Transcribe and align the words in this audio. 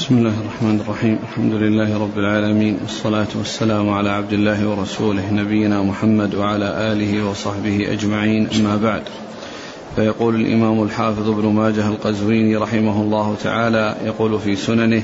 بسم 0.00 0.18
الله 0.18 0.40
الرحمن 0.40 0.80
الرحيم. 0.80 1.18
الحمد 1.22 1.54
لله 1.54 1.98
رب 1.98 2.18
العالمين 2.18 2.78
والصلاة 2.82 3.26
والسلام 3.34 3.90
على 3.90 4.10
عبد 4.10 4.32
الله 4.32 4.68
ورسوله 4.68 5.32
نبينا 5.32 5.82
محمد 5.82 6.34
وعلى 6.34 6.92
آله 6.92 7.30
وصحبه 7.30 7.92
أجمعين. 7.92 8.48
أما 8.54 8.76
بعد 8.76 9.02
فيقول 9.96 10.34
الإمام 10.34 10.82
الحافظ 10.82 11.30
ابن 11.30 11.46
ماجه 11.46 11.88
القزويني 11.88 12.56
رحمه 12.56 13.02
الله 13.02 13.36
تعالى 13.42 13.96
يقول 14.04 14.38
في 14.40 14.56
سننه 14.56 15.02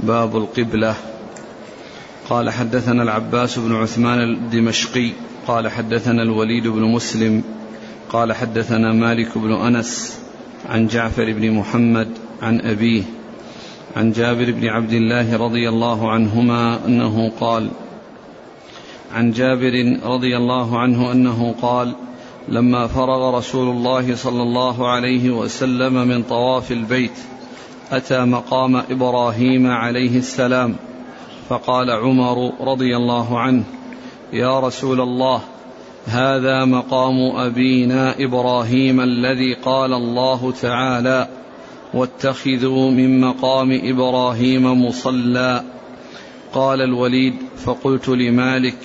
باب 0.00 0.36
القبلة. 0.36 0.94
قال 2.30 2.50
حدثنا 2.50 3.02
العباس 3.02 3.58
بن 3.58 3.74
عثمان 3.74 4.18
الدمشقي 4.18 5.10
قال 5.46 5.68
حدثنا 5.68 6.22
الوليد 6.22 6.66
بن 6.68 6.82
مسلم 6.82 7.42
قال 8.08 8.32
حدثنا 8.32 8.92
مالك 8.92 9.38
بن 9.38 9.52
أنس 9.52 10.18
عن 10.68 10.86
جعفر 10.86 11.32
بن 11.32 11.50
محمد 11.50 12.08
عن 12.42 12.60
أبيه 12.60 13.02
عن 13.96 14.12
جابر 14.12 14.50
بن 14.52 14.68
عبد 14.68 14.92
الله 14.92 15.36
رضي 15.36 15.68
الله 15.68 16.10
عنهما 16.10 16.86
أنه 16.86 17.32
قال 17.40 17.68
عن 19.14 19.30
جابر 19.30 19.98
رضي 20.04 20.36
الله 20.36 20.78
عنه 20.78 21.12
أنه 21.12 21.54
قال 21.62 21.94
لما 22.48 22.86
فرغ 22.86 23.38
رسول 23.38 23.68
الله 23.68 24.14
صلى 24.14 24.42
الله 24.42 24.88
عليه 24.88 25.30
وسلم 25.30 26.08
من 26.08 26.22
طواف 26.22 26.72
البيت 26.72 27.18
أتى 27.92 28.24
مقام 28.24 28.76
إبراهيم 28.76 29.66
عليه 29.66 30.18
السلام 30.18 30.76
فقال 31.48 31.90
عمر 31.90 32.52
رضي 32.60 32.96
الله 32.96 33.40
عنه 33.40 33.64
يا 34.32 34.60
رسول 34.60 35.00
الله 35.00 35.40
هذا 36.06 36.64
مقام 36.64 37.36
أبينا 37.36 38.14
إبراهيم 38.18 39.00
الذي 39.00 39.54
قال 39.54 39.92
الله 39.92 40.52
تعالى 40.62 41.28
واتخذوا 41.94 42.90
من 42.90 43.20
مقام 43.20 43.80
إبراهيم 43.84 44.86
مصلى. 44.86 45.62
قال 46.54 46.80
الوليد 46.80 47.34
فقلت 47.64 48.08
لمالك 48.08 48.78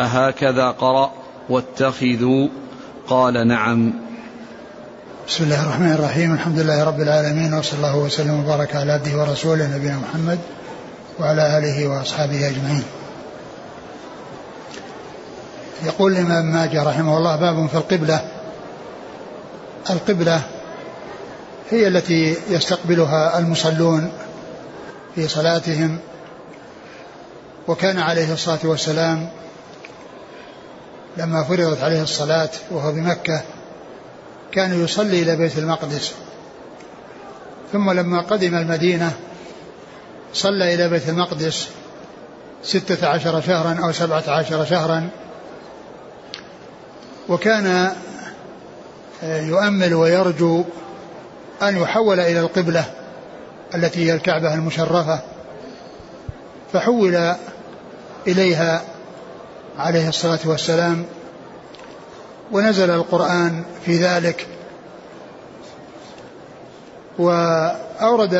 أهكذا 0.00 0.70
قرأ 0.70 1.12
واتخذوا؟ 1.48 2.48
قال 3.08 3.48
نعم. 3.48 3.92
بسم 5.28 5.44
الله 5.44 5.62
الرحمن 5.62 5.92
الرحيم. 5.92 6.34
الحمد 6.34 6.58
لله 6.58 6.84
رب 6.84 7.00
العالمين 7.00 7.54
وصلى 7.54 7.76
الله 7.76 7.98
وسلم 7.98 8.44
وبارك 8.44 8.76
على 8.76 8.92
عبده 8.92 9.18
ورسوله 9.18 9.76
نبينا 9.76 9.98
محمد 9.98 10.38
وعلى 11.20 11.58
آله 11.58 11.88
وأصحابه 11.88 12.48
أجمعين. 12.48 12.84
يقول 15.84 16.12
الإمام 16.12 16.52
ماجه 16.52 16.82
رحمه 16.82 17.18
الله 17.18 17.36
باب 17.36 17.66
في 17.66 17.74
القبلة. 17.74 18.20
القبلة 19.90 20.42
هي 21.70 21.88
التي 21.88 22.36
يستقبلها 22.48 23.38
المصلون 23.38 24.12
في 25.14 25.28
صلاتهم. 25.28 25.98
وكان 27.68 27.98
عليه 27.98 28.32
الصلاة 28.32 28.58
والسلام 28.64 29.28
لما 31.16 31.42
فرضت 31.42 31.82
عليه 31.82 32.02
الصلاة 32.02 32.50
وهو 32.70 32.92
بمكة 32.92 33.42
كان 34.52 34.84
يصلي 34.84 35.22
إلى 35.22 35.36
بيت 35.36 35.58
المقدس. 35.58 36.12
ثم 37.72 37.90
لما 37.90 38.20
قدم 38.20 38.54
المدينة 38.54 39.12
صلى 40.34 40.74
إلى 40.74 40.88
بيت 40.88 41.08
المقدس 41.08 41.68
ستة 42.62 43.08
عشر 43.08 43.40
شهرا 43.40 43.80
أو 43.84 43.92
سبعة 43.92 44.24
عشر 44.28 44.64
شهرا. 44.64 45.08
وكان 47.28 47.92
يؤمل 49.22 49.94
ويرجو 49.94 50.64
أن 51.62 51.76
يحول 51.76 52.20
إلى 52.20 52.40
القبلة 52.40 52.84
التي 53.74 54.06
هي 54.06 54.14
الكعبة 54.14 54.54
المشرفة 54.54 55.20
فحول 56.72 57.34
إليها 58.26 58.82
عليه 59.78 60.08
الصلاة 60.08 60.38
والسلام 60.44 61.04
ونزل 62.52 62.90
القرآن 62.90 63.64
في 63.86 63.96
ذلك 63.96 64.46
وأورد 67.18 68.34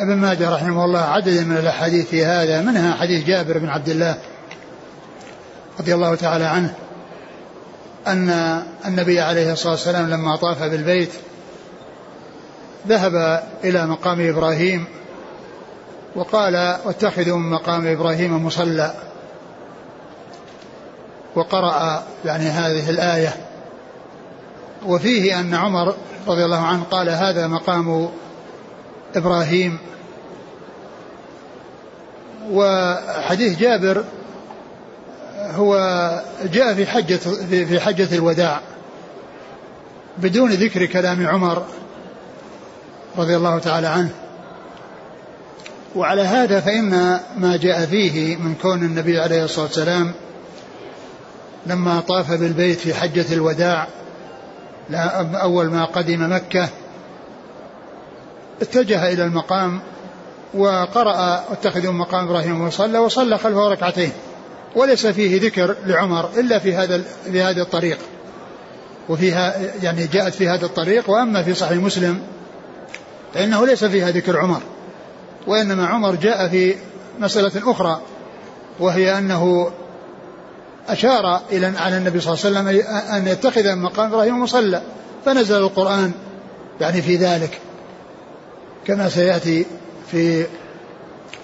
ابن 0.00 0.16
ماجه 0.16 0.50
رحمه 0.50 0.84
الله 0.84 1.00
عددا 1.00 1.44
من 1.44 1.56
الأحاديث 1.56 2.08
في 2.08 2.24
هذا 2.24 2.60
منها 2.60 2.94
حديث 2.94 3.26
جابر 3.26 3.58
بن 3.58 3.68
عبد 3.68 3.88
الله 3.88 4.18
رضي 5.80 5.94
الله 5.94 6.14
تعالى 6.14 6.44
عنه 6.44 6.74
أن 8.06 8.62
النبي 8.86 9.20
عليه 9.20 9.52
الصلاة 9.52 9.72
والسلام 9.72 10.10
لما 10.10 10.36
طاف 10.36 10.62
بالبيت 10.62 11.10
ذهب 12.88 13.42
إلى 13.64 13.86
مقام 13.86 14.28
إبراهيم 14.28 14.84
وقال 16.14 16.76
واتخذوا 16.84 17.38
من 17.38 17.50
مقام 17.50 17.86
إبراهيم 17.86 18.46
مصلى. 18.46 18.94
وقرأ 21.34 22.02
يعني 22.24 22.44
هذه 22.44 22.90
الآية. 22.90 23.36
وفيه 24.86 25.40
أن 25.40 25.54
عمر 25.54 25.94
رضي 26.26 26.44
الله 26.44 26.66
عنه 26.66 26.82
قال 26.90 27.08
هذا 27.10 27.46
مقام 27.46 28.08
إبراهيم. 29.16 29.78
وحديث 32.50 33.58
جابر 33.58 34.04
هو 35.54 35.76
جاء 36.44 36.74
في 36.74 36.86
حجة 36.86 37.16
في 37.46 37.80
حجة 37.80 38.14
الوداع 38.14 38.60
بدون 40.18 40.50
ذكر 40.50 40.86
كلام 40.86 41.26
عمر. 41.26 41.64
رضي 43.18 43.36
الله 43.36 43.58
تعالى 43.58 43.86
عنه. 43.86 44.10
وعلى 45.96 46.22
هذا 46.22 46.60
فإن 46.60 47.20
ما 47.36 47.56
جاء 47.56 47.86
فيه 47.86 48.36
من 48.36 48.54
كون 48.62 48.82
النبي 48.82 49.20
عليه 49.20 49.44
الصلاة 49.44 49.66
والسلام 49.66 50.12
لما 51.66 52.00
طاف 52.00 52.32
بالبيت 52.32 52.78
في 52.78 52.94
حجة 52.94 53.32
الوداع 53.32 53.88
أول 55.34 55.66
ما 55.66 55.84
قدم 55.84 56.32
مكة 56.32 56.68
اتجه 58.62 59.12
إلى 59.12 59.24
المقام 59.24 59.80
وقرأ 60.54 61.44
اتخذوا 61.52 61.92
مقام 61.92 62.24
إبراهيم 62.24 62.60
وصلى 62.60 62.98
وصلى 62.98 63.38
خلفه 63.38 63.68
ركعتين. 63.68 64.12
وليس 64.76 65.06
فيه 65.06 65.40
ذكر 65.40 65.76
لعمر 65.86 66.30
إلا 66.36 66.58
في 66.58 66.74
هذا 66.74 67.02
في 67.32 67.42
هذه 67.42 67.60
الطريق. 67.60 67.98
وفيها 69.08 69.56
يعني 69.82 70.06
جاءت 70.06 70.34
في 70.34 70.48
هذا 70.48 70.66
الطريق 70.66 71.10
وأما 71.10 71.42
في 71.42 71.54
صحيح 71.54 71.78
مسلم 71.78 72.20
فإنه 73.36 73.66
ليس 73.66 73.84
فيها 73.84 74.10
ذكر 74.10 74.38
عمر 74.38 74.60
وإنما 75.46 75.86
عمر 75.86 76.14
جاء 76.14 76.48
في 76.48 76.74
مسألة 77.18 77.70
أخرى 77.70 78.00
وهي 78.80 79.18
أنه 79.18 79.70
أشار 80.88 81.40
إلى 81.52 81.66
على 81.66 81.96
النبي 81.96 82.20
صلى 82.20 82.34
الله 82.34 82.60
عليه 82.60 82.78
وسلم 82.80 82.92
أن 83.14 83.28
يتخذ 83.28 83.76
مقام 83.76 84.12
إبراهيم 84.12 84.42
مصلى 84.42 84.82
فنزل 85.24 85.56
القرآن 85.56 86.12
يعني 86.80 87.02
في 87.02 87.16
ذلك 87.16 87.60
كما 88.86 89.08
سيأتي 89.08 89.66
في 90.10 90.46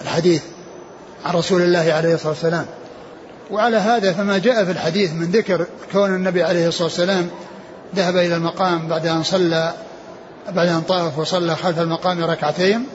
الحديث 0.01 0.43
عن 1.25 1.35
رسول 1.35 1.63
الله 1.63 1.93
عليه 1.93 2.15
الصلاة 2.15 2.33
والسلام. 2.33 2.67
وعلى 3.51 3.77
هذا 3.77 4.13
فما 4.13 4.39
جاء 4.39 4.65
في 4.65 4.71
الحديث 4.71 5.13
من 5.13 5.31
ذكر 5.31 5.67
كون 5.93 6.15
النبي 6.15 6.43
عليه 6.43 6.69
الصلاة 6.69 6.85
والسلام 6.85 7.31
ذهب 7.97 8.17
إلى 8.17 8.37
المقام 8.37 8.89
بعد 8.89 9.07
أن 9.07 9.23
صلى 9.23 9.73
بعد 10.49 10.69
أن 10.69 10.81
طاف 10.81 11.19
وصلى 11.19 11.57
خلف 11.57 11.79
المقام 11.79 12.25
ركعتين 12.25 12.87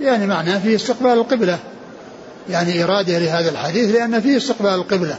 يعني 0.00 0.26
معناه 0.26 0.58
فيه 0.58 0.76
استقبال 0.76 1.12
القبلة. 1.12 1.58
يعني 2.48 2.84
إرادة 2.84 3.18
لهذا 3.18 3.50
الحديث 3.50 3.94
لأن 3.94 4.20
فيه 4.20 4.36
استقبال 4.36 4.74
القبلة. 4.74 5.18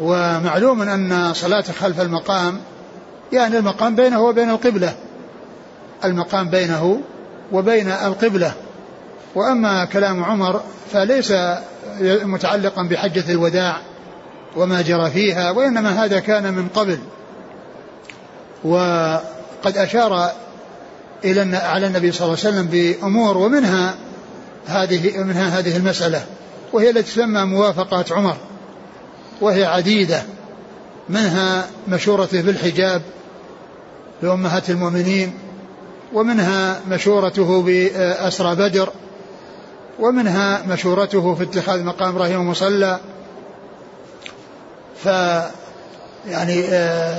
ومعلوم 0.00 0.82
أن 0.82 1.34
صلاة 1.34 1.64
خلف 1.80 2.00
المقام 2.00 2.60
يعني 3.32 3.58
المقام 3.58 3.96
بينه 3.96 4.20
وبين 4.20 4.50
القبلة. 4.50 4.94
المقام 6.04 6.48
بينه 6.50 7.00
وبين 7.52 7.90
القبلة. 7.90 8.52
وأما 9.34 9.84
كلام 9.84 10.24
عمر 10.24 10.60
فليس 10.92 11.32
متعلقا 12.00 12.82
بحجة 12.82 13.32
الوداع 13.32 13.76
وما 14.56 14.82
جرى 14.82 15.10
فيها 15.10 15.50
وإنما 15.50 16.04
هذا 16.04 16.20
كان 16.20 16.54
من 16.54 16.68
قبل. 16.68 16.98
وقد 18.64 19.76
أشار 19.76 20.32
إلى 21.24 21.56
على 21.56 21.86
النبي 21.86 22.12
صلى 22.12 22.26
الله 22.26 22.38
عليه 22.44 22.48
وسلم 22.48 22.66
بأمور 22.66 23.38
ومنها 23.38 23.94
هذه 24.66 25.18
منها 25.18 25.58
هذه 25.58 25.76
المسألة 25.76 26.24
وهي 26.72 26.90
التي 26.90 27.02
تسمى 27.02 27.44
موافقة 27.44 28.04
عمر 28.10 28.36
وهي 29.40 29.64
عديدة 29.64 30.22
منها 31.08 31.66
مشورته 31.88 32.42
بالحجاب 32.42 33.02
لأمهات 34.22 34.70
المؤمنين 34.70 35.34
ومنها 36.12 36.80
مشورته 36.90 37.62
بأسرى 37.62 38.54
بدر 38.54 38.92
ومنها 39.98 40.62
مشورته 40.68 41.34
في 41.34 41.42
اتخاذ 41.42 41.84
مقام 41.84 42.08
إبراهيم 42.08 42.50
مصلى 42.50 43.00
ف 45.04 45.06
يعني 46.28 46.62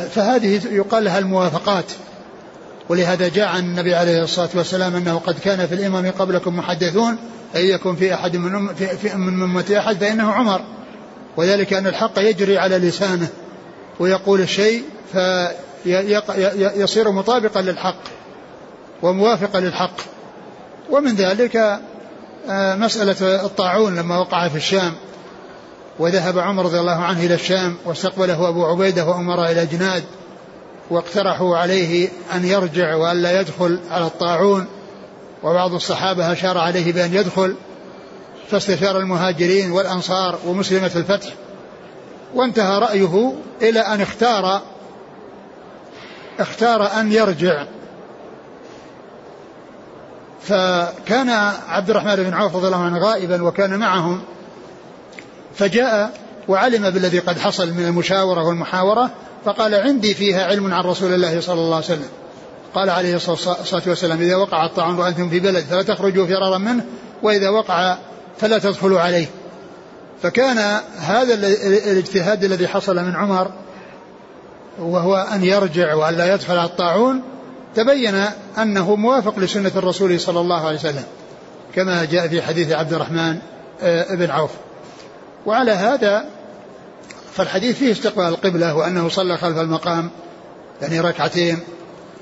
فهذه 0.10 0.62
يقال 0.72 1.04
لها 1.04 1.20
الموافقات. 1.20 1.86
ولهذا 2.90 3.28
جاء 3.28 3.48
عن 3.48 3.60
النبي 3.60 3.96
عليه 3.96 4.24
الصلاة 4.24 4.50
والسلام 4.56 4.96
أنه 4.96 5.20
قد 5.20 5.40
كان 5.40 5.68
في 5.68 5.76
الإمام 5.76 6.12
قبلكم 6.12 6.58
محدثون 6.58 7.18
أن 7.56 7.62
يكن 7.62 7.96
في 7.96 8.14
أحد 8.14 8.38
من 8.38 8.56
أم 8.56 8.74
في, 8.74 8.88
في 8.88 9.18
من 9.18 9.44
أمة 9.44 9.76
أحد 9.78 9.98
فإنه 9.98 10.32
عمر. 10.32 10.62
وذلك 11.38 11.74
أن 11.74 11.88
الحق 11.88 12.12
يجري 12.18 12.58
على 12.58 12.78
لسانه 12.78 13.28
ويقول 14.00 14.42
الشيء 14.42 14.84
فيصير 15.84 17.12
مطابقا 17.12 17.62
للحق 17.62 18.02
وموافقا 19.02 19.60
للحق. 19.60 19.96
ومن 20.90 21.16
ذلك 21.16 21.80
آه، 22.50 22.76
مسألة 22.76 23.46
الطاعون 23.46 23.96
لما 23.96 24.18
وقع 24.18 24.48
في 24.48 24.56
الشام. 24.56 24.94
وذهب 26.00 26.40
عمر 26.40 26.66
رضي 26.66 26.80
الله 26.80 27.04
عنه 27.04 27.26
إلى 27.26 27.34
الشام 27.34 27.76
واستقبله 27.86 28.50
أبو 28.50 28.66
عبيدة 28.66 29.06
وأمر 29.06 29.46
إلى 29.46 29.66
جناد. 29.66 30.04
واقترحوا 30.90 31.58
عليه 31.58 32.10
أن 32.36 32.46
يرجع 32.46 32.96
وألا 32.96 33.42
يدخل 33.42 33.80
على 33.92 34.06
الطاعون 34.06 34.68
وبعض 35.44 35.74
الصحابة 35.74 36.32
أشار 36.32 36.58
عليه 36.58 36.94
بأن 36.94 37.14
يدخل 37.14 37.56
فاستشار 38.52 38.98
المهاجرين 38.98 39.72
والأنصار 39.72 40.40
ومسلمة 40.46 40.92
الفتح 40.96 41.34
وانتهى 42.36 42.80
رأيه 42.80 43.34
إلى 43.62 43.80
أن 43.80 44.02
اختار 44.02 44.62
اختار 46.40 47.00
أن 47.00 47.12
يرجع. 47.12 47.66
فكان 50.42 51.30
عبد 51.68 51.90
الرحمن 51.90 52.16
بن 52.16 52.34
عوف 52.34 52.56
رضي 52.56 52.68
الله 52.68 52.84
عنه 52.84 52.98
غائبا 52.98 53.44
وكان 53.44 53.80
معهم 53.80 54.22
فجاء 55.56 56.14
وعلم 56.48 56.90
بالذي 56.90 57.20
قد 57.20 57.40
حصل 57.40 57.74
من 57.74 57.86
المشاورة 57.86 58.44
والمحاورة 58.44 59.10
فقال 59.46 59.76
عندي 59.76 60.14
فيها 60.14 60.46
علم 60.46 60.74
عن 60.74 60.84
رسول 60.84 61.14
الله 61.14 61.42
صلى 61.42 61.60
الله 61.60 61.76
عليه 61.76 61.86
وسلم. 61.86 62.10
قال 62.76 62.90
عليه 62.90 63.16
الصلاة 63.16 63.84
والسلام 63.88 64.22
إذا 64.22 64.36
وقع 64.36 64.66
الطاعون 64.66 65.00
وأنتم 65.00 65.30
في 65.30 65.40
بلد 65.40 65.64
فلا 65.64 65.82
تخرجوا 65.82 66.28
فرارا 66.28 66.58
منه 66.58 66.86
وإذا 67.24 67.50
وقع 67.50 67.98
فلا 68.38 68.58
تدخلوا 68.58 69.00
عليه. 69.00 69.28
فكان 70.22 70.80
هذا 70.98 71.34
الاجتهاد 71.92 72.44
الذي 72.44 72.68
حصل 72.68 72.96
من 72.96 73.16
عمر 73.16 73.52
وهو 74.80 75.16
أن 75.16 75.44
يرجع 75.44 75.94
وأن 75.94 76.14
لا 76.14 76.34
يدخل 76.34 76.58
على 76.58 76.70
الطاعون 76.70 77.22
تبين 77.76 78.26
أنه 78.58 78.96
موافق 78.96 79.40
لسنة 79.40 79.72
الرسول 79.76 80.20
صلى 80.20 80.40
الله 80.40 80.68
عليه 80.68 80.78
وسلم 80.78 81.04
كما 81.76 82.06
جاء 82.06 82.28
في 82.28 82.42
حديث 82.42 82.72
عبد 82.72 82.94
الرحمن 82.94 83.38
آه، 83.82 84.16
بن 84.16 84.30
عوف. 84.30 84.52
وعلى 85.46 85.72
هذا 85.72 86.26
فالحديث 87.34 87.78
فيه 87.78 87.92
استقبال 87.92 88.26
القبلة 88.26 88.76
وأنه 88.76 89.10
صلى 89.10 89.38
خلف 89.38 89.58
المقام 89.58 90.10
يعني 90.82 91.00
ركعتين 91.00 91.60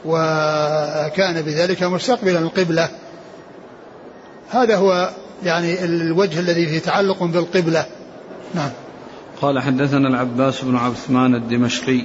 وكان 0.06 1.42
بذلك 1.42 1.84
مستقبلا 1.84 2.40
القبلة. 2.40 2.90
هذا 4.50 4.76
هو 4.76 5.12
يعني 5.44 5.84
الوجه 5.84 6.40
الذي 6.40 6.66
فيه 6.66 6.80
تعلق 6.80 7.24
بالقبلة. 7.24 7.86
نعم. 8.56 8.70
قال 9.42 9.60
حدثنا 9.60 10.08
العباس 10.08 10.62
بن 10.62 10.76
عثمان 10.76 11.36
الدمشقي. 11.36 12.02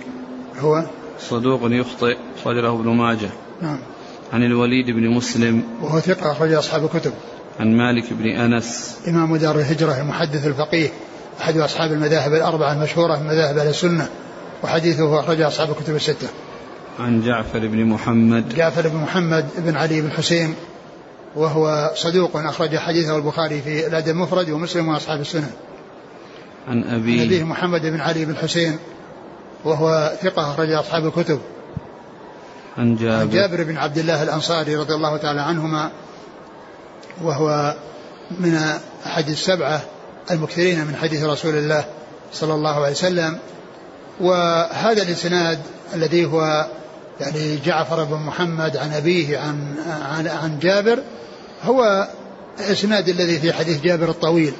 هو؟ 0.60 0.84
صدوق 1.20 1.60
يخطئ 1.64 2.16
أخرج 2.40 2.56
له 2.56 2.72
ابن 2.72 2.88
ماجه. 2.88 3.31
نعم. 3.62 3.78
عن 4.32 4.43
الوليد 4.43 4.90
بن 4.90 5.10
مسلم. 5.10 5.62
وهو 5.82 6.00
ثقة 6.00 6.32
أخرج 6.32 6.52
أصحاب 6.52 6.84
الكتب. 6.84 7.12
عن 7.60 7.76
مالك 7.76 8.12
بن 8.12 8.26
أنس. 8.26 8.98
إمام 9.08 9.37
دار 9.37 9.56
الهجرة 9.56 10.00
المحدث 10.00 10.46
الفقيه. 10.46 10.88
أحد 11.40 11.56
أصحاب 11.56 11.93
المذاهب 11.93 12.34
الأربعة 12.34 12.73
المشهورة 12.73 13.17
من 13.17 13.26
مذاهب 13.26 13.58
أهل 13.58 13.69
السنة 13.69 14.08
وحديثه 14.64 15.20
أخرج 15.20 15.40
أصحاب 15.40 15.70
الكتب 15.70 15.94
الستة. 15.94 16.29
عن 17.00 17.23
جعفر 17.23 17.58
بن 17.58 17.84
محمد. 17.84 18.55
جعفر 18.55 18.88
بن 18.88 18.96
محمد 18.96 19.46
بن 19.58 19.76
علي 19.76 20.00
بن 20.00 20.11
حسين 20.11 20.55
وهو 21.37 21.90
صدوق 21.94 22.37
أخرج 22.37 22.76
حديثه 22.76 23.17
البخاري 23.17 23.62
في 23.62 23.87
الأدب 23.87 24.08
المفرد 24.08 24.50
ومسلم 24.50 24.88
وأصحاب 24.88 25.20
السنن 25.20 25.50
عن 26.69 26.84
أبيه. 26.84 27.26
أبيه 27.26 27.44
محمد 27.44 27.82
بن 27.82 28.00
علي 28.00 28.25
بن 28.25 28.37
حسين 28.37 28.79
وهو 29.64 30.12
ثقة 30.23 30.50
أخرج 30.50 30.70
أصحاب 30.70 31.06
الكتب. 31.06 31.40
عن 32.79 32.96
جابر, 32.96 33.20
عن 33.20 33.31
جابر 33.31 33.62
بن 33.62 33.76
عبد 33.76 33.99
الله 33.99 34.23
الأنصاري 34.23 34.76
رضي 34.76 34.94
الله 34.94 35.17
تعالى 35.17 35.40
عنهما 35.40 35.90
وهو 37.23 37.76
من 38.40 38.55
أحد 39.06 39.29
السبعة 39.29 39.82
المكثرين 40.30 40.86
من 40.86 40.96
حديث 40.96 41.24
رسول 41.24 41.54
الله 41.54 41.84
صلى 42.32 42.54
الله 42.54 42.74
عليه 42.74 42.90
وسلم. 42.90 43.38
وهذا 44.20 45.02
الإسناد 45.02 45.58
الذي 45.94 46.24
هو 46.24 46.66
يعني 47.20 47.56
جعفر 47.56 48.04
بن 48.04 48.16
محمد 48.16 48.76
عن 48.76 48.92
أبيه 48.92 49.38
عن 49.38 49.76
عن, 50.02 50.26
عن 50.26 50.58
جابر 50.58 50.98
هو 51.64 52.08
الإسناد 52.60 53.08
الذي 53.08 53.38
في 53.38 53.52
حديث 53.52 53.80
جابر 53.80 54.08
الطويل 54.08 54.54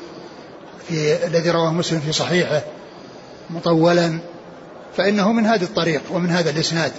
في 0.89 1.27
الذي 1.27 1.51
رواه 1.51 1.73
مسلم 1.73 2.01
في 2.01 2.13
صحيحه 2.13 2.63
مطولا. 3.51 4.19
فإنه 4.97 5.33
من 5.33 5.47
هذا 5.47 5.65
الطريق 5.65 6.03
ومن 6.11 6.31
هذا 6.31 6.51
الإسناد. 6.51 6.93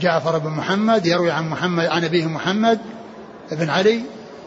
جعفر 0.00 0.38
بن 0.38 0.50
محمد 0.50 1.06
يروي 1.06 1.30
عن 1.30 1.48
محمد 1.48 1.84
عن 1.84 2.04
أبيه 2.04 2.26
محمد 2.26 2.78
بن 3.52 3.70
علي 3.70 4.00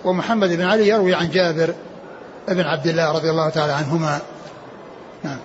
ومحمد 0.06 0.50
بن 0.50 0.62
علي 0.62 0.88
يروي 0.88 1.16
عن 1.16 1.30
جابر 1.30 1.74
بن 2.48 2.62
عبد 2.62 2.88
الله 2.88 3.12
رضي 3.12 3.30
الله 3.30 3.50
تعالى 3.50 3.74
عنهما. 3.74 4.20
نعم. 5.24 5.40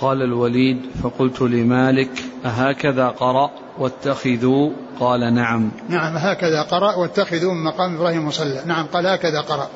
قال 0.00 0.22
الوليد 0.22 0.80
فقلت 1.02 1.40
لمالك 1.40 2.10
أهكذا 2.44 3.08
قرأ 3.08 3.50
واتخذوا؟ 3.78 4.70
قال 5.00 5.34
نعم. 5.34 5.70
نعم 5.88 6.16
هكذا 6.16 6.62
قرأ 6.62 6.96
واتخذوا 6.96 7.54
من 7.54 7.64
مقام 7.64 7.94
إبراهيم 7.94 8.26
مصلى 8.26 8.62
نعم 8.66 8.86
قال 8.86 9.06
هكذا 9.06 9.40
قرأ. 9.40 9.68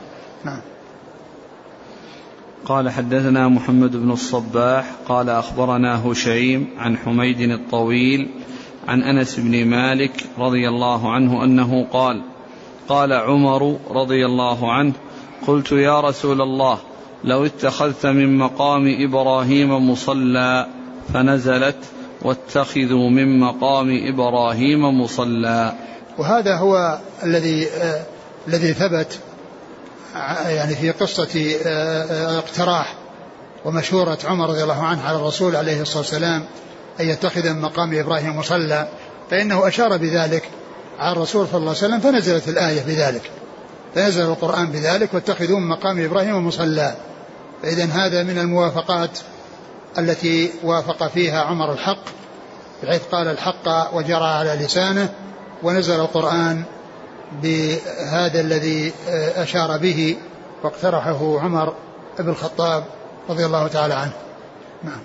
نعم. 0.44 0.60
قال 2.64 2.90
حدثنا 2.90 3.48
محمد 3.48 3.96
بن 3.96 4.10
الصباح 4.10 4.92
قال 5.08 5.30
أخبرنا 5.30 6.06
هشيم 6.06 6.68
عن 6.78 6.96
حميد 6.96 7.40
الطويل 7.40 8.30
عن 8.88 9.02
أنس 9.02 9.40
بن 9.40 9.64
مالك 9.66 10.26
رضي 10.38 10.68
الله 10.68 11.12
عنه 11.12 11.44
أنه 11.44 11.86
قال 11.92 12.22
قال 12.88 13.12
عمر 13.12 13.78
رضي 13.90 14.26
الله 14.26 14.72
عنه 14.72 14.92
قلت 15.46 15.72
يا 15.72 16.00
رسول 16.00 16.42
الله 16.42 16.78
لو 17.24 17.46
اتخذت 17.46 18.06
من 18.06 18.38
مقام 18.38 18.96
إبراهيم 19.00 19.90
مصلى 19.90 20.66
فنزلت 21.14 21.78
واتخذوا 22.22 23.10
من 23.10 23.40
مقام 23.40 24.00
إبراهيم 24.08 25.00
مصلى. 25.00 25.72
وهذا 26.18 26.56
هو 26.56 26.98
الذي 27.22 27.66
آه 27.66 28.02
الذي 28.48 28.72
ثبت 28.72 29.18
يعني 30.48 30.74
في 30.74 30.90
قصة 30.90 31.56
آه, 31.66 32.04
آه، 32.04 32.38
اقتراح 32.38 32.94
ومشورة 33.64 34.18
عمر 34.24 34.48
رضي 34.48 34.62
الله 34.62 34.82
عنه 34.82 35.02
على 35.02 35.16
الرسول 35.16 35.56
عليه 35.56 35.82
الصلاة 35.82 35.98
والسلام 35.98 36.44
أن 37.00 37.08
يتخذ 37.08 37.52
من 37.52 37.60
مقام 37.60 37.98
إبراهيم 37.98 38.36
مصلى 38.36 38.88
فإنه 39.30 39.68
أشار 39.68 39.96
بذلك 39.96 40.50
على 40.98 41.12
الرسول 41.12 41.46
صلى 41.46 41.58
الله 41.58 41.68
عليه 41.68 41.78
وسلم 41.78 42.00
فنزلت 42.00 42.48
الآية 42.48 42.82
بذلك. 42.82 43.30
فنزل 43.96 44.22
القرآن 44.22 44.72
بذلك 44.72 45.14
واتخذوا 45.14 45.58
من 45.58 45.68
مقام 45.68 46.04
إبراهيم 46.04 46.46
مصلى. 46.46 46.94
فإذا 47.62 47.84
هذا 47.84 48.22
من 48.22 48.38
الموافقات 48.38 49.18
التي 49.98 50.50
وافق 50.64 51.08
فيها 51.08 51.42
عمر 51.42 51.72
الحق 51.72 52.04
بحيث 52.82 53.02
قال 53.12 53.28
الحق 53.28 53.94
وجرى 53.94 54.24
على 54.24 54.64
لسانه 54.64 55.14
ونزل 55.62 56.00
القرآن 56.00 56.62
بهذا 57.42 58.40
الذي 58.40 58.92
أشار 59.36 59.78
به 59.78 60.16
واقترحه 60.62 61.40
عمر 61.40 61.74
بن 62.18 62.28
الخطاب 62.28 62.84
رضي 63.28 63.46
الله 63.46 63.68
تعالى 63.68 63.94
عنه. 63.94 64.12
نعم. 64.84 65.00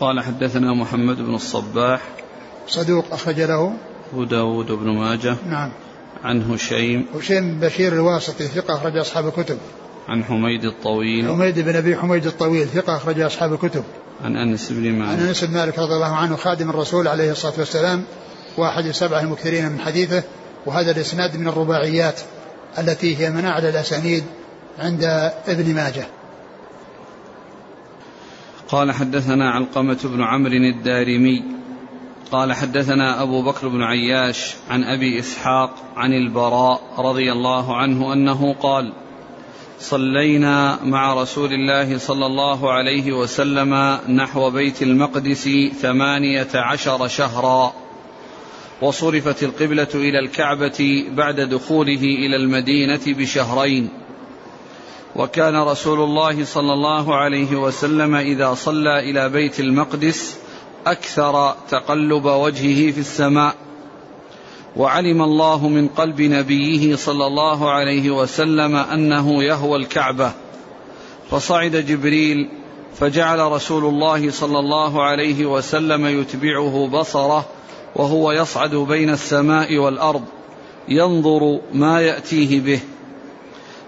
قال 0.00 0.20
حدثنا 0.20 0.74
محمد 0.74 1.16
بن 1.16 1.34
الصباح 1.34 2.00
صدوق 2.68 3.04
أخرج 3.12 3.40
له. 3.40 3.72
أبو 4.12 4.24
داود 4.24 4.66
بن 4.72 4.88
ماجه 4.88 5.36
نعم. 5.48 5.70
عن 6.24 6.42
هشيم 6.42 7.06
هشيم 7.14 7.60
بشير 7.60 7.92
الواسطي 7.92 8.44
ثقة 8.44 8.74
أخرج 8.74 8.96
أصحاب 8.96 9.26
الكتب. 9.26 9.58
عن 10.08 10.24
حميد 10.24 10.64
الطويل. 10.64 11.28
حميد 11.28 11.58
بن 11.58 11.76
أبي 11.76 11.96
حميد 11.96 12.26
الطويل 12.26 12.66
ثقة 12.68 12.96
أخرج 12.96 13.20
أصحاب 13.20 13.52
الكتب. 13.52 13.84
عن 14.24 14.36
أنس 14.36 14.72
بن 14.72 14.92
مالك. 14.92 15.08
عن 15.08 15.26
أنس 15.26 15.44
بن 15.44 15.54
مالك 15.54 15.78
رضي 15.78 15.94
الله 15.94 16.16
عنه 16.16 16.36
خادم 16.36 16.70
الرسول 16.70 17.08
عليه 17.08 17.32
الصلاة 17.32 17.52
والسلام 17.58 18.04
واحد 18.56 18.86
السبعة 18.86 19.20
المكثرين 19.20 19.68
من 19.68 19.80
حديثه 19.80 20.22
وهذا 20.66 20.90
الإسناد 20.90 21.36
من 21.36 21.48
الرباعيات 21.48 22.20
التي 22.78 23.16
هي 23.16 23.30
من 23.30 23.44
أعلى 23.44 23.68
الأسانيد 23.68 24.24
عند 24.78 25.04
ابن 25.48 25.74
ماجه. 25.74 26.06
قال 28.68 28.92
حدثنا 28.92 29.50
علقمة 29.50 29.98
بن 30.04 30.22
عمرو 30.22 30.52
الدارمي. 30.52 31.42
قال 32.34 32.52
حدثنا 32.52 33.22
أبو 33.22 33.42
بكر 33.42 33.68
بن 33.68 33.82
عياش 33.82 34.54
عن 34.70 34.84
أبي 34.84 35.18
إسحاق 35.18 35.70
عن 35.96 36.12
البراء 36.12 36.80
رضي 36.98 37.32
الله 37.32 37.76
عنه 37.76 38.12
أنه 38.12 38.54
قال 38.60 38.92
صلينا 39.78 40.78
مع 40.84 41.14
رسول 41.14 41.52
الله 41.52 41.98
صلى 41.98 42.26
الله 42.26 42.72
عليه 42.72 43.12
وسلم 43.12 43.98
نحو 44.08 44.50
بيت 44.50 44.82
المقدس 44.82 45.48
ثمانية 45.80 46.48
عشر 46.54 47.08
شهرا 47.08 47.72
وصرفت 48.82 49.42
القبلة 49.42 49.88
إلى 49.94 50.18
الكعبة 50.18 51.04
بعد 51.10 51.40
دخوله 51.40 52.02
إلى 52.02 52.36
المدينة 52.36 53.00
بشهرين. 53.06 53.88
وكان 55.16 55.56
رسول 55.56 56.00
الله 56.00 56.44
صلى 56.44 56.72
الله 56.72 57.14
عليه 57.14 57.56
وسلم 57.56 58.14
إذا 58.14 58.54
صلى 58.54 59.10
إلى 59.10 59.28
بيت 59.28 59.60
المقدس 59.60 60.43
أكثر 60.86 61.54
تقلب 61.70 62.24
وجهه 62.24 62.92
في 62.92 63.00
السماء 63.00 63.54
وعلم 64.76 65.22
الله 65.22 65.68
من 65.68 65.88
قلب 65.88 66.20
نبيه 66.22 66.96
صلى 66.96 67.26
الله 67.26 67.70
عليه 67.70 68.10
وسلم 68.10 68.76
أنه 68.76 69.44
يهوى 69.44 69.76
الكعبة. 69.78 70.32
فصعد 71.30 71.76
جبريل 71.76 72.48
فجعل 72.94 73.38
رسول 73.38 73.84
الله 73.84 74.30
صلى 74.30 74.58
الله 74.58 75.02
عليه 75.02 75.46
وسلم 75.46 76.06
يتبعه 76.06 76.88
بصره 76.92 77.46
وهو 77.96 78.32
يصعد 78.32 78.74
بين 78.74 79.10
السماء 79.10 79.76
والأرض 79.76 80.24
ينظر 80.88 81.60
ما 81.72 82.00
يأتيه 82.00 82.60
به. 82.60 82.80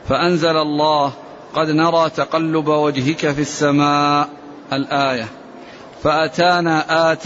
فأنزل 0.09 0.57
الله 0.57 1.13
قد 1.55 1.71
نرى 1.71 2.11
تقلب 2.11 2.69
وجهك 2.69 3.33
في 3.33 3.41
السماء 3.41 4.29
الآية. 4.73 5.29
فأتانا 6.03 7.13
آت 7.13 7.25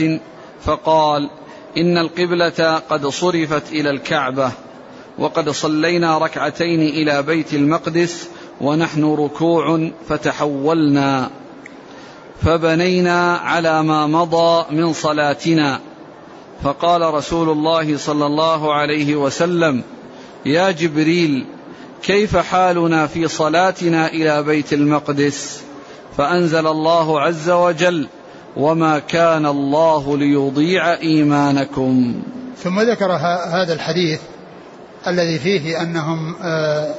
فقال 0.62 1.30
إن 1.76 1.98
القبلة 1.98 2.82
قد 2.90 3.06
صرفت 3.06 3.72
إلى 3.72 3.90
الكعبة 3.90 4.52
وقد 5.18 5.50
صلينا 5.50 6.18
ركعتين 6.18 6.80
إلى 6.80 7.22
بيت 7.22 7.54
المقدس 7.54 8.28
ونحن 8.60 9.04
ركوع 9.04 9.90
فتحولنا 10.08 11.30
فبنينا 12.42 13.36
على 13.36 13.82
ما 13.82 14.06
مضى 14.06 14.64
من 14.70 14.92
صلاتنا. 14.92 15.80
فقال 16.62 17.14
رسول 17.14 17.48
الله 17.48 17.96
صلى 17.96 18.26
الله 18.26 18.74
عليه 18.74 19.16
وسلم 19.16 19.82
يا 20.46 20.70
جبريل 20.70 21.46
كيف 22.02 22.36
حالنا 22.36 23.06
في 23.06 23.28
صلاتنا 23.28 24.08
إلى 24.08 24.42
بيت 24.42 24.72
المقدس؟ 24.72 25.62
فأنزل 26.16 26.66
الله 26.66 27.20
عز 27.20 27.50
وجل 27.50 28.08
وما 28.56 28.98
كان 28.98 29.46
الله 29.46 30.16
ليضيع 30.16 30.92
ايمانكم. 30.92 32.22
ثم 32.62 32.80
ذكر 32.80 33.12
هذا 33.52 33.72
الحديث 33.72 34.20
الذي 35.06 35.38
فيه 35.38 35.82
أنهم 35.82 36.36
آه، 36.42 36.94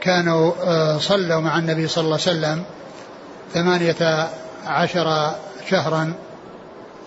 كانوا 0.00 0.52
آه، 0.64 0.98
صلوا 0.98 1.40
مع 1.40 1.58
النبي 1.58 1.88
صلى 1.88 2.04
الله 2.04 2.18
عليه 2.26 2.38
وسلم 2.38 2.62
ثمانية 3.54 4.28
عشر 4.66 5.34
شهرا 5.70 6.12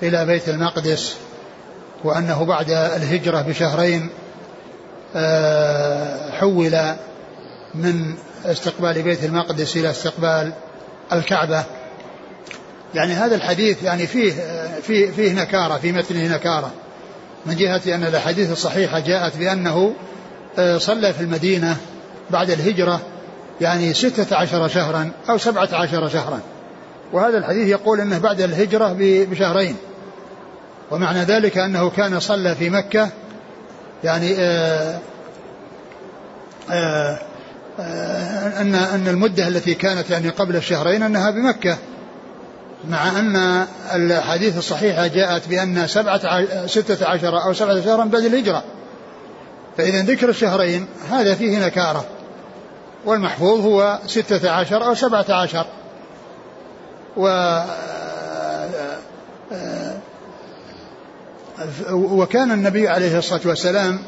إلى 0.04 0.26
بيت 0.26 0.50
المقدس 0.50 1.16
وأنه 2.04 2.46
بعد 2.46 2.70
الهجرة 2.70 3.42
بشهرين 3.42 4.10
آه، 5.16 6.32
حول 6.32 6.78
من 7.76 8.16
استقبال 8.46 9.02
بيت 9.02 9.24
المقدس 9.24 9.78
إلى 9.78 9.90
استقبال 9.90 10.54
الكعبة. 11.14 11.64
يعني 12.96 13.14
هذا 13.14 13.36
الحديث 13.36 13.84
يعني 13.84 14.08
فيه 14.08 14.34
فيه 14.82 15.12
فيه 15.12 15.34
نكارة 15.34 15.78
في 15.78 15.92
متنه 15.92 16.36
نكارة. 16.36 16.72
من 17.46 17.56
جهة 17.56 17.82
أن 17.96 18.04
الأحاديث 18.04 18.52
الصحيحة 18.52 19.00
جاءت 19.00 19.38
بأنه 19.38 19.94
آه، 20.58 20.78
صلى 20.78 21.14
في 21.14 21.22
المدينة 21.22 21.78
بعد 22.30 22.50
الهجرة 22.50 23.02
يعني 23.62 23.94
ستة 23.94 24.36
عشر 24.36 24.68
شهرا 24.68 25.12
أو 25.30 25.38
سبعة 25.38 25.70
عشر 25.72 26.10
شهرا. 26.10 26.40
وهذا 27.14 27.38
الحديث 27.38 27.68
يقول 27.68 28.02
أنه 28.02 28.18
بعد 28.18 28.42
الهجرة 28.42 28.96
بشهرين. 29.00 29.76
ومعنى 30.92 31.20
ذلك 31.20 31.58
أنه 31.58 31.90
كان 31.90 32.20
صلى 32.20 32.56
في 32.56 32.70
مكة 32.70 33.10
يعني 34.04 34.36
آآ 34.40 35.00
آه، 36.72 37.20
آآ 37.20 37.20
آه، 37.80 38.62
أن 38.62 38.76
أن 38.76 39.08
المدة 39.08 39.48
التي 39.48 39.74
كانت 39.74 40.10
يعني 40.10 40.30
قبل 40.30 40.56
الشهرين 40.56 41.04
أنها 41.04 41.32
بمكة. 41.32 41.78
مع 42.90 43.20
أن 43.20 43.66
الحديث 43.94 44.58
الصحيحة 44.58 45.08
جاءت 45.08 45.48
بأن 45.48 45.88
سبعة 45.88 46.46
ستة 46.66 47.08
عشر 47.08 47.44
أو 47.44 47.54
سبعة 47.54 47.82
شهرا 47.82 48.06
بعد 48.06 48.24
الهجرة. 48.24 48.64
فإذا 49.78 50.02
ذكر 50.02 50.30
الشهرين 50.30 50.88
هذا 51.12 51.36
فيه 51.36 51.66
نكارة. 51.66 52.06
والمحفوظ 53.06 53.66
هو 53.66 54.00
ستة 54.08 54.52
عشر 54.52 54.86
أو 54.86 54.96
سبعة 54.96 55.26
عشر. 55.30 55.66
و 57.18 57.60
وكان 61.92 62.52
النبي 62.52 62.88
عليه 62.88 63.18
الصلاة 63.18 63.42
والسلام 63.46 64.00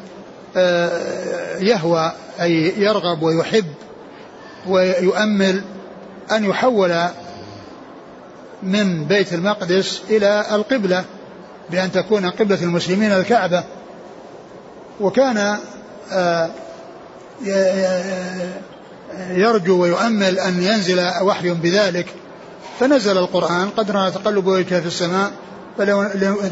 يهوى 1.59 2.11
أي 2.41 2.73
يرغب 2.77 3.23
ويحب 3.23 3.65
ويؤمل 4.67 5.63
أن 6.31 6.45
يحول 6.45 6.91
من 8.65 9.05
بيت 9.05 9.33
المقدس 9.33 10.01
إلى 10.09 10.45
القبلة 10.51 11.05
بأن 11.69 11.91
تكون 11.91 12.25
قبلة 12.25 12.63
المسلمين 12.63 13.11
الكعبة. 13.11 13.63
وكان 15.01 15.57
آه، 16.11 16.49
يرجو 19.29 19.81
ويؤمل 19.81 20.39
أن 20.39 20.63
ينزل 20.63 21.11
وحي 21.21 21.49
بذلك. 21.49 22.07
فنزل 22.79 23.17
القرآن 23.17 23.69
قد 23.69 23.91
نرى 23.91 24.11
تقلب 24.11 24.47
وجهك 24.47 24.81
في 24.81 24.87
السماء 24.87 25.31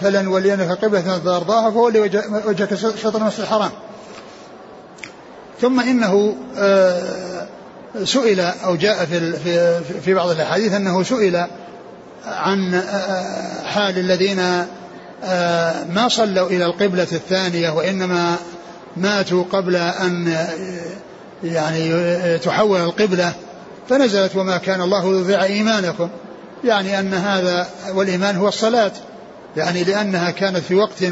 فلنولينك 0.01 0.71
قبلة 0.71 1.17
ترضاها 1.17 1.71
فولي 1.71 1.99
وجهك 2.45 2.75
شطر 2.75 3.21
المسجد 3.21 3.39
الحرام. 3.39 3.71
ثم 5.61 5.79
إنه 5.79 6.35
آه، 6.57 7.47
سئل 8.03 8.39
أو 8.39 8.75
جاء 8.75 9.05
في 9.05 9.33
في 10.01 10.13
بعض 10.13 10.29
الأحاديث 10.29 10.73
أنه 10.73 11.03
سئل 11.03 11.47
عن 12.25 12.81
حال 13.65 13.97
الذين 13.97 14.65
آه، 15.23 15.83
ما 15.83 16.07
صلوا 16.07 16.47
إلى 16.47 16.65
القبلة 16.65 17.07
الثانية 17.11 17.69
وإنما 17.69 18.35
ماتوا 18.97 19.43
قبل 19.51 19.75
أن 19.75 20.47
يعني 21.43 22.37
تحول 22.37 22.79
القبلة 22.81 23.33
فنزلت 23.89 24.35
وما 24.35 24.57
كان 24.57 24.81
الله 24.81 25.13
ليضيع 25.13 25.43
إيمانكم. 25.43 26.09
يعني 26.63 26.99
أن 26.99 27.13
هذا 27.13 27.67
والإيمان 27.93 28.35
هو 28.35 28.47
الصلاة. 28.47 28.91
يعني 29.57 29.83
لأنها 29.83 30.31
كانت 30.31 30.57
في 30.57 30.75
وقت 30.75 31.03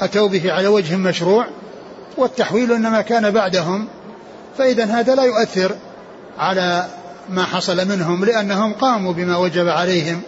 أتوا 0.00 0.28
به 0.28 0.52
على 0.52 0.68
وجه 0.68 0.96
مشروع 0.96 1.46
والتحويل 2.16 2.72
إنما 2.72 3.00
كان 3.00 3.30
بعدهم. 3.30 3.88
فإذا 4.58 4.84
هذا 4.84 5.14
لا 5.14 5.22
يؤثر 5.22 5.74
على 6.38 6.86
ما 7.28 7.44
حصل 7.44 7.88
منهم 7.88 8.24
لأنهم 8.24 8.72
قاموا 8.72 9.12
بما 9.12 9.36
وجب 9.36 9.68
عليهم 9.68 10.22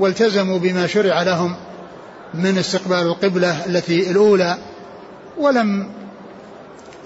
والتزموا 0.00 0.58
بما 0.58 0.86
شرع 0.86 1.22
لهم 1.22 1.56
من 2.34 2.58
استقبال 2.58 2.98
القبلة 2.98 3.66
التي 3.66 4.10
الأولى 4.10 4.58
ولم 5.38 5.88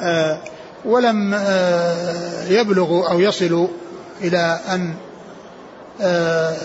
آه 0.01 0.39
ولم 0.85 1.35
آه 1.35 2.45
يبلغوا 2.49 3.09
أو 3.09 3.21
يصلوا 3.21 3.69
إلى 4.21 4.61
أن 4.69 4.95
آه 6.01 6.57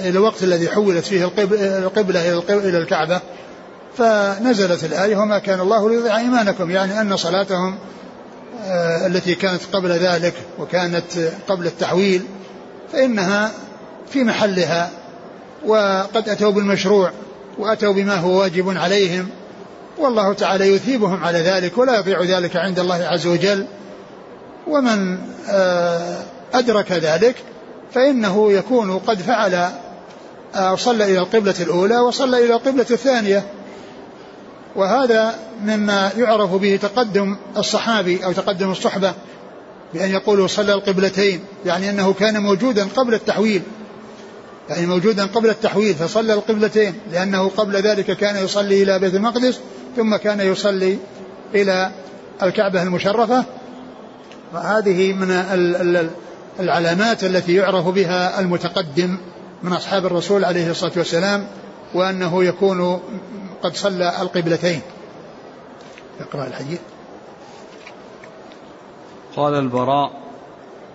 إلى 0.00 0.18
الوقت 0.18 0.42
الذي 0.42 0.68
حولت 0.68 1.04
فيه 1.04 1.24
القبلة 1.78 2.38
إلى 2.48 2.78
الكعبة 2.78 3.20
فنزلت 3.98 4.84
الآية 4.84 5.16
وما 5.16 5.38
كان 5.38 5.60
الله 5.60 5.90
ليضيع 5.90 6.16
إيمانكم. 6.16 6.70
يعني 6.70 7.00
أن 7.00 7.16
صلاتهم 7.16 7.78
التي 9.06 9.34
كانت 9.34 9.62
قبل 9.72 9.90
ذلك 9.90 10.34
وكانت 10.58 11.32
قبل 11.48 11.66
التحويل 11.66 12.22
فإنها 12.92 13.50
في 14.10 14.24
محلها 14.24 14.90
وقد 15.64 16.28
أتوا 16.28 16.50
بالمشروع 16.50 17.10
وأتوا 17.58 17.92
بما 17.92 18.14
هو 18.14 18.40
واجب 18.40 18.76
عليهم 18.76 19.28
والله 19.98 20.32
تعالى 20.32 20.74
يثيبهم 20.74 21.24
على 21.24 21.38
ذلك 21.38 21.78
ولا 21.78 21.98
يضيع 21.98 22.22
ذلك 22.22 22.56
عند 22.56 22.78
الله 22.78 22.94
عز 22.94 23.26
وجل. 23.26 23.66
ومن 24.66 25.18
آه، 25.48 26.18
أدرك 26.54 26.92
ذلك 26.92 27.36
فإنه 27.92 28.52
يكون 28.52 28.98
قد 28.98 29.18
فعل 29.18 29.70
آه، 30.54 30.76
صلى 30.76 31.04
إلى 31.04 31.18
القبلة 31.18 31.54
الأولى 31.60 31.98
وصلى 31.98 32.44
إلى 32.44 32.54
القبلة 32.54 32.86
الثانية. 32.90 33.44
وهذا 34.76 35.34
مما 35.62 36.10
يعرف 36.16 36.54
به 36.54 36.76
تقدم 36.82 37.36
الصحابي 37.56 38.24
أو 38.24 38.32
تقدم 38.32 38.70
الصحبة 38.70 39.14
بأن 39.94 40.10
يقولوا 40.10 40.46
صلى 40.46 40.74
القبلتين 40.74 41.40
يعني 41.66 41.90
أنه 41.90 42.12
كان 42.12 42.42
موجودا 42.42 42.86
قبل 42.96 43.14
التحويل 43.14 43.62
يعني 44.68 44.86
موجودا 44.86 45.26
قبل 45.26 45.50
التحويل 45.50 45.94
فصلى 45.94 46.34
القبلتين 46.34 46.94
لأنه 47.12 47.48
قبل 47.48 47.76
ذلك 47.76 48.16
كان 48.16 48.44
يصلي 48.44 48.82
إلى 48.82 48.98
بيت 48.98 49.14
المقدس 49.14 49.60
ثم 49.96 50.16
كان 50.16 50.40
يصلي 50.40 50.98
إلى 51.54 51.90
الكعبة 52.42 52.82
المشرفة. 52.82 53.44
وهذه 54.54 55.12
من 55.12 55.30
العلامات 56.60 57.24
التي 57.24 57.54
يعرف 57.54 57.88
بها 57.88 58.40
المتقدم 58.40 59.18
من 59.62 59.72
أصحاب 59.72 60.06
الرسول 60.06 60.44
عليه 60.44 60.70
الصلاة 60.70 60.92
والسلام 60.96 61.46
وأنه 61.94 62.44
يكون 62.44 63.00
قد 63.66 63.76
صلى 63.76 64.22
القبلتين. 64.22 64.80
اقرأ 66.20 66.46
الحديث. 66.46 66.78
قال 69.36 69.54
البراء 69.54 70.10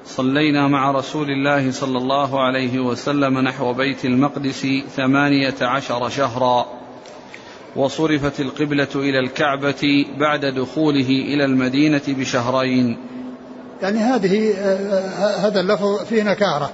صلينا 0.06 0.68
مع 0.68 0.92
رسول 0.92 1.30
الله 1.30 1.72
صلى 1.72 1.98
الله 1.98 2.42
عليه 2.42 2.80
وسلم 2.80 3.40
نحو 3.40 3.74
بيت 3.74 4.06
المقدس 4.06 4.68
ثمانية 4.96 5.54
عشر 5.62 6.10
شهرا 6.10 6.66
وصرفت 7.76 8.40
القبلة 8.40 8.88
إلى 8.96 9.20
الكعبة 9.20 10.06
بعد 10.18 10.46
دخوله 10.46 11.10
إلى 11.10 11.46
المدينة 11.46 12.02
بشهرين. 12.08 12.98
يعني 13.82 14.00
هذه 14.00 14.54
هذا 15.48 15.60
اللفظ 15.60 16.04
فيه 16.04 16.24
نكارة. 16.24 16.72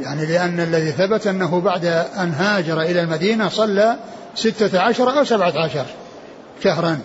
يعني 0.00 0.26
لأن 0.26 0.60
الذي 0.60 0.90
ثبت 0.92 1.26
أنه 1.26 1.60
بعد 1.60 1.84
أن 2.16 2.32
هاجر 2.32 2.80
إلى 2.80 3.00
المدينة 3.00 3.48
صلى 3.48 3.96
ستة 4.36 4.80
عشر 4.80 5.18
أو 5.18 5.24
سبعة 5.24 5.58
عشر 5.58 5.86
شهرا. 6.62 6.98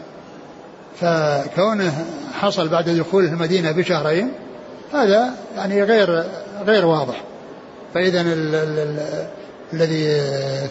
فكونه 1.00 2.06
حصل 2.34 2.68
بعد 2.68 2.90
دخوله 2.90 3.28
المدينة 3.28 3.72
بشهرين 3.72 4.32
هذا 4.94 5.34
يعني 5.56 5.84
غير 5.84 6.24
غير 6.66 6.86
واضح. 6.86 7.24
فإذا 7.94 8.22
الذي 9.74 10.22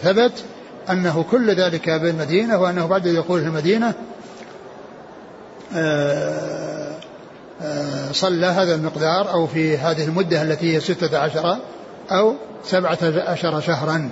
ثبت 0.03 0.43
أنه 0.89 1.25
كل 1.31 1.55
ذلك 1.55 1.89
بالمدينة 1.89 2.57
وأنه 2.57 2.85
بعد 2.85 3.07
دخوله 3.07 3.43
المدينة 3.43 3.93
آه، 5.75 6.91
آه، 7.61 8.11
صلى 8.11 8.45
هذا 8.45 8.75
المقدار 8.75 9.31
أو 9.31 9.47
في 9.47 9.77
هذه 9.77 10.03
المدة 10.03 10.41
التي 10.41 10.75
هي 10.75 10.79
ستة 10.79 11.17
عشر 11.17 11.57
أو 12.11 12.35
سبعة 12.63 12.97
عشر 13.03 13.61
شهرا. 13.61 14.09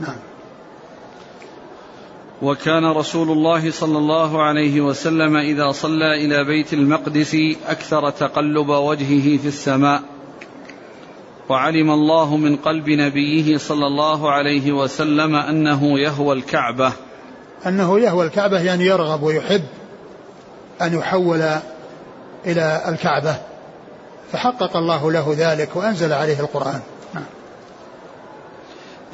نعم. 0.00 0.16
وكان 2.42 2.84
رسول 2.84 3.30
الله 3.30 3.70
صلى 3.70 3.98
الله 3.98 4.42
عليه 4.42 4.80
وسلم 4.80 5.36
إذا 5.36 5.70
صلى 5.70 6.24
إلى 6.24 6.44
بيت 6.44 6.72
المقدس 6.72 7.36
أكثر 7.68 8.10
تقلب 8.10 8.68
وجهه 8.68 9.38
في 9.38 9.48
السماء. 9.48 10.02
وعلم 11.48 11.90
الله 11.90 12.36
من 12.36 12.56
قلب 12.56 12.90
نبيه 12.90 13.56
صلى 13.56 13.86
الله 13.86 14.30
عليه 14.30 14.72
وسلم 14.72 15.36
أنه 15.36 15.98
يهوى 15.98 16.36
الكعبة. 16.36 16.92
أنه 17.66 18.00
يهوى 18.00 18.26
الكعبة 18.26 18.60
يعني 18.60 18.86
يرغب 18.86 19.22
ويحب 19.22 19.62
أن 20.82 20.94
يحول 20.98 21.42
إلى 22.46 22.82
الكعبة. 22.88 23.36
فحقق 24.32 24.76
الله 24.76 25.12
له 25.12 25.34
ذلك 25.38 25.76
وأنزل 25.76 26.12
عليه 26.12 26.40
القرآن. 26.40 26.80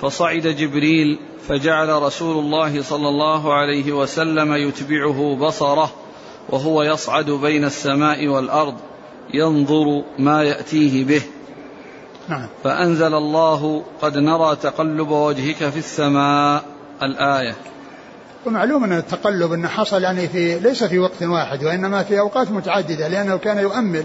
فصعد 0.03 0.47
جبريل 0.47 1.19
فجعل 1.49 2.03
رسول 2.03 2.45
الله 2.45 2.83
صلى 2.83 3.09
الله 3.09 3.55
عليه 3.55 3.93
وسلم 3.93 4.53
يتبعه 4.53 5.37
بصره 5.41 5.91
وهو 6.49 6.83
يصعد 6.83 7.31
بين 7.31 7.65
السماء 7.65 8.27
والأرض 8.27 8.75
ينظر 9.35 10.05
ما 10.19 10.43
يأتيه 10.43 11.05
به. 11.05 11.23
نعم. 12.29 12.47
فأنزل 12.65 13.15
الله 13.15 13.83
قد 14.03 14.17
نرى 14.17 14.57
تقلب 14.57 15.11
وجهك 15.11 15.57
في 15.57 15.79
السماء 15.79 16.65
الآية. 17.03 17.55
ومعلوم 18.47 18.85
أن 18.85 18.93
التقلب 18.93 19.53
أنه 19.53 19.69
حصل 19.69 20.03
يعني 20.03 20.29
في 20.29 20.59
ليس 20.59 20.85
في 20.85 20.99
وقت 20.99 21.23
واحد 21.23 21.65
وإنما 21.65 22.03
في 22.03 22.21
أوقات 22.21 22.51
متعددة 22.51 23.09
لأنه 23.09 23.37
كان 23.37 23.59
يؤمل 23.59 24.05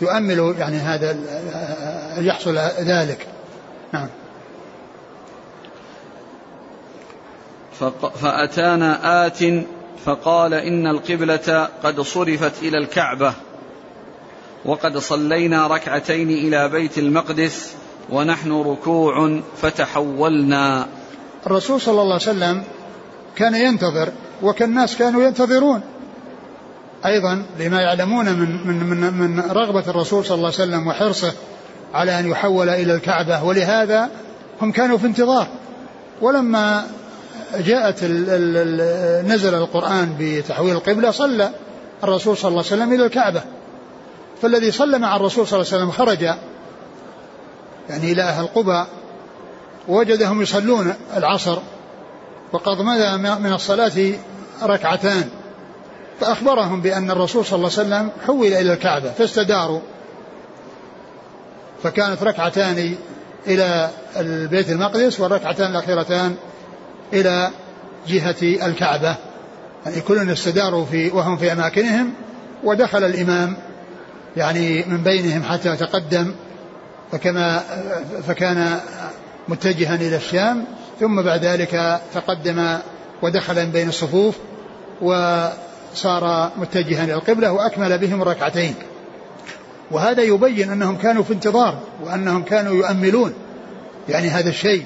يؤمل 0.00 0.54
يعني 0.58 0.76
هذا 0.76 1.16
يحصل 2.18 2.58
ذلك. 2.80 3.26
نعم. 3.92 4.08
فأتانا 8.20 9.26
آت 9.26 9.38
فقال 10.04 10.54
إن 10.54 10.86
القبلة 10.86 11.68
قد 11.84 12.00
صرفت 12.00 12.62
إلى 12.62 12.78
الكعبة 12.78 13.34
وقد 14.64 14.98
صلينا 14.98 15.66
ركعتين 15.66 16.30
إلى 16.30 16.68
بيت 16.68 16.98
المقدس 16.98 17.74
ونحن 18.10 18.52
ركوع 18.52 19.40
فتحولنا. 19.56 20.86
الرسول 21.46 21.80
صلى 21.80 22.02
الله 22.02 22.12
عليه 22.12 22.22
وسلم 22.22 22.62
كان 23.36 23.54
ينتظر 23.54 24.12
وكالناس 24.42 24.96
كانوا 24.96 25.22
ينتظرون. 25.22 25.80
أيضا 27.06 27.44
لما 27.58 27.80
يعلمون 27.80 28.24
من, 28.24 28.66
من, 28.66 28.84
من, 28.86 29.14
من 29.14 29.40
رغبة 29.40 29.84
الرسول 29.88 30.24
صلى 30.24 30.34
الله 30.34 30.52
عليه 30.58 30.62
وسلم 30.62 30.86
وحرصه 30.86 31.32
على 31.94 32.18
أن 32.18 32.28
يحول 32.28 32.68
إلى 32.68 32.94
الكعبة 32.94 33.44
ولهذا 33.44 34.10
هم 34.62 34.72
كانوا 34.72 34.98
في 34.98 35.06
انتظار. 35.06 35.46
ولما 36.20 36.86
جاءت 37.58 38.04
نزل 39.24 39.54
القرآن 39.54 40.16
بتحويل 40.18 40.74
القبلة 40.76 41.10
صلى 41.10 41.50
الرسول 42.04 42.36
صلى 42.36 42.48
الله 42.48 42.64
عليه 42.70 42.82
وسلم 42.82 42.92
إلى 42.92 43.06
الكعبة. 43.06 43.42
فالذي 44.42 44.70
صلى 44.70 44.98
مع 44.98 45.16
الرسول 45.16 45.46
صلى 45.46 45.60
الله 45.60 45.72
عليه 45.72 45.82
وسلم 45.84 45.90
خرج 45.90 46.22
يعني 47.90 48.12
إلى 48.12 48.22
أهل 48.22 48.46
قبى 48.46 48.84
ووجدهم 49.88 50.42
يصلون 50.42 50.94
العصر 51.16 51.58
وقد 52.52 52.78
مضى 52.78 53.16
من 53.16 53.52
الصلاة 53.52 54.12
ركعتان. 54.62 55.28
فأخبرهم 56.20 56.80
بأن 56.80 57.10
الرسول 57.10 57.44
صلى 57.44 57.56
الله 57.56 57.70
عليه 57.78 57.88
وسلم 57.88 58.10
حول 58.26 58.46
إلى 58.46 58.72
الكعبة 58.72 59.10
فاستداروا. 59.10 59.80
فكانت 61.82 62.22
ركعتان 62.22 62.94
إلى 63.46 63.90
البيت 64.16 64.70
المقدس 64.70 65.20
والركعتان 65.20 65.70
الأخيرتان 65.70 66.36
إلى 67.12 67.50
جهة 68.08 68.66
الكعبة. 68.66 69.16
يعني 69.86 70.00
كل 70.00 70.30
استداروا 70.30 70.84
في 70.84 71.10
وهم 71.10 71.36
في 71.36 71.52
أماكنهم 71.52 72.12
ودخل 72.64 73.04
الإمام 73.04 73.56
يعني 74.36 74.84
من 74.88 75.02
بينهم 75.02 75.42
حتى 75.42 75.76
تقدم 75.76 76.34
فكما 77.12 77.62
فكان 78.26 78.80
متجها 79.48 79.94
إلى 79.94 80.16
الشام 80.16 80.64
ثم 81.00 81.22
بعد 81.22 81.44
ذلك 81.44 82.00
تقدم 82.14 82.78
ودخل 83.22 83.66
من 83.66 83.70
بين 83.72 83.88
الصفوف 83.88 84.36
وصار 85.02 86.52
متجها 86.56 87.04
إلى 87.04 87.14
القبلة 87.14 87.52
وأكمل 87.52 87.98
بهم 87.98 88.22
الركعتين 88.22 88.74
وهذا 89.90 90.22
يبين 90.22 90.70
أنهم 90.70 90.96
كانوا 90.96 91.22
في 91.22 91.32
انتظار 91.32 91.78
وأنهم 92.04 92.42
كانوا 92.42 92.74
يؤملون 92.74 93.34
يعني 94.08 94.28
هذا 94.28 94.48
الشيء. 94.48 94.84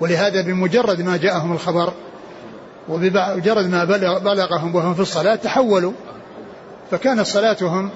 ولهذا 0.00 0.40
بمجرد 0.40 1.00
ما 1.00 1.16
جاءهم 1.16 1.52
الخبر 1.52 1.92
وبمجرد 2.88 3.70
ما 3.70 3.84
بلغ 3.84 4.18
بلغهم 4.18 4.74
وهم 4.74 4.94
في 4.94 5.00
الصلاة 5.00 5.34
تحولوا. 5.34 5.92
فكانت 6.90 7.26
صلاتهم 7.26 7.90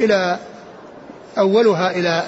إلى 0.00 0.38
أولها 1.38 1.90
إلى 1.90 2.24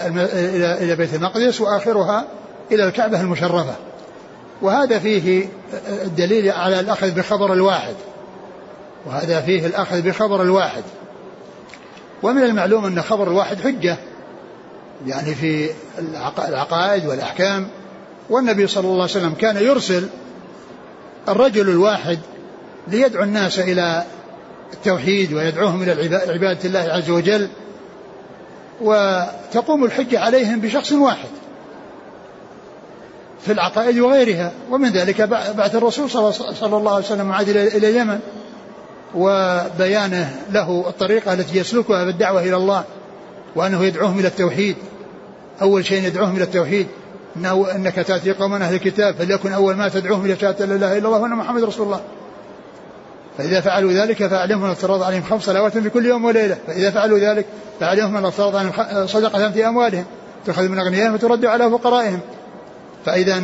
إلى 0.57 0.85
إلى 0.85 0.97
بيت 0.97 1.15
المقدس 1.15 1.61
وآخرها 1.61 2.25
إلى 2.73 2.85
الكعبة 2.85 3.21
المشرفة. 3.21 3.75
وهذا 4.63 4.99
فيه 4.99 5.49
الدليل 5.89 6.53
على 6.53 6.81
الأخذ 6.81 7.11
بخبر 7.11 7.53
الواحد. 7.53 7.95
وهذا 9.07 9.41
فيه 9.41 9.67
الأخذ 9.67 10.03
بخبر 10.03 10.43
الواحد. 10.43 10.83
ومن 12.23 12.43
المعلوم 12.43 12.85
أن 12.85 13.03
خبر 13.03 13.29
الواحد 13.29 13.61
حجة. 13.61 13.97
يعني 15.07 15.35
في 15.35 15.71
العقائد 16.49 17.07
والأحكام. 17.07 17.69
والنبي 18.31 18.67
صلى 18.67 18.85
الله 18.85 19.03
عليه 19.03 19.05
وسلم 19.05 19.35
كان 19.35 19.57
يرسل 19.57 20.09
الرجل 21.29 21.69
الواحد 21.69 22.19
ليدعو 22.89 23.23
الناس 23.23 23.59
إلى 23.59 24.05
التوحيد 24.73 25.33
ويدعوهم 25.33 25.83
إلى 25.83 26.17
عبادة 26.17 26.65
الله 26.65 26.81
عز 26.81 27.11
وجل 27.11 27.49
وتقوم 28.81 29.85
الحجة 29.85 30.21
عليهم 30.21 30.61
بشخص 30.61 30.93
واحد 30.93 31.29
في 33.47 33.53
العقائد 33.53 33.99
وغيرها. 33.99 34.53
ومن 34.71 34.93
ذلك 34.93 35.21
بعث 35.57 35.75
الرسول 35.75 36.11
صلى 36.11 36.77
الله 36.77 36.95
عليه 36.95 37.05
وسلم 37.05 37.27
معاذ 37.27 37.49
إلى 37.49 37.89
اليمن 37.89 38.19
وبيانه 39.15 40.37
له 40.53 40.85
الطريقة 40.89 41.33
التي 41.33 41.59
يسلكها 41.59 42.05
في 42.05 42.11
الدعوة 42.11 42.43
إلى 42.43 42.57
الله 42.57 42.85
وأنه 43.57 43.85
يدعوهم 43.85 44.19
إلى 44.19 44.29
التوحيد. 44.29 44.77
أول 45.63 45.87
شيء 45.87 46.05
يدعوهم 46.05 46.37
إلى 46.37 46.45
التوحيد. 46.45 46.87
إنه 47.39 47.75
إنك 47.75 47.95
تأتي 47.95 48.33
قوما 48.33 48.57
أهل 48.57 48.75
الكتاب 48.75 49.15
فليكن 49.15 49.53
أول 49.53 49.75
ما 49.75 49.89
تدعوهم 49.89 50.25
إلى 50.25 50.37
شهادة 50.37 50.67
لا 50.67 50.75
إله 50.75 50.99
إلا 50.99 51.07
الله 51.07 51.19
وأن 51.19 51.31
محمد 51.31 51.65
رسول 51.65 51.87
الله. 51.87 52.01
فإذا 53.39 53.61
فعلوا 53.61 53.93
ذلك 53.93 54.27
فأعلمهم 54.27 54.65
أن 54.65 54.71
افترض 54.71 55.03
عليهم 55.03 55.23
خمس 55.23 55.43
صلوات 55.43 55.79
في 55.79 55.91
كل 55.91 56.07
يوم 56.07 56.25
وليلة. 56.25 56.57
فإذا 56.67 56.91
فعلوا 56.91 57.19
ذلك 57.19 57.47
فأعلمهم 57.81 58.17
أن 58.17 58.25
افترض 58.25 58.57
عليهم 58.57 59.07
صدقة 59.07 59.51
في 59.51 59.69
أموالهم. 59.69 60.05
تؤخذ 60.47 60.69
من 60.69 60.79
أغنيائهم 60.79 61.15
وترد 61.15 61.45
على 61.45 61.71
فقرائهم. 61.71 62.21
فإذا 63.07 63.43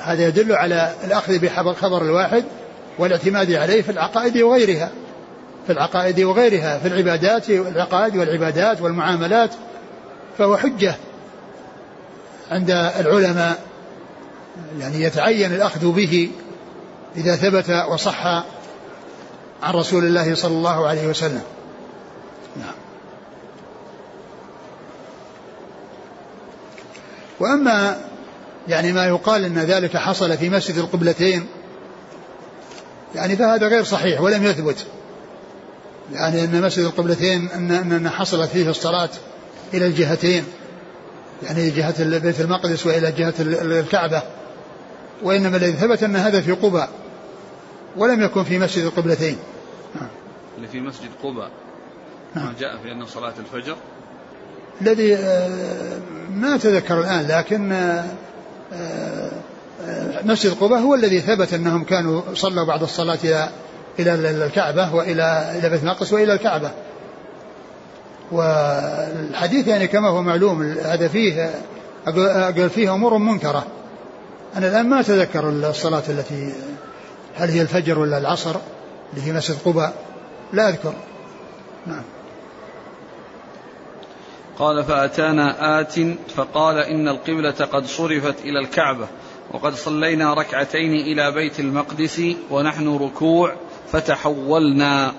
هذا 0.00 0.28
يدل 0.28 0.52
على 0.52 0.92
الأخذ 1.04 1.38
بخبر 1.38 2.02
الواحد 2.02 2.44
والاعتماد 2.98 3.52
عليه 3.52 3.82
في 3.82 3.92
العقائد 3.92 4.38
وغيرها. 4.38 4.90
في 5.66 5.72
العقائد 5.72 6.20
وغيرها 6.20 6.78
في 6.78 6.88
العبادات 6.88 7.50
والعقائد 7.50 8.16
والعبادات 8.16 8.80
والمعاملات 8.80 9.50
فهو 10.38 10.56
حجة. 10.56 10.94
عند 12.52 12.70
العلماء 12.70 13.62
يعني 14.78 15.02
يتعين 15.02 15.54
الأخذ 15.54 15.92
به 15.92 16.30
إذا 17.16 17.36
ثبت 17.36 17.70
وصح 17.90 18.26
عن 19.62 19.74
رسول 19.74 20.04
الله 20.04 20.34
صلى 20.34 20.52
الله 20.52 20.86
عليه 20.86 21.06
وسلم. 21.06 21.42
نعم. 22.56 22.74
وأما 27.40 28.00
يعني 28.68 28.92
ما 28.92 29.06
يقال 29.06 29.44
أن 29.44 29.58
ذلك 29.58 29.96
حصل 29.96 30.36
في 30.38 30.50
مسجد 30.50 30.76
القبلتين 30.76 31.46
يعني 33.14 33.36
فهذا 33.36 33.68
غير 33.68 33.84
صحيح 33.84 34.20
ولم 34.20 34.44
يثبت. 34.44 34.86
يعني 36.12 36.44
أن 36.44 36.62
مسجد 36.62 36.84
القبلتين 36.84 37.48
أن 37.48 37.92
أن 37.92 38.08
حصلت 38.08 38.50
فيه 38.50 38.70
الصلاة 38.70 39.10
إلى 39.74 39.86
الجهتين. 39.86 40.44
يعني 41.42 41.70
جهة 41.70 42.18
بيت 42.18 42.40
المقدس 42.40 42.86
وإلى 42.86 43.12
جهة 43.12 43.34
الكعبة 43.40 44.22
وإنما 45.22 45.56
الذي 45.56 45.72
ثبت 45.72 46.02
أن 46.02 46.16
هذا 46.16 46.40
في 46.40 46.52
قباء 46.52 46.88
ولم 47.96 48.22
يكن 48.22 48.44
في 48.44 48.58
مسجد 48.58 48.84
القبلتين 48.84 49.36
نعم. 49.94 50.08
اللي 50.56 50.68
في 50.68 50.80
مسجد 50.80 51.08
قباء 51.22 51.50
نعم. 52.34 52.46
ما 52.46 52.54
جاء 52.60 52.78
في 52.82 52.92
أنه 52.92 53.06
صلاة 53.06 53.34
الفجر 53.38 53.76
الذي 54.80 55.14
آه، 55.14 55.98
ما 56.34 56.54
أتذكر 56.54 57.00
الآن 57.00 57.26
لكن 57.28 57.72
آه، 57.72 58.04
آه، 58.72 59.30
مسجد 60.24 60.52
قباء 60.52 60.78
هو 60.78 60.94
الذي 60.94 61.20
ثبت 61.20 61.54
أنهم 61.54 61.84
كانوا 61.84 62.22
صلوا 62.34 62.64
بعد 62.64 62.82
الصلاة 62.82 63.18
إلى 63.98 64.14
إلى 64.14 64.44
الكعبة 64.44 64.94
وإلى 64.94 65.54
إلى 65.58 65.70
بيت 65.70 65.82
المقدس 65.82 66.12
وإلى 66.12 66.32
الكعبة 66.32 66.70
والحديث 68.32 69.68
يعني 69.68 69.86
كما 69.86 70.08
هو 70.08 70.22
معلوم 70.22 70.62
هذا 70.62 71.08
فيه 71.08 71.50
أقول 72.06 72.70
فيه 72.70 72.94
أمور 72.94 73.18
منكرة. 73.18 73.66
أنا 74.56 74.68
الآن 74.68 74.88
ما 74.88 75.00
أتذكر 75.00 75.48
الصلاة 75.48 76.02
التي 76.08 76.52
هل 77.36 77.50
هي 77.50 77.62
الفجر 77.62 77.98
ولا 77.98 78.18
العصر 78.18 78.56
اللي 79.10 79.24
في 79.24 79.32
مسجد 79.32 79.56
قباء؟ 79.64 79.94
لا 80.52 80.68
أذكر. 80.68 80.92
نعم. 81.86 82.02
قال 84.58 84.84
فأتانا 84.84 85.80
آت 85.80 85.94
فقال 86.36 86.78
إن 86.78 87.08
القبلة 87.08 87.50
قد 87.72 87.86
صرفت 87.86 88.40
إلى 88.44 88.58
الكعبة 88.58 89.06
وقد 89.50 89.74
صلينا 89.74 90.34
ركعتين 90.34 90.92
إلى 90.92 91.32
بيت 91.32 91.60
المقدس 91.60 92.22
ونحن 92.50 92.96
ركوع 92.96 93.54
فتحولنا. 93.92 95.12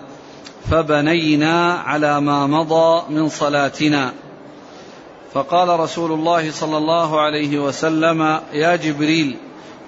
فبنينا 0.72 1.74
على 1.74 2.22
ما 2.22 2.48
مضى 2.48 3.04
من 3.10 3.30
صلاتنا. 3.30 4.14
فقال 5.34 5.80
رسول 5.80 6.12
الله 6.12 6.52
صلى 6.52 6.78
الله 6.78 7.22
عليه 7.22 7.60
وسلم 7.60 8.40
يا 8.54 8.76
جبريل 8.76 9.38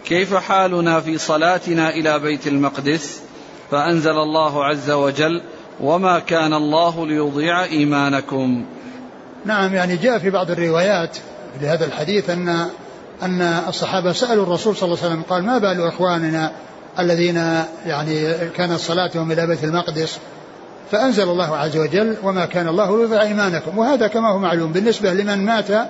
كيف 0.06 0.36
حالنا 0.36 1.02
في 1.02 1.18
صلاتنا 1.18 1.90
إلى 1.90 2.20
بيت 2.20 2.48
المقدس؟ 2.48 3.22
فأنزل 3.72 4.18
الله 4.18 4.66
عز 4.66 4.92
وجل 4.92 5.42
وما 5.82 6.20
كان 6.20 6.54
الله 6.54 7.08
ليضيع 7.08 7.64
إيمانكم. 7.64 8.66
نعم 9.46 9.74
يعني 9.74 9.98
جاء 9.98 10.20
في 10.20 10.30
بعض 10.30 10.52
الروايات 10.52 11.18
لهذا 11.62 11.86
الحديث 11.86 12.30
أن 12.30 12.70
أن 13.24 13.42
الصحابة 13.42 14.12
سألوا 14.12 14.44
الرسول 14.44 14.76
صلى 14.76 14.88
الله 14.88 15.04
عليه 15.04 15.08
وسلم 15.14 15.24
قال 15.30 15.44
ما 15.44 15.58
بال 15.58 15.88
إخواننا 15.88 16.52
الذين 17.00 17.36
يعني 17.86 18.38
كانت 18.50 18.80
صلاتهم 18.80 19.32
إلى 19.32 19.48
بيت 19.48 19.64
المقدس؟ 19.64 20.20
فأنزل 20.92 21.24
الله 21.24 21.58
عز 21.58 21.78
وجل 21.78 22.16
وما 22.24 22.46
كان 22.46 22.68
الله 22.68 22.98
ليضيع 22.98 23.22
إيمانكم. 23.22 23.78
وهذا 23.78 24.08
كما 24.08 24.30
هو 24.30 24.40
معلوم 24.40 24.72
بالنسبة 24.72 25.14
لمن 25.14 25.46
مات 25.46 25.90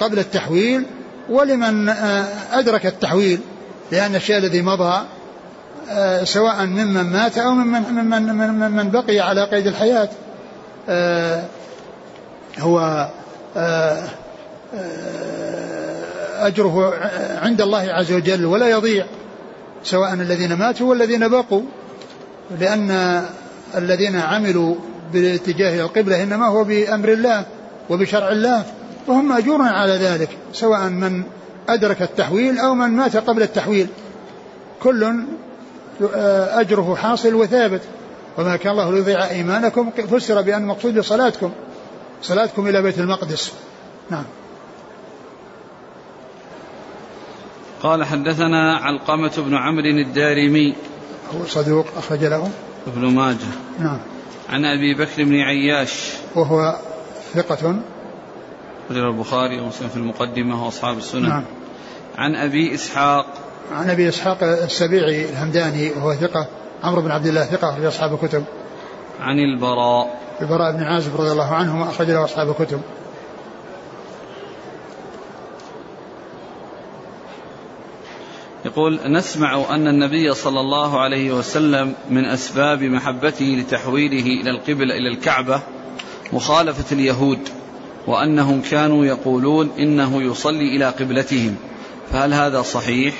قبل 0.00 0.18
التحويل 0.18 0.86
ولمن 1.28 1.88
آه، 1.88 2.24
أدرك 2.52 2.86
التحويل 2.86 3.40
لأن 3.92 4.14
الشيء 4.14 4.36
الذي 4.36 4.62
مضى 4.62 5.02
آه، 5.90 6.24
سواء 6.24 6.66
ممن 6.66 7.02
مات 7.02 7.38
أو 7.38 7.50
ممن, 7.50 7.82
ممن, 7.82 8.22
ممن, 8.22 8.70
من 8.70 8.90
بقي 8.90 9.20
على 9.20 9.44
قيد 9.44 9.66
الحياة. 9.66 10.08
آه، 10.88 11.42
هو 12.58 13.08
أجره 16.38 16.94
عند 17.42 17.60
الله 17.60 17.92
عز 17.92 18.12
وجل 18.12 18.46
ولا 18.46 18.68
يضيع 18.68 19.06
سواء 19.84 20.12
الذين 20.12 20.52
ماتوا 20.52 20.90
والذين 20.90 21.28
بقوا 21.28 21.62
لأن 22.60 23.22
الذين 23.76 24.16
عملوا 24.16 24.74
بالاتجاه 25.12 25.80
القبلة 25.80 26.22
إنما 26.22 26.46
هو 26.46 26.64
بأمر 26.64 27.08
الله 27.12 27.44
وبشرع 27.90 28.32
الله 28.32 28.64
وهم 29.06 29.28
مأجور 29.28 29.62
على 29.62 29.92
ذلك 29.92 30.28
سواء 30.52 30.88
من 30.88 31.22
أدرك 31.68 32.02
التحويل 32.02 32.58
أو 32.58 32.74
من 32.74 32.88
مات 32.88 33.16
قبل 33.16 33.42
التحويل. 33.42 33.88
كل 34.82 35.04
آه، 36.14 36.60
أجره 36.60 36.94
حاصل 36.94 37.34
وثابت. 37.34 37.80
وما 38.38 38.56
كان 38.56 38.72
الله 38.72 38.92
ليضيع 38.92 39.30
إيمانكم 39.30 39.90
فسر 39.90 40.42
بأن 40.42 40.62
المقصود 40.62 41.00
صلاتكم 41.00 41.50
صلاتكم 42.22 42.68
إلى 42.68 42.82
بيت 42.82 42.98
المقدس. 42.98 43.52
نعم. 44.10 44.24
قال 47.82 48.04
حدثنا 48.04 48.76
علقمة 48.76 49.32
بن 49.36 49.54
عمرو 49.54 49.84
الدارمي. 49.84 50.74
هو 51.34 51.46
صدوق 51.46 51.86
أخرج 51.96 52.24
له. 52.24 52.50
ابن 52.86 53.06
ماجه. 53.06 53.36
نعم. 53.78 53.98
عن 54.48 54.64
أبي 54.64 54.94
بكر 54.94 55.24
بن 55.24 55.40
عياش. 55.40 56.12
وهو 56.34 56.76
ثقة. 57.34 57.82
رجل 58.90 59.06
البخاري 59.06 59.60
ومسلم 59.60 59.88
في 59.88 59.96
المقدمة 59.96 60.64
وأصحاب 60.64 60.98
السنن 60.98 61.28
نعم. 61.28 61.44
عن 62.18 62.36
أبي 62.36 62.74
إسحاق. 62.74 63.26
عن 63.72 63.90
أبي 63.90 64.08
إسحاق 64.08 64.42
السبيعي 64.42 65.24
الهمداني 65.24 65.90
وهو 65.90 66.14
ثقة. 66.14 66.46
عمرو 66.84 67.02
بن 67.02 67.10
عبد 67.10 67.26
الله 67.26 67.44
ثقة 67.44 67.74
في 67.74 67.88
أصحاب 67.88 68.14
الكتب. 68.14 68.44
عن 69.20 69.38
البراء. 69.38 70.20
البراء 70.40 70.72
بن 70.72 70.82
عازب 70.82 71.20
رضي 71.20 71.32
الله 71.32 71.54
عنه 71.54 71.90
أخرج 71.90 72.10
له 72.10 72.24
أصحاب 72.24 72.50
الكتب. 72.50 72.80
يقول 78.64 79.00
نسمع 79.06 79.64
أن 79.70 79.88
النبي 79.88 80.34
صلى 80.34 80.60
الله 80.60 81.00
عليه 81.00 81.32
وسلم 81.32 81.94
من 82.10 82.24
أسباب 82.24 82.82
محبته 82.82 83.44
لتحويله 83.44 84.40
إلى 84.40 84.50
القبلة 84.50 84.94
إلى 84.94 85.08
الكعبة 85.08 85.60
مخالفة 86.32 86.84
اليهود 86.92 87.38
وأنهم 88.06 88.62
كانوا 88.70 89.04
يقولون 89.04 89.70
إنه 89.78 90.22
يصلي 90.22 90.76
إلى 90.76 90.84
قبلتهم 90.84 91.56
فهل 92.12 92.34
هذا 92.34 92.62
صحيح؟ 92.62 93.14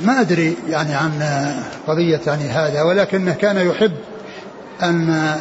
ما 0.00 0.20
أدري 0.20 0.56
يعني 0.68 0.94
عن 0.94 1.12
قضية 1.86 2.20
يعني 2.26 2.44
هذا 2.44 2.82
ولكنه 2.82 3.34
كان 3.34 3.56
يحب 3.56 3.92
أن 4.82 5.34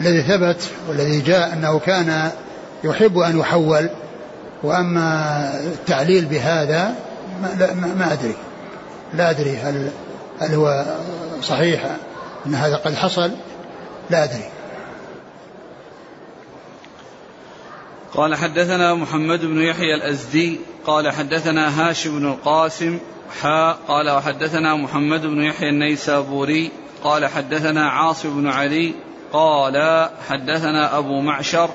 الذي 0.00 0.22
ثبت 0.22 0.70
والذي 0.88 1.20
جاء 1.20 1.52
أنه 1.52 1.78
كان 1.78 2.30
يحب 2.84 3.18
أن 3.18 3.38
يحول 3.38 3.88
وأما 4.62 5.50
التعليل 5.60 6.24
بهذا 6.24 6.94
ما, 7.42 7.56
لا 7.58 7.74
ما, 7.74 7.94
ما 7.94 8.12
أدري. 8.12 8.34
لا 9.14 9.30
أدري 9.30 9.56
هل 9.56 9.90
هل 10.40 10.54
هو 10.54 10.84
صحيح 11.42 11.96
أن 12.46 12.54
هذا 12.54 12.76
قد 12.76 12.94
حصل. 12.94 13.30
لا 14.10 14.24
أدري. 14.24 14.44
قال 18.14 18.34
حدثنا 18.34 18.94
محمد 18.94 19.40
بن 19.40 19.62
يحيى 19.62 19.94
الأزدي 19.94 20.60
قال 20.86 21.10
حدثنا 21.10 21.90
هاشم 21.90 22.18
بن 22.18 22.26
القاسم 22.26 22.98
حاء 23.40 23.78
قال 23.88 24.10
وحدثنا 24.10 24.74
محمد 24.74 25.26
بن 25.26 25.42
يحيى 25.42 25.68
النيسابوري 25.68 26.70
قال 27.04 27.26
حدثنا 27.26 27.90
عاصم 27.90 28.40
بن 28.40 28.48
علي 28.48 28.94
قال 29.32 30.08
حدثنا 30.28 30.98
أبو 30.98 31.20
معشر 31.20 31.70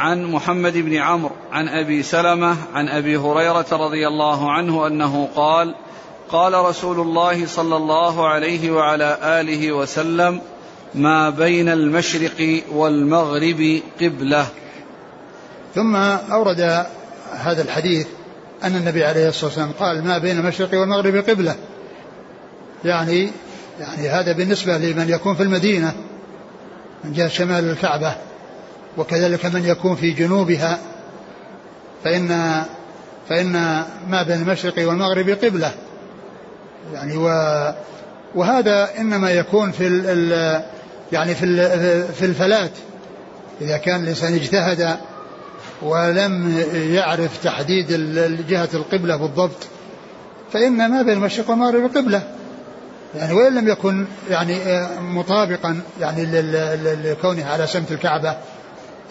عن 0.00 0.24
محمد 0.24 0.76
بن 0.76 0.96
عمرو 0.96 1.34
عن 1.52 1.68
أبي 1.68 2.02
سلمة 2.02 2.56
عن 2.74 2.88
أبي 2.88 3.16
هريرة 3.16 3.66
رضي 3.72 4.08
الله 4.08 4.52
عنه 4.52 4.86
أنه 4.86 5.28
قال 5.36 5.74
قال 6.28 6.54
رسول 6.54 7.00
الله 7.00 7.46
صلى 7.46 7.76
الله 7.76 8.28
عليه 8.28 8.70
وعلى 8.70 9.18
آله 9.22 9.72
وسلم 9.72 10.40
ما 10.94 11.30
بين 11.30 11.68
المشرق 11.68 12.62
والمغرب 12.72 13.80
قبلة. 14.00 14.46
ثم 15.74 15.96
أورد 16.32 16.86
هذا 17.32 17.62
الحديث 17.62 18.06
أن 18.64 18.76
النبي 18.76 19.04
عليه 19.04 19.28
الصلاة 19.28 19.46
والسلام 19.46 19.72
قال 19.72 20.04
ما 20.04 20.18
بين 20.18 20.38
المشرق 20.38 20.80
والمغرب 20.80 21.16
قبلة. 21.16 21.56
يعني 22.84 23.30
يعني 23.80 24.08
هذا 24.08 24.32
بالنسبة 24.32 24.78
لمن 24.78 25.08
يكون 25.08 25.34
في 25.34 25.42
المدينة 25.42 25.92
من 27.04 27.12
جهة 27.12 27.28
شمال 27.28 27.70
الكعبة. 27.70 28.29
وكذلك 28.96 29.46
من 29.46 29.64
يكون 29.64 29.96
في 29.96 30.10
جنوبها 30.10 30.78
فإن 32.04 32.62
فإن 33.28 33.52
ما 34.08 34.22
بين 34.22 34.42
المشرق 34.42 34.88
والمغرب 34.88 35.30
قبلة. 35.30 35.72
يعني 36.94 37.16
و 37.16 37.26
وهذا 38.34 38.88
إنما 38.98 39.30
يكون 39.30 39.70
في 39.70 39.86
ال 39.86 40.62
يعني 41.12 41.34
في 41.34 41.46
في 42.12 42.24
الفلات. 42.24 42.70
إذا 43.60 43.76
كان 43.76 44.02
الإنسان 44.02 44.34
اجتهد 44.34 44.96
ولم 45.82 46.62
يعرف 46.72 47.44
تحديد 47.44 47.86
جهة 48.48 48.68
القبلة 48.74 49.16
بالضبط 49.16 49.66
فإن 50.52 50.90
ما 50.90 51.02
بين 51.02 51.14
المشرق 51.16 51.50
والمغرب 51.50 51.96
قبلة. 51.96 52.22
يعني 53.14 53.32
وإن 53.32 53.54
لم 53.54 53.68
يكن 53.68 54.06
يعني 54.30 54.86
مطابقا 55.00 55.80
يعني 56.00 56.24
لكونه 57.04 57.46
على 57.46 57.66
سمت 57.66 57.92
الكعبة 57.92 58.36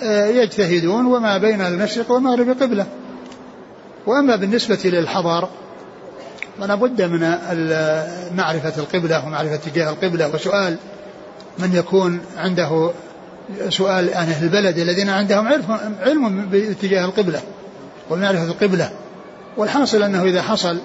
يجتهدون 0.03 1.05
وما 1.05 1.37
بين 1.37 1.61
المشرق 1.61 2.11
والمغرب 2.11 2.49
قبلة 2.49 2.85
وأما 4.05 4.35
بالنسبة 4.35 4.79
للحضر 4.85 5.49
فلا 6.59 6.75
بد 6.75 7.01
من 7.01 7.19
معرفة 8.37 8.73
القبلة 8.77 9.25
ومعرفة 9.25 9.55
اتجاه 9.55 9.89
القبلة. 9.89 10.35
وسؤال 10.35 10.77
من 11.59 11.75
يكون 11.75 12.19
عنده 12.37 12.91
سؤال 13.69 14.13
عن 14.13 14.27
أهل 14.27 14.45
البلد 14.45 14.77
الذين 14.77 15.09
عندهم 15.09 15.47
علم, 16.01 16.45
باتجاه 16.45 17.05
القبلة 17.05 17.41
ومعرفة 18.09 18.43
القبلة. 18.43 18.91
والحاصل 19.57 20.03
أنه 20.03 20.23
إذا 20.23 20.41
حصل 20.41 20.77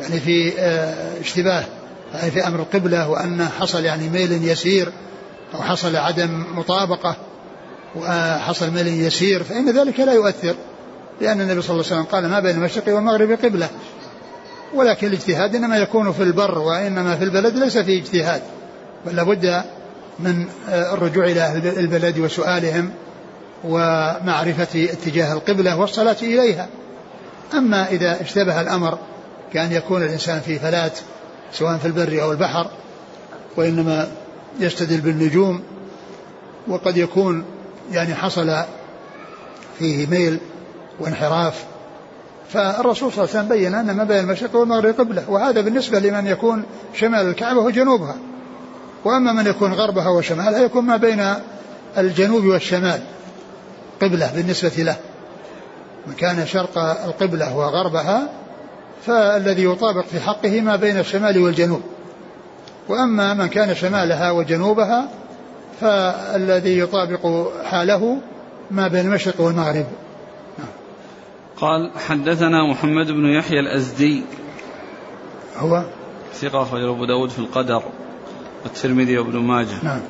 يعني 0.00 0.20
في 0.20 0.52
آه، 0.58 1.20
اشتباه 1.20 1.64
يعني 2.14 2.30
في 2.30 2.46
أمر 2.46 2.60
القبلة 2.60 3.08
وأن 3.08 3.48
حصل 3.60 3.84
يعني 3.84 4.08
ميل 4.08 4.48
يسير 4.48 4.92
أو 5.54 5.62
حصل 5.62 5.96
عدم 5.96 6.44
مطابقة 6.54 7.16
وحصل 7.96 8.70
ميل 8.70 8.86
يسير 8.88 9.42
فإن 9.42 9.70
ذلك 9.70 10.00
لا 10.00 10.12
يؤثر 10.12 10.54
لأن 11.20 11.40
النبي 11.40 11.62
صلى 11.62 11.70
الله 11.70 11.84
عليه 11.86 11.96
وسلم 11.96 12.12
قال 12.12 12.28
ما 12.28 12.40
بين 12.40 12.56
المشرق 12.56 12.94
والمغرب 12.94 13.30
قبلة. 13.30 13.68
ولكن 14.74 15.06
الاجتهاد 15.06 15.54
إنما 15.54 15.76
يكون 15.76 16.12
في 16.12 16.22
البر 16.22 16.58
وإنما 16.58 17.16
في 17.16 17.24
البلد 17.24 17.56
ليس 17.56 17.78
فيه 17.78 18.02
اجتهاد 18.02 18.42
بل 19.06 19.16
لابد 19.16 19.62
من 20.18 20.46
آه، 20.68 20.94
الرجوع 20.94 21.24
إلى 21.24 21.40
أهل 21.40 21.78
البلد 21.78 22.18
وسؤالهم 22.18 22.90
ومعرفة 23.64 24.84
اتجاه 24.92 25.32
القبلة 25.32 25.80
والصلاة 25.80 26.16
إليها. 26.22 26.68
أما 27.54 27.88
إذا 27.88 28.20
اشتبه 28.20 28.60
الأمر 28.60 28.98
كأن 29.52 29.72
يكون 29.72 30.02
الإنسان 30.02 30.40
في 30.40 30.58
فلات 30.58 30.98
سواء 31.52 31.76
في 31.76 31.86
البر 31.86 32.22
أو 32.22 32.32
البحر 32.32 32.70
وإنما 33.56 34.08
يستدل 34.60 35.00
بالنجوم 35.00 35.62
وقد 36.68 36.96
يكون 36.96 37.44
يعني 37.92 38.14
حصل 38.14 38.56
فيه 39.78 40.06
ميل 40.06 40.38
وانحراف. 41.00 41.64
فالرسول 42.48 43.12
صلى 43.12 43.24
الله 43.24 43.36
عليه 43.36 43.46
وسلم 43.46 43.48
بين 43.48 43.74
أن 43.74 43.96
ما 43.96 44.04
بين 44.04 44.18
المشرق 44.18 44.56
والمغرب 44.56 44.94
قبلة 45.00 45.30
وهذا 45.30 45.60
بالنسبة 45.60 45.98
لمن 45.98 46.26
يكون 46.26 46.64
شمال 46.94 47.28
الكعبة 47.28 47.60
وجنوبها. 47.60 48.16
وأما 49.04 49.32
من 49.32 49.46
يكون 49.46 49.72
غربها 49.72 50.08
وشمالها 50.08 50.58
يكون 50.58 50.84
ما 50.84 50.96
بين 50.96 51.34
الجنوب 51.98 52.44
والشمال 52.44 53.00
قبلة 54.02 54.32
بالنسبة 54.34 54.82
له. 54.82 54.96
من 56.06 56.14
كان 56.14 56.46
شرق 56.46 56.78
القبلة 56.78 57.56
وغربها 57.56 58.28
فالذي 59.06 59.64
يطابق 59.64 60.04
في 60.04 60.20
حقه 60.20 60.60
ما 60.60 60.76
بين 60.76 60.98
الشمال 60.98 61.38
والجنوب. 61.38 61.82
وأما 62.88 63.34
من 63.34 63.46
كان 63.46 63.74
شمالها 63.74 64.30
وجنوبها 64.30 65.08
فالذي 65.84 66.78
يطابق 66.78 67.48
حاله 67.64 68.18
ما 68.70 68.88
بين 68.88 69.06
المشرق 69.06 69.40
والمغرب. 69.40 69.86
قال 71.56 71.90
حدثنا 72.08 72.70
محمد 72.70 73.06
بن 73.06 73.26
يحيى 73.26 73.60
الأزدي. 73.60 74.22
هو؟ 75.56 75.82
ثقة 76.34 76.62
أخرجه 76.62 76.90
أبو 76.90 77.04
داود 77.04 77.30
في 77.30 77.38
القدر 77.38 77.82
والترمذي 78.64 79.18
وابن 79.18 79.38
ماجه. 79.38 79.84
نعم. 79.84 80.00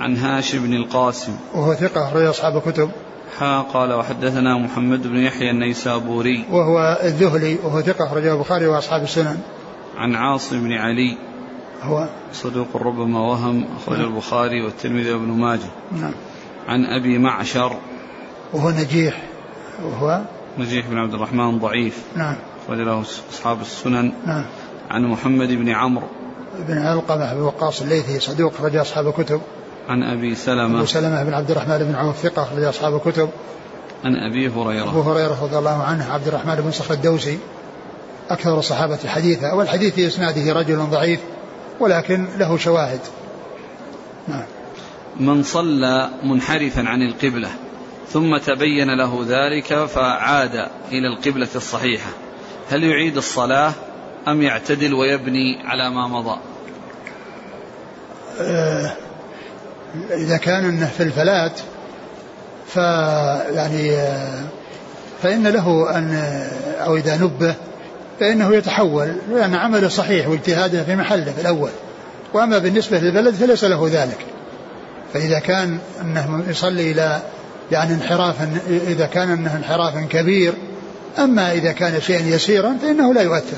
عن 0.00 0.16
هاشم 0.16 0.66
بن 0.66 0.74
القاسم. 0.74 1.36
وهو 1.54 1.74
ثقة 1.74 2.08
أخرج 2.08 2.22
أصحاب 2.22 2.56
الكتب. 2.56 2.90
ها 3.38 3.62
قال 3.62 3.92
وحدثنا 3.92 4.58
محمد 4.58 5.06
بن 5.06 5.16
يحيى 5.16 5.50
النيسابوري. 5.50 6.44
وهو 6.50 7.00
الذهلي 7.04 7.58
وهو 7.64 7.80
ثقة 7.80 8.06
أخرجه 8.06 8.34
البخاري 8.34 8.66
وأصحاب 8.66 9.02
السنن. 9.02 9.38
عن 9.96 10.14
عاصم 10.14 10.64
بن 10.64 10.72
علي. 10.72 11.18
هو 11.82 12.08
صدوق 12.32 12.66
ربما 12.74 13.20
وهم 13.20 13.66
أخرج 13.76 13.98
نعم. 13.98 14.06
البخاري 14.06 14.62
والترمذي 14.64 15.12
وابن 15.12 15.28
ماجه. 15.28 15.70
نعم. 15.92 16.12
عن 16.68 16.84
أبي 16.84 17.18
معشر. 17.18 17.76
وهو 18.52 18.70
نجيح 18.70 19.22
وهو 19.84 20.20
نجيح 20.58 20.86
بن 20.86 20.98
عبد 20.98 21.14
الرحمن 21.14 21.58
ضعيف. 21.58 22.02
نعم. 22.16 22.36
أخرج 22.66 22.78
له 22.78 23.04
أصحاب 23.32 23.60
السنن. 23.60 24.12
نعم. 24.26 24.44
عن 24.90 25.04
محمد 25.04 25.48
بن 25.48 25.68
عمرو. 25.68 26.06
بن 26.68 26.78
علقمة 26.78 27.34
بن 27.34 27.40
وقاص 27.40 27.82
الليثي 27.82 28.20
صدوق 28.20 28.52
أخرج 28.54 28.76
أصحاب 28.76 29.08
الكتب. 29.08 29.40
عن 29.88 30.02
أبي 30.02 30.34
سلمة. 30.34 30.78
أبو 30.78 30.86
سلمة 30.86 31.24
بن 31.24 31.34
عبد 31.34 31.50
الرحمن 31.50 31.78
بن 31.78 31.94
عوف 31.94 32.16
ثقة 32.16 32.42
أخرج 32.42 32.62
أصحاب 32.62 32.94
الكتب. 32.96 33.28
عن 34.04 34.16
أبي 34.16 34.48
هريرة. 34.48 34.90
أبو 34.90 35.00
هريرة 35.00 35.38
رضي 35.42 35.58
الله 35.58 35.82
عنه 35.82 36.12
عبد 36.12 36.28
الرحمن 36.28 36.54
بن 36.54 36.70
صخر 36.70 36.94
الدوسي 36.94 37.38
أكثر 38.30 38.58
الصحابة 38.58 38.98
حديثا. 39.06 39.52
والحديث 39.52 39.94
في 39.94 40.06
إسناده 40.06 40.52
رجل 40.52 40.76
ضعيف. 40.76 41.20
ولكن 41.82 42.26
له 42.38 42.56
شواهد. 42.56 43.00
نعم. 44.28 44.44
من 45.20 45.42
صلى 45.42 46.10
منحرفا 46.22 46.88
عن 46.88 47.02
القبلة 47.02 47.48
ثم 48.12 48.36
تبين 48.36 48.96
له 48.96 49.24
ذلك 49.28 49.84
فعاد 49.84 50.68
إلى 50.92 51.08
القبلة 51.08 51.48
الصحيحة. 51.54 52.10
هل 52.70 52.84
يعيد 52.84 53.16
الصلاة 53.16 53.72
أم 54.28 54.42
يعتدل 54.42 54.94
ويبني 54.94 55.62
على 55.64 55.90
ما 55.90 56.08
مضى؟ 56.08 56.38
آه، 58.40 58.92
إذا 60.10 60.36
كان 60.36 60.64
أنه 60.64 60.86
في 60.86 61.02
الفلات 61.02 61.60
فيعني 62.66 63.92
آه، 63.92 64.44
فإن 65.22 65.46
له 65.46 65.98
أن 65.98 66.14
أو 66.78 66.96
إذا 66.96 67.16
نبه 67.16 67.54
فإنه 68.22 68.54
يتحول 68.54 69.16
لأن 69.30 69.54
عمله 69.54 69.88
صحيح 69.88 70.28
واجتهاده 70.28 70.84
في 70.84 70.96
محله 70.96 71.32
في 71.32 71.40
الأول. 71.40 71.70
وأما 72.34 72.58
بالنسبة 72.58 72.98
للبلد 72.98 73.34
فليس 73.34 73.64
له 73.64 73.88
ذلك. 73.92 74.18
فإذا 75.14 75.38
كان 75.38 75.78
أنه 76.00 76.42
يصلي 76.48 76.90
إلى 76.90 77.22
يعني 77.72 77.94
انحرافا 77.94 78.48
إذا 78.68 79.06
كان 79.06 79.30
أنه 79.30 79.56
انحرافا 79.56 80.00
كبير 80.10 80.52
أما 81.18 81.52
إذا 81.52 81.72
كان 81.72 82.00
شيئا 82.00 82.20
يسيرا 82.20 82.76
فإنه 82.82 83.14
لا 83.14 83.22
يؤثر. 83.22 83.56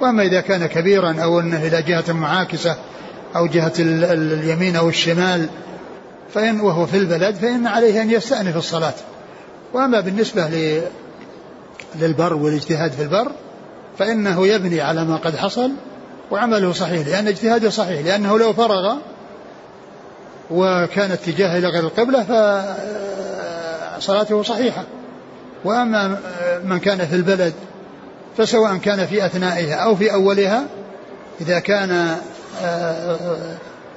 وأما 0.00 0.22
إذا 0.22 0.40
كان 0.40 0.66
كبيرا 0.66 1.16
أو 1.22 1.40
أنه 1.40 1.66
إلى 1.66 1.82
جهة 1.82 2.12
معاكسة 2.12 2.76
أو 3.36 3.46
جهة 3.46 3.72
اليمين 3.78 4.76
أو 4.76 4.88
الشمال 4.88 5.48
فإن 6.34 6.60
وهو 6.60 6.86
في 6.86 6.96
البلد 6.96 7.34
فإن 7.34 7.66
عليه 7.66 8.02
أن 8.02 8.10
يستأنف 8.10 8.56
الصلاة. 8.56 8.94
وأما 9.74 10.00
بالنسبة 10.00 10.50
للبر 12.00 12.34
والاجتهاد 12.34 12.92
في 12.92 13.02
البر 13.02 13.32
فإنه 13.98 14.46
يبني 14.46 14.80
على 14.80 15.04
ما 15.04 15.16
قد 15.16 15.36
حصل 15.36 15.70
وعمله 16.30 16.72
صحيح 16.72 17.06
لأن 17.06 17.28
اجتهاده 17.28 17.70
صحيح 17.70 18.04
لأنه 18.04 18.38
لو 18.38 18.52
فرغ 18.52 18.96
وكان 20.50 21.10
اتجاهه 21.10 21.58
إلى 21.58 21.68
غير 21.68 21.82
القبلة 21.82 22.22
فصلاته 23.98 24.42
صحيحة. 24.42 24.84
وأما 25.64 26.20
من 26.64 26.78
كان 26.78 27.06
في 27.06 27.16
البلد 27.16 27.52
فسواء 28.36 28.76
كان 28.76 29.06
في 29.06 29.26
أثنائها 29.26 29.74
أو 29.74 29.96
في 29.96 30.12
أولها 30.12 30.64
إذا 31.40 31.58
كان 31.58 32.16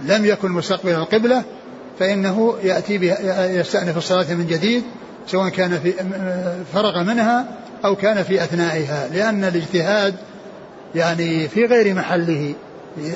لم 0.02 0.26
يكن 0.26 0.52
مستقبل 0.52 0.92
القبلة 0.92 1.44
فإنه 2.00 2.56
يأتي 2.64 2.96
يستأنف 3.60 3.98
الصلاة 3.98 4.34
من 4.34 4.48
جديد 4.48 4.84
سواء 5.28 5.50
كان 5.50 5.80
في 5.80 5.94
فرغ 6.74 7.04
منها 7.04 7.46
أو 7.86 7.96
كان 7.96 8.24
في 8.24 8.44
أثنائها 8.44 9.08
لأن 9.08 9.44
الاجتهاد 9.44 10.16
يعني 10.96 11.48
في 11.48 11.66
غير 11.66 11.94
محله 11.94 12.54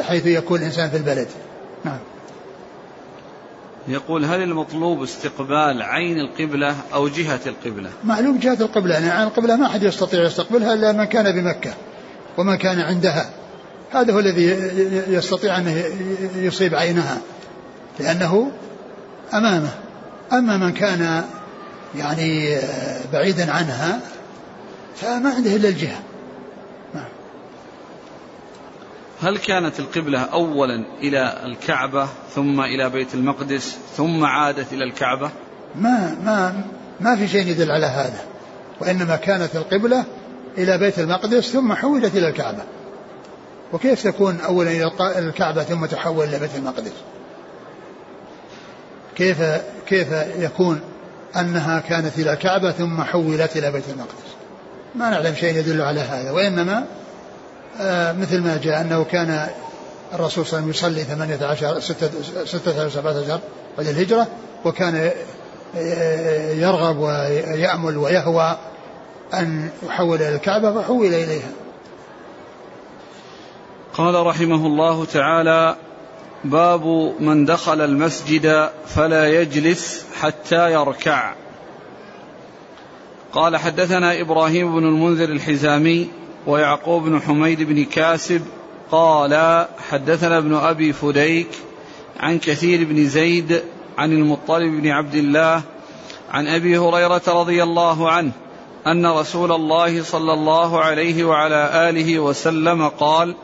حيث 0.01 0.25
يكون 0.25 0.59
الإنسان 0.59 0.89
في 0.89 0.97
البلد. 0.97 1.27
نعم. 1.85 1.99
يقول 3.87 4.25
هل 4.25 4.41
المطلوب 4.41 5.03
استقبال 5.03 5.81
عين 5.81 6.19
القبلة 6.19 6.75
أو 6.93 7.07
جهة 7.07 7.39
القبلة؟ 7.45 7.89
معلوم 8.03 8.37
جهة 8.37 8.57
القبلة 8.61 8.93
يعني 8.93 9.09
عين 9.09 9.27
القبلة 9.27 9.55
ما 9.55 9.65
أحد 9.65 9.83
يستطيع 9.83 10.23
يستقبلها 10.23 10.73
إلا 10.73 10.91
من 10.91 11.03
كان 11.03 11.31
بمكة 11.31 11.73
ومن 12.37 12.55
كان 12.55 12.79
عندها. 12.79 13.29
هذا 13.91 14.13
هو 14.13 14.19
الذي 14.19 14.43
يستطيع 15.07 15.57
أن 15.57 15.83
يصيب 16.35 16.75
عينها 16.75 17.17
لأنه 17.99 18.51
أمامه. 19.33 19.69
أما 20.33 20.57
من 20.57 20.71
كان 20.71 21.23
يعني 21.95 22.57
بعيدا 23.13 23.51
عنها 23.51 23.99
فما 24.95 25.29
عنده 25.29 25.55
إلا 25.55 25.69
الجهة. 25.69 25.99
هل 29.21 29.37
كانت 29.37 29.79
القبلة 29.79 30.19
أولا 30.19 30.85
إلى 30.99 31.45
الكعبة 31.45 32.07
ثم 32.35 32.61
إلى 32.61 32.89
بيت 32.89 33.13
المقدس 33.13 33.77
ثم 33.97 34.23
عادت 34.25 34.73
إلى 34.73 34.83
الكعبة؟ 34.83 35.29
ما 35.75 36.15
ما 36.23 36.61
ما 36.99 37.15
في 37.15 37.27
شيء 37.27 37.47
يدل 37.47 37.71
على 37.71 37.85
هذا 37.85 38.19
وإنما 38.81 39.15
كانت 39.15 39.55
القبلة 39.55 40.05
إلى 40.57 40.77
بيت 40.77 40.99
المقدس 40.99 41.49
ثم 41.49 41.73
حولت 41.73 42.15
إلى 42.15 42.27
الكعبة. 42.27 42.63
وكيف 43.73 44.03
تكون 44.03 44.39
أولا 44.39 44.71
إلى 44.71 44.91
الكعبة 45.17 45.63
ثم 45.63 45.85
تحول 45.85 46.25
إلى 46.25 46.39
بيت 46.39 46.55
المقدس؟ 46.55 46.93
كيف 49.15 49.37
كيف 49.87 50.07
يكون 50.37 50.79
أنها 51.35 51.79
كانت 51.79 52.19
إلى 52.19 52.33
الكعبة 52.33 52.71
ثم 52.71 53.01
حولت 53.01 53.57
إلى 53.57 53.71
بيت 53.71 53.89
المقدس؟ 53.89 54.24
ما 54.95 55.09
نعلم 55.09 55.35
شيء 55.35 55.55
يدل 55.55 55.81
على 55.81 55.99
هذا 55.99 56.31
وإنما 56.31 56.85
آه 57.79 58.13
مثل 58.13 58.41
ما 58.41 58.59
جاء 58.63 58.81
أنه 58.81 59.03
كان 59.03 59.47
الرسول 60.13 60.45
صلى 60.45 60.59
الله 60.59 60.69
عليه 60.69 60.77
وسلم 60.77 60.91
يصلي 60.93 61.03
18 61.03 61.79
16 62.45 62.89
17 62.89 63.39
بعد 63.77 63.87
الهجرة 63.87 64.27
وكان 64.65 65.11
آه، 65.77 66.51
يرغب 66.51 66.97
ويأمل 66.97 67.97
ويهوى 67.97 68.57
أن 69.33 69.69
يحول 69.87 70.15
إلى 70.15 70.35
الكعبة 70.35 70.81
فحول 70.81 71.05
إليها. 71.05 71.51
قال 73.93 74.25
رحمه 74.25 74.67
الله 74.67 75.05
تعالى 75.05 75.75
باب 76.43 76.85
من 77.19 77.45
دخل 77.45 77.81
المسجد 77.81 78.69
فلا 78.87 79.41
يجلس 79.41 80.05
حتى 80.21 80.71
يركع. 80.71 81.33
قال 83.35 83.57
حدثنا 83.57 84.21
إبراهيم 84.21 84.75
بن 84.75 84.87
المنذر 84.87 85.29
الحزامي 85.29 86.07
ويعقوب 86.47 87.03
بن 87.03 87.21
حميد 87.21 87.63
بن 87.63 87.85
كاسب 87.85 88.41
قال 88.91 89.65
حدثنا 89.89 90.37
ابن 90.37 90.55
أبي 90.55 90.93
فديك 90.93 91.47
عن 92.19 92.39
كثير 92.39 92.83
بن 92.85 93.05
زيد 93.05 93.63
عن 93.97 94.11
المطلب 94.11 94.81
بن 94.81 94.87
عبد 94.87 95.15
الله 95.15 95.61
عن 96.31 96.47
أبي 96.47 96.77
هريرة 96.77 97.21
رضي 97.27 97.63
الله 97.63 98.11
عنه 98.11 98.31
أن 98.87 99.05
رسول 99.05 99.51
الله 99.51 100.03
صلى 100.03 100.33
الله 100.33 100.79
عليه 100.79 101.25
وعلى 101.25 101.89
آله 101.89 102.19
وسلم 102.19 102.87
قال 102.87 103.35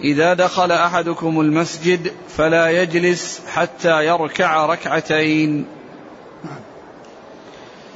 إذا 0.00 0.34
دخل 0.34 0.72
أحدكم 0.72 1.40
المسجد 1.40 2.12
فلا 2.28 2.82
يجلس 2.82 3.42
حتى 3.46 4.06
يركع 4.06 4.66
ركعتين 4.66 5.66
نعم. 6.44 6.60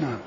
نعم. 0.01 0.19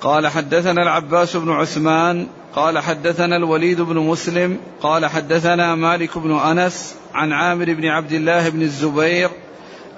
قال 0.00 0.28
حدثنا 0.28 0.82
العباس 0.82 1.36
بن 1.36 1.50
عثمان 1.50 2.26
قال 2.54 2.78
حدثنا 2.78 3.36
الوليد 3.36 3.80
بن 3.80 3.96
مسلم 3.96 4.58
قال 4.82 5.06
حدثنا 5.06 5.74
مالك 5.74 6.18
بن 6.18 6.38
أنس 6.38 6.94
عن 7.14 7.32
عامر 7.32 7.64
بن 7.64 7.86
عبد 7.86 8.12
الله 8.12 8.48
بن 8.48 8.62
الزبير 8.62 9.30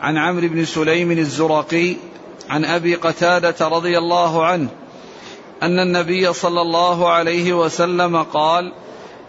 عن 0.01 0.17
عمرو 0.17 0.49
بن 0.49 0.65
سليم 0.65 1.11
الزرقي 1.11 1.97
عن 2.51 2.65
أبي 2.65 2.95
قتادة 2.95 3.69
رضي 3.69 3.99
الله 3.99 4.45
عنه 4.47 4.69
أن 5.63 5.79
النبي 5.79 6.33
صلى 6.33 6.61
الله 6.61 7.11
عليه 7.11 7.53
وسلم 7.53 8.23
قال 8.23 8.73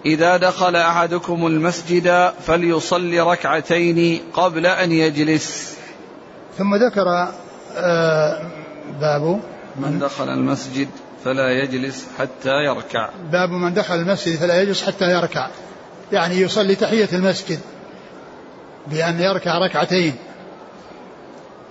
إذا 0.05 0.37
دخل 0.37 0.75
أحدكم 0.75 1.47
المسجد 1.47 2.31
فليصلي 2.47 3.19
ركعتين 3.19 4.21
قبل 4.33 4.65
أن 4.65 4.91
يجلس. 4.91 5.77
ثم 6.57 6.75
ذكر 6.75 7.07
آه، 7.75 8.51
باب 9.01 9.39
من 9.75 9.99
دخل 9.99 10.29
المسجد 10.29 10.87
فلا 11.25 11.49
يجلس 11.49 12.07
حتى 12.19 12.49
يركع. 12.49 13.09
باب 13.31 13.49
من 13.49 13.73
دخل 13.73 13.95
المسجد 13.95 14.35
فلا 14.35 14.61
يجلس 14.61 14.83
حتى 14.83 15.11
يركع. 15.11 15.47
يعني 16.11 16.35
يصلي 16.35 16.75
تحية 16.75 17.09
المسجد 17.13 17.59
بأن 18.87 19.19
يركع 19.19 19.57
ركعتين. 19.57 20.15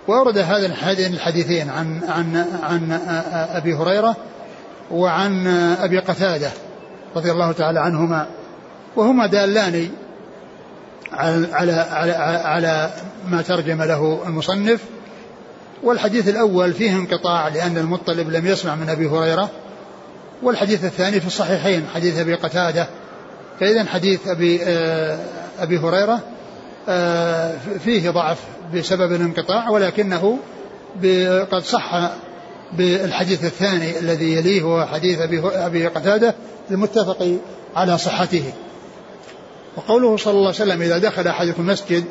وأورد 0.08 0.38
هذا 0.38 0.66
الحديثين 1.06 1.70
عن 1.70 2.00
عن 2.08 2.46
عن 2.62 2.92
أبي 3.32 3.74
هريرة 3.74 4.16
وعن 4.90 5.46
أبي 5.80 5.98
قتادة 5.98 6.50
رضي 7.16 7.30
الله 7.30 7.52
تعالى 7.52 7.80
عنهما. 7.80 8.26
وهما 8.96 9.26
دالان 9.26 9.90
على 11.12 11.46
على 11.52 11.72
على, 11.72 12.12
على 12.44 12.90
ما 13.28 13.42
ترجم 13.42 13.82
له 13.82 14.22
المصنف 14.26 14.80
والحديث 15.82 16.28
الأول 16.28 16.72
فيه 16.72 16.90
انقطاع 16.90 17.48
لأن 17.48 17.78
المطلب 17.78 18.30
لم 18.30 18.46
يسمع 18.46 18.74
من 18.74 18.88
أبي 18.88 19.06
هريرة 19.06 19.50
والحديث 20.42 20.84
الثاني 20.84 21.20
في 21.20 21.26
الصحيحين 21.26 21.86
حديث 21.94 22.18
أبي 22.18 22.34
قتادة. 22.34 22.86
فإذا 23.60 23.84
حديث 23.84 24.28
أبي 24.28 24.60
آه، 24.62 25.18
أبي 25.60 25.78
هريرة 25.78 26.20
آه، 26.88 27.54
فيه 27.84 28.10
ضعف 28.10 28.38
بسبب 28.74 29.12
الانقطاع 29.12 29.70
ولكنه 29.70 30.38
قد 31.52 31.62
صح 31.64 32.10
بالحديث 32.72 33.44
الثاني 33.44 33.98
الذي 33.98 34.32
يليه 34.32 34.62
هو 34.62 34.86
حديث 34.86 35.20
أبي 35.20 35.40
أبي 35.44 35.86
قتادة 35.86 36.34
المتفق 36.70 37.36
على 37.76 37.98
صحته. 37.98 38.52
وقوله 39.76 40.16
صلى 40.16 40.32
الله 40.32 40.46
عليه 40.46 40.62
وسلم 40.62 40.82
إذا 40.82 40.98
دخل 40.98 41.26
أحدكم 41.26 41.62
المسجد 41.62 42.04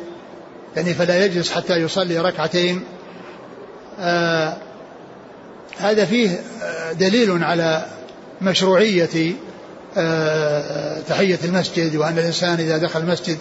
يعني 0.75 0.93
فلا 0.93 1.25
يجلس 1.25 1.51
حتى 1.51 1.75
يصلي 1.75 2.19
ركعتين 2.19 2.83
آه 3.99 4.57
هذا 5.77 6.05
فيه 6.05 6.29
آه، 6.63 6.91
دليل 6.91 7.43
على 7.43 7.85
مشروعية 8.41 9.33
آه 9.97 10.99
تحية 10.99 11.39
المسجد 11.43 11.95
وأن 11.95 12.17
الإنسان 12.17 12.53
إذا 12.53 12.77
دخل 12.77 12.99
المسجد 12.99 13.37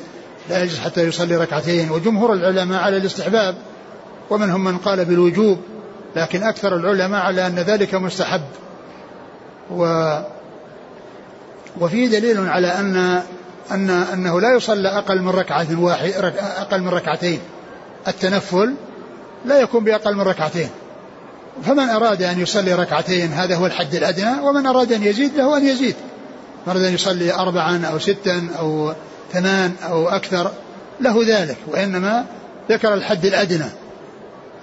لا 0.50 0.62
يجلس 0.62 0.78
حتى 0.78 1.04
يصلي 1.04 1.36
ركعتين 1.36 1.90
وجمهور 1.90 2.32
العلماء 2.32 2.82
على 2.82 2.96
الاستحباب 2.96 3.54
ومنهم 4.30 4.64
من 4.64 4.78
قال 4.78 5.04
بالوجوب 5.04 5.58
لكن 6.16 6.42
أكثر 6.42 6.76
العلماء 6.76 7.20
على 7.20 7.46
أن 7.46 7.54
ذلك 7.54 7.94
مستحب. 7.94 8.42
و 9.70 10.12
وفيه 11.80 12.08
دليل 12.08 12.48
على 12.48 12.66
أن 12.66 13.22
أن 13.70 13.90
أنه 13.90 14.40
لا 14.40 14.56
يصلى 14.56 14.88
أقل 14.88 15.22
من 15.22 15.28
ركعة 15.28 15.66
واحد 15.80 16.12
أقل 16.58 16.82
من 16.82 16.88
ركعتين. 16.88 17.40
التنفل 18.08 18.74
لا 19.44 19.60
يكون 19.60 19.84
بأقل 19.84 20.14
من 20.14 20.20
ركعتين. 20.20 20.68
فمن 21.64 21.88
أراد 21.88 22.22
أن 22.22 22.40
يصلي 22.40 22.74
ركعتين 22.74 23.32
هذا 23.32 23.56
هو 23.56 23.66
الحد 23.66 23.94
الأدنى 23.94 24.40
ومن 24.42 24.66
أراد 24.66 24.92
أن 24.92 25.02
يزيد 25.02 25.36
له 25.36 25.56
أن 25.56 25.66
يزيد. 25.66 25.94
من 26.66 26.72
أراد 26.72 26.82
أن 26.82 26.94
يصلي 26.94 27.34
أربعا 27.34 27.86
أو 27.86 27.98
ستا 27.98 28.48
أو 28.58 28.92
ثمان 29.32 29.72
أو 29.82 30.08
أكثر 30.08 30.50
له 31.00 31.22
ذلك 31.26 31.56
وإنما 31.66 32.24
ذكر 32.70 32.94
الحد 32.94 33.24
الأدنى. 33.24 33.68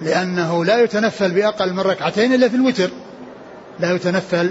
لأنه 0.00 0.64
لا 0.64 0.82
يتنفل 0.82 1.30
بأقل 1.30 1.72
من 1.72 1.80
ركعتين 1.80 2.34
إلا 2.34 2.48
في 2.48 2.56
الوتر. 2.56 2.90
لا 3.80 3.92
يتنفل 3.94 4.50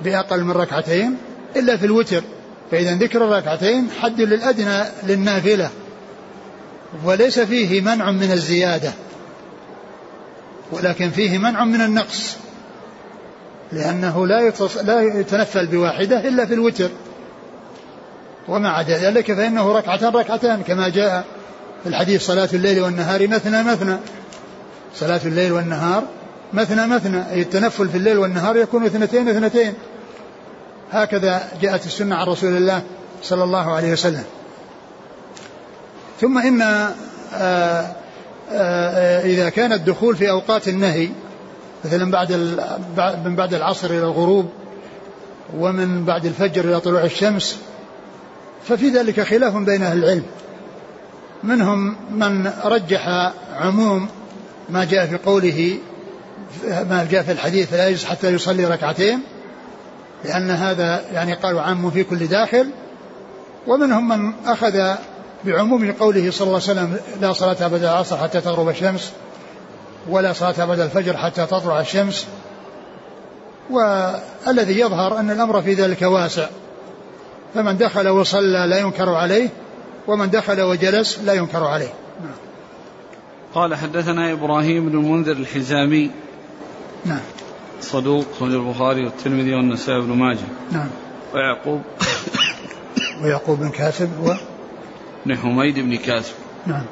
بأقل 0.00 0.44
من 0.44 0.50
ركعتين 0.52 1.16
إلا 1.56 1.76
في 1.76 1.86
الوتر. 1.86 2.22
فإذا 2.70 2.94
ذكر 2.94 3.24
الركعتين 3.24 3.88
حد 4.00 4.20
للأدنى 4.20 4.84
للنافلة. 5.02 5.70
وليس 7.04 7.40
فيه 7.40 7.80
منع 7.80 8.10
من 8.10 8.32
الزيادة. 8.32 8.92
ولكن 10.72 11.10
فيه 11.10 11.38
منع 11.38 11.64
من 11.64 11.80
النقص. 11.80 12.36
لأنه 13.72 14.26
لا 14.26 14.52
لا 14.82 15.00
يتنفل 15.02 15.66
بواحدة 15.66 16.28
إلا 16.28 16.46
في 16.46 16.54
الوتر. 16.54 16.90
وما 18.48 18.68
عدا 18.68 18.98
ذلك 18.98 19.32
فإنه 19.32 19.72
ركعتان 19.72 20.12
ركعتان 20.12 20.62
كما 20.62 20.88
جاء 20.88 21.24
في 21.82 21.88
الحديث 21.88 22.26
صلاة 22.26 22.48
الليل 22.52 22.80
والنهار 22.80 23.28
مثنى 23.28 23.62
مثنى. 23.62 23.96
صلاة 24.94 25.20
الليل 25.24 25.52
والنهار 25.52 26.02
مثنى 26.52 26.86
مثنى 26.86 27.30
أي 27.30 27.42
التنفل 27.42 27.88
في 27.88 27.96
الليل 27.96 28.18
والنهار 28.18 28.56
يكون 28.56 28.84
اثنتين 28.84 29.28
اثنتين. 29.28 29.74
هكذا 30.92 31.48
جاءت 31.62 31.86
السنة 31.86 32.16
عن 32.16 32.26
رسول 32.26 32.56
الله 32.56 32.82
صلى 33.22 33.44
الله 33.44 33.74
عليه 33.74 33.92
وسلم. 33.92 34.24
ثم 36.20 36.38
إن 36.38 36.62
آه، 37.34 37.86
إذا 39.24 39.48
كان 39.48 39.72
الدخول 39.72 40.16
في 40.16 40.30
أوقات 40.30 40.68
النهي 40.68 41.08
مثلا 41.84 42.10
بعد 42.10 42.32
من 43.24 43.36
بعد 43.36 43.54
العصر 43.54 43.90
إلى 43.90 43.98
الغروب 43.98 44.50
ومن 45.58 46.04
بعد 46.04 46.26
الفجر 46.26 46.64
إلى 46.64 46.80
طلوع 46.80 47.04
الشمس 47.04 47.58
ففي 48.68 48.88
ذلك 48.88 49.20
خلاف 49.20 49.56
بين 49.56 49.82
أهل 49.82 49.98
العلم. 49.98 50.22
منهم 51.42 51.96
من 52.10 52.50
رجح 52.64 53.32
عموم 53.60 54.08
ما 54.68 54.84
جاء 54.84 55.06
في 55.06 55.16
قوله 55.16 55.78
ما 56.68 57.06
جاء 57.10 57.22
في 57.22 57.32
الحديث 57.32 57.74
لا 57.74 57.88
يجلس 57.88 58.04
حتى 58.04 58.28
يصلي 58.28 58.64
ركعتين 58.64 59.20
لأن 60.24 60.50
هذا 60.50 61.04
يعني 61.12 61.34
قالوا 61.34 61.60
عام 61.60 61.90
في 61.90 62.04
كل 62.04 62.26
داخل. 62.26 62.70
ومنهم 63.66 64.08
من 64.08 64.32
أخذ 64.46 64.94
بعموم 65.44 65.92
قوله 65.92 66.30
صلى 66.30 66.46
الله 66.46 66.60
عليه 66.68 66.72
وسلم 66.72 66.96
لا 67.20 67.32
صلاة 67.32 67.68
بعد 67.68 67.82
العصر 67.82 68.16
حتى 68.16 68.40
تغرب 68.40 68.68
الشمس 68.68 69.12
ولا 70.08 70.32
صلاة 70.32 70.64
بعد 70.64 70.80
الفجر 70.80 71.16
حتى 71.16 71.46
تطلع 71.46 71.80
الشمس. 71.80 72.26
والذي 73.70 74.80
يظهر 74.80 75.18
أن 75.18 75.30
الأمر 75.30 75.62
في 75.62 75.74
ذلك 75.74 76.02
واسع. 76.02 76.46
فمن 77.54 77.76
دخل 77.76 78.08
وصلى 78.08 78.66
لا 78.66 78.78
ينكر 78.78 79.08
عليه 79.08 79.48
ومن 80.06 80.30
دخل 80.30 80.60
وجلس 80.60 81.18
لا 81.18 81.32
ينكر 81.32 81.64
عليه. 81.64 81.92
نعم. 82.20 82.36
قال 83.54 83.74
حدثنا 83.74 84.32
إبراهيم 84.32 84.88
بن 84.88 84.98
المنذر 84.98 85.32
الحزامي. 85.32 86.10
نعم. 87.04 87.20
صدوق 87.80 88.24
خرج 88.40 88.52
البخاري 88.52 89.04
والترمذي 89.04 89.54
والنسائي 89.54 90.00
بن 90.00 90.12
ماجه. 90.12 90.48
نعم. 90.72 90.88
ويعقوب. 91.34 91.82
ويعقوب 93.22 93.58
بن 93.58 93.68
كاسب 93.68 94.10
و 94.24 94.32
بن 95.26 95.36
حميد 95.36 95.78
بن 95.78 95.96
كاسب. 95.96 96.34
نعم. 96.66 96.82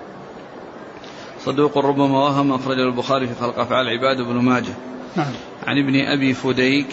صدوق 1.45 1.79
ربما 1.79 2.19
وهم 2.19 2.53
أخرجه 2.53 2.83
البخاري 2.83 3.27
في 3.27 3.35
خلق 3.41 3.59
أفعال 3.59 3.87
العباد 3.89 4.17
بن 4.27 4.35
ماجه. 4.35 4.75
نعم. 5.17 5.33
عن 5.67 5.79
ابن 5.79 6.01
أبي 6.01 6.35
فديك. 6.35 6.87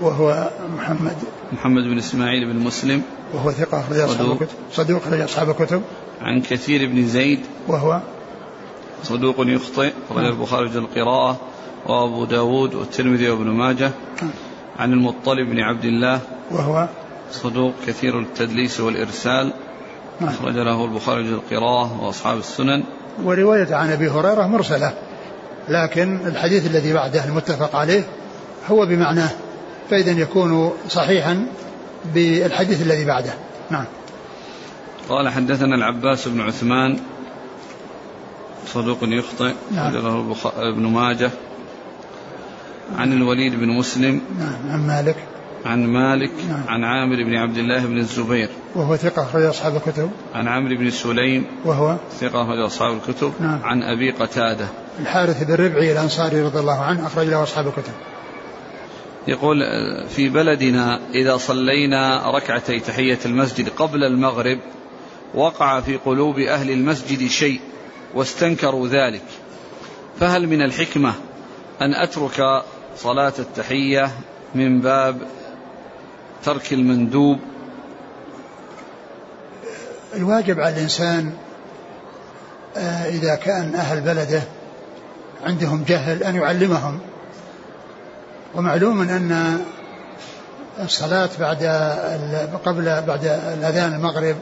وهو 0.00 0.50
محمد. 0.76 1.16
محمد 1.52 1.82
بن 1.82 1.98
إسماعيل 1.98 2.52
بن 2.52 2.58
مسلم. 2.58 3.02
وهو 3.34 3.50
ثقة 3.50 3.80
أخرج 3.80 3.98
أصحاب 3.98 4.18
صدوق. 4.18 4.42
الكتب. 4.42 4.56
صدوق 4.72 5.02
أخرج 5.02 5.20
أصحاب 5.20 5.50
الكتب. 5.50 5.82
عن 6.20 6.40
كثير 6.40 6.88
بن 6.88 7.06
زيد. 7.06 7.40
وهو 7.68 8.00
صدوق 9.02 9.36
يخطئ 9.38 9.92
أخرج 10.10 10.24
البخاري 10.24 10.68
في 10.68 10.78
القراءة. 10.78 11.40
وأبو 11.86 12.24
داود 12.24 12.74
والترمذي 12.74 13.30
وابن 13.30 13.50
ماجه. 13.50 13.90
نعم. 14.22 14.30
عن 14.78 14.92
المطلب 14.92 15.50
بن 15.50 15.60
عبد 15.60 15.84
الله. 15.84 16.20
وهو 16.50 16.88
صدوق 17.32 17.72
كثير 17.86 18.20
التدليس 18.20 18.80
والإرسال. 18.80 19.52
نعم. 20.20 20.28
أخرج 20.30 20.54
له 20.56 20.84
البخاري 20.84 21.24
في 21.24 21.30
القراءة 21.30 22.02
وأصحاب 22.02 22.38
السنن. 22.38 22.82
ورواية 23.24 23.74
عن 23.74 23.90
أبي 23.92 24.08
هريرة 24.08 24.46
مرسلة 24.46 24.92
لكن 25.68 26.26
الحديث 26.26 26.66
الذي 26.66 26.92
بعده 26.92 27.24
المتفق 27.24 27.76
عليه 27.76 28.02
هو 28.70 28.86
بمعناه 28.86 29.30
فإذا 29.90 30.10
يكون 30.10 30.72
صحيحا 30.88 31.46
بالحديث 32.14 32.82
الذي 32.82 33.04
بعده. 33.04 33.34
نعم. 33.70 33.84
قال 35.08 35.28
حدثنا 35.28 35.74
العباس 35.74 36.28
بن 36.28 36.40
عثمان 36.40 36.98
صدوق 38.66 38.98
يخطئ 39.02 39.52
نعم. 39.74 39.92
له 39.94 40.16
البخ- 40.20 40.54
ابن 40.56 40.86
ماجه 40.86 41.30
عن 42.96 43.12
الوليد 43.12 43.54
بن 43.60 43.68
مسلم. 43.68 44.20
نعم 44.38 44.72
عن 44.72 44.86
مالك. 44.86 45.16
عن 45.64 45.86
مالك 45.86 46.30
نعم. 46.48 46.62
عن 46.68 46.84
عامر 46.84 47.16
بن 47.16 47.34
عبد 47.34 47.58
الله 47.58 47.86
بن 47.86 47.98
الزبير. 47.98 48.48
وهو 48.74 48.96
ثقة 48.96 49.22
أخرج 49.22 49.42
أصحاب 49.42 49.76
الكتب. 49.76 50.10
عن 50.34 50.48
عمرو 50.48 50.76
بن 50.76 50.90
سليم 50.90 51.46
وهو 51.64 51.96
ثقة 52.20 52.42
أخرج 52.42 52.58
أصحاب 52.58 52.96
الكتب. 52.96 53.32
نعم. 53.40 53.62
عن 53.62 53.82
أبي 53.82 54.10
قتادة. 54.10 54.68
الحارث 55.00 55.42
بن 55.42 55.54
ربعي 55.54 55.92
الأنصاري 55.92 56.42
رضي 56.42 56.58
الله 56.58 56.80
عنه 56.80 57.06
أخرج 57.06 57.26
له 57.26 57.42
أصحاب 57.42 57.66
الكتب. 57.66 57.92
يقول 59.28 59.62
آه، 59.62 60.06
في 60.06 60.28
بلدنا 60.28 61.00
إذا 61.14 61.36
صلينا 61.36 62.30
ركعتي 62.30 62.80
تحية 62.80 63.18
المسجد 63.26 63.68
قبل 63.68 64.04
المغرب 64.04 64.58
وقع 65.34 65.80
في 65.80 65.96
قلوب 65.96 66.38
أهل 66.38 66.70
المسجد 66.70 67.28
شيء 67.28 67.60
واستنكروا 68.14 68.88
ذلك. 68.88 69.22
فهل 70.20 70.46
من 70.46 70.62
الحكمة 70.62 71.14
أن 71.80 71.94
أترك 71.94 72.62
صلاة 72.96 73.32
التحية 73.38 74.10
من 74.54 74.80
باب 74.80 75.16
ترك 76.42 76.72
المندوب. 76.72 77.38
الواجب 80.14 80.60
على 80.60 80.74
الإنسان 80.74 81.32
آه، 82.76 83.08
إذا 83.08 83.34
كان 83.34 83.74
أهل 83.74 84.00
بلده 84.00 84.42
عندهم 85.46 85.84
جهل 85.88 86.22
أن 86.22 86.36
يعلمهم. 86.36 87.00
ومعلوم 88.54 89.00
أن 89.00 89.58
الصلاة 90.82 91.30
بعد 91.40 91.64
قبل 92.64 92.84
بعد 92.84 93.24
الأذان 93.58 93.94
المغرب 93.94 94.36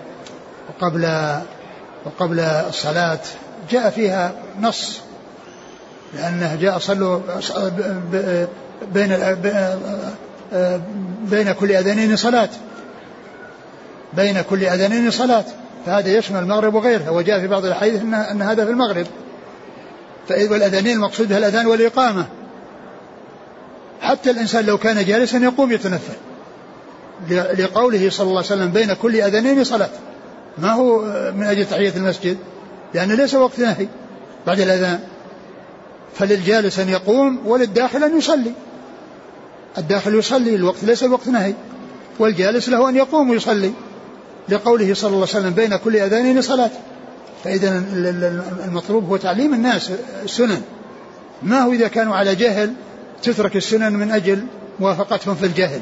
وقبل 0.68 1.34
وقبل 2.04 2.40
الصلاة 2.40 3.20
جاء 3.70 3.90
فيها 3.90 4.32
نص 4.60 5.00
لأنه 6.14 6.54
جاء 6.60 6.78
صلوا 6.78 7.20
بين 8.94 9.12
بين 11.22 11.52
كل 11.52 11.72
أذانين 11.72 12.16
صلاة. 12.16 12.48
بين 14.12 14.42
كل 14.42 14.64
أذانين 14.64 15.10
صلاة. 15.10 15.44
فهذا 15.86 16.08
يشمل 16.08 16.38
المغرب 16.38 16.74
وغيرها. 16.74 17.10
وجاء 17.10 17.40
في 17.40 17.46
بعض 17.46 17.64
الأحاديث 17.64 18.00
أن, 18.00 18.14
أن 18.14 18.42
هذا 18.42 18.64
في 18.64 18.70
المغرب. 18.70 19.06
فإذا 20.28 20.50
والأذانين 20.50 20.96
المقصود 20.96 21.32
الأذان 21.32 21.66
والإقامة. 21.66 22.26
حتى 24.00 24.30
الإنسان 24.30 24.66
لو 24.66 24.78
كان 24.78 25.04
جالسا 25.04 25.38
يقوم 25.38 25.72
يتنفل. 25.72 26.14
لقوله 27.30 28.10
صلى 28.10 28.26
الله 28.26 28.36
عليه 28.36 28.46
وسلم 28.46 28.70
بين 28.70 28.92
كل 28.92 29.20
أذانين 29.20 29.64
صلاة. 29.64 29.90
ما 30.58 30.72
هو 30.72 31.00
من 31.36 31.46
أجل 31.46 31.64
تحية 31.64 31.92
المسجد؟ 31.96 32.36
لأن 32.94 33.12
ليس 33.12 33.34
وقت 33.34 33.58
نهي 33.58 33.88
بعد 34.46 34.60
الأذان. 34.60 35.00
فللجالس 36.14 36.78
أن 36.78 36.88
يقوم 36.88 37.40
وللداخل 37.46 38.04
أن 38.04 38.18
يصلي. 38.18 38.52
الداخل 39.78 40.14
يصلي 40.14 40.54
الوقت 40.54 40.84
ليس 40.84 41.02
وقت 41.02 41.28
نهي. 41.28 41.54
والجالس 42.18 42.68
له 42.68 42.88
أن 42.88 42.96
يقوم 42.96 43.30
ويصلي. 43.30 43.72
لقوله 44.48 44.94
صلى 44.94 45.08
الله 45.08 45.26
عليه 45.28 45.38
وسلم 45.38 45.50
بين 45.50 45.76
كل 45.76 45.96
أذانين 45.96 46.42
صلاة 46.42 46.70
فإذا 47.44 47.68
ال- 47.68 48.06
ال- 48.06 48.42
المطلوب 48.64 49.08
هو 49.08 49.16
تعليم 49.16 49.54
الناس 49.54 49.90
السنن. 50.24 50.62
ما 51.42 51.60
هو 51.60 51.72
إذا 51.72 51.88
كانوا 51.88 52.16
على 52.16 52.34
جهل 52.34 52.72
تترك 53.22 53.56
السنن 53.56 53.92
من 53.92 54.10
أجل 54.10 54.44
موافقتهم 54.80 55.34
في 55.34 55.46
الجهل. 55.46 55.80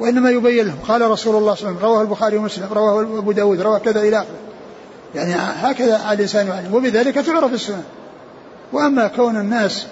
وإنما 0.00 0.30
يبين 0.30 0.66
لهم. 0.66 0.78
قال 0.88 1.10
رسول 1.10 1.36
الله 1.36 1.54
صلى 1.54 1.68
الله 1.68 1.78
عليه 1.78 1.80
وسلم 1.80 1.90
رواه 1.90 2.02
البخاري 2.02 2.36
ومسلم 2.36 2.68
رواه 2.72 3.00
أبو 3.02 3.32
داود 3.32 3.60
رواه 3.60 3.78
كذا 3.78 4.00
إلى 4.00 4.16
آخره. 4.18 4.36
يعني 5.14 5.34
هكذا 5.36 5.98
على 5.98 6.16
الإنسان 6.16 6.46
يعلم 6.46 6.74
وبذلك 6.74 7.14
تعرف 7.14 7.52
السنن. 7.52 7.82
وأما 8.72 9.06
كون 9.06 9.36
الناس 9.36 9.86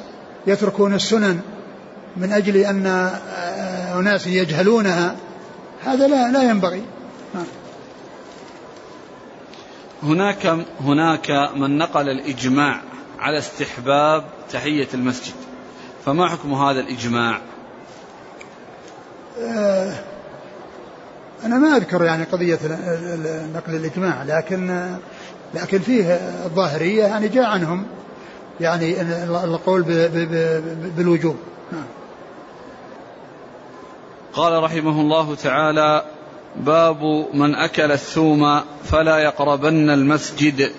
يتركون 0.47 0.95
السنن 0.95 1.41
من 2.17 2.33
أجل 2.33 2.57
أن 2.57 2.87
آه، 2.87 4.01
أناس 4.01 4.27
يجهلونها 4.27 5.17
هذا 5.85 6.07
لا 6.09 6.33
لا 6.33 6.43
ينبغي 6.43 6.83
نعم. 7.35 7.47
هناك 10.03 10.59
هناك 10.81 11.31
من 11.57 11.79
نقل 11.79 12.09
الإجماع 12.09 12.81
على 13.19 13.39
استحباب 13.39 14.25
تحية 14.53 14.89
المسجد 14.95 15.35
فما 16.05 16.29
حكم 16.29 16.55
هذا 16.55 16.81
الإجماع 16.81 17.41
آه، 19.43 19.93
أنا 21.45 21.59
ما 21.59 21.77
أذكر 21.77 22.05
يعني 22.05 22.25
قضية 22.25 22.59
نقل 23.55 23.75
الإجماع 23.75 24.23
لكن 24.23 24.71
آه، 24.71 24.99
لكن 25.55 25.79
فيه 25.79 26.05
الظاهرية 26.47 27.05
يعني 27.05 27.29
جاء 27.29 27.45
عنهم 27.45 27.87
يعني 28.61 29.01
ال- 29.01 29.37
القول 29.45 29.83
بالوجوب 30.97 31.37
نعم. 31.73 31.85
قال 34.35 34.63
رحمه 34.63 35.01
الله 35.01 35.35
تعالى 35.35 36.05
باب 36.57 37.27
من 37.35 37.55
أكل 37.55 37.93
الثوم 37.93 38.61
فلا 38.85 39.19
يقربن 39.19 39.91
المسجد. 39.91 40.73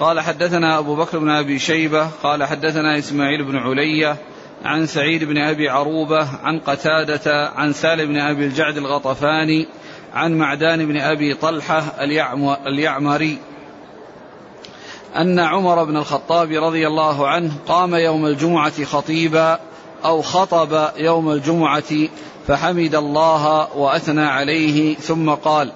قال 0.00 0.20
حدثنا 0.20 0.78
أبو 0.78 0.96
بكر 0.96 1.18
بن 1.18 1.30
أبي 1.30 1.58
شيبة 1.58 2.08
قال 2.22 2.44
حدثنا 2.44 2.98
إسماعيل 2.98 3.44
بن 3.44 3.56
علية 3.56 4.16
عن 4.64 4.86
سعيد 4.86 5.24
بن 5.24 5.38
أبي 5.38 5.68
عروبة 5.68 6.28
عن 6.42 6.58
قتادة 6.58 7.48
عن 7.56 7.72
سالم 7.72 8.08
بن 8.08 8.20
أبي 8.20 8.44
الجعد 8.44 8.76
الغطفاني 8.76 9.68
عن 10.14 10.38
معدان 10.38 10.86
بن 10.86 11.34
طلحة 11.34 11.78
اليعم 12.00 12.48
اليعمري 12.66 13.38
أن 15.16 15.38
عمر 15.38 15.84
بن 15.84 15.96
الخطاب 15.96 16.52
رضي 16.52 16.86
الله 16.86 17.28
عنه 17.28 17.52
قام 17.66 17.94
يوم 17.94 18.26
الجمعة 18.26 18.84
خطيبا 18.84 19.58
أو 20.04 20.22
خطب 20.22 20.88
يوم 20.96 21.30
الجمعة 21.30 22.08
فحمد 22.46 22.94
الله 22.94 23.76
وأثنى 23.76 24.24
عليه 24.24 24.94
ثم 24.94 25.30
قال 25.30 25.72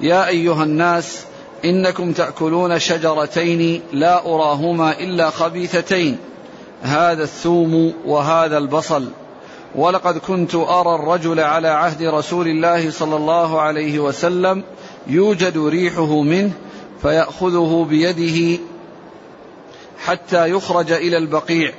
يا 0.00 0.28
أيها 0.28 0.64
الناس 0.64 1.24
إنكم 1.64 2.12
تأكلون 2.12 2.78
شجرتين 2.78 3.82
لا 3.92 4.26
أراهما 4.26 5.00
إلا 5.00 5.30
خبيثتين 5.30 6.18
هذا 6.82 7.22
الثوم 7.22 7.92
وهذا 8.06 8.58
البصل. 8.58 9.08
ولقد 9.74 10.18
كنت 10.18 10.54
أرى 10.54 10.94
الرجل 10.94 11.40
على 11.40 11.68
عهد 11.68 12.02
رسول 12.02 12.48
الله 12.48 12.90
صلى 12.90 13.16
الله 13.16 13.60
عليه 13.60 13.98
وسلم 13.98 14.62
يوجد 15.06 15.58
ريحه 15.58 16.22
منه 16.22 16.52
فيأخذه 17.02 17.86
بيده 17.90 18.62
حتى 20.04 20.50
يخرج 20.50 20.92
إلى 20.92 21.16
البقيع. 21.16 21.72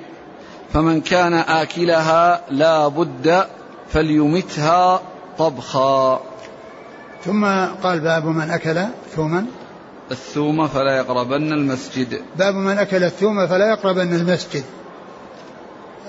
فمن 0.73 1.01
كان 1.01 1.33
آكلها 1.33 2.41
لا 2.51 2.87
بد 2.87 3.45
فليمتها 3.89 5.01
طبخا. 5.37 6.21
ثم 7.25 7.45
قال 7.83 7.99
باب 7.99 8.25
من 8.25 8.49
أكل 8.49 8.83
ثوما. 9.15 9.45
الثوم 10.11 10.67
فلا 10.67 10.97
يقربن 10.97 11.53
المسجد. 11.53 12.21
باب 12.35 12.55
من 12.55 12.77
أكل 12.77 13.03
الثوم 13.03 13.47
فلا 13.47 13.69
يقربن 13.69 14.13
المسجد. 14.13 14.63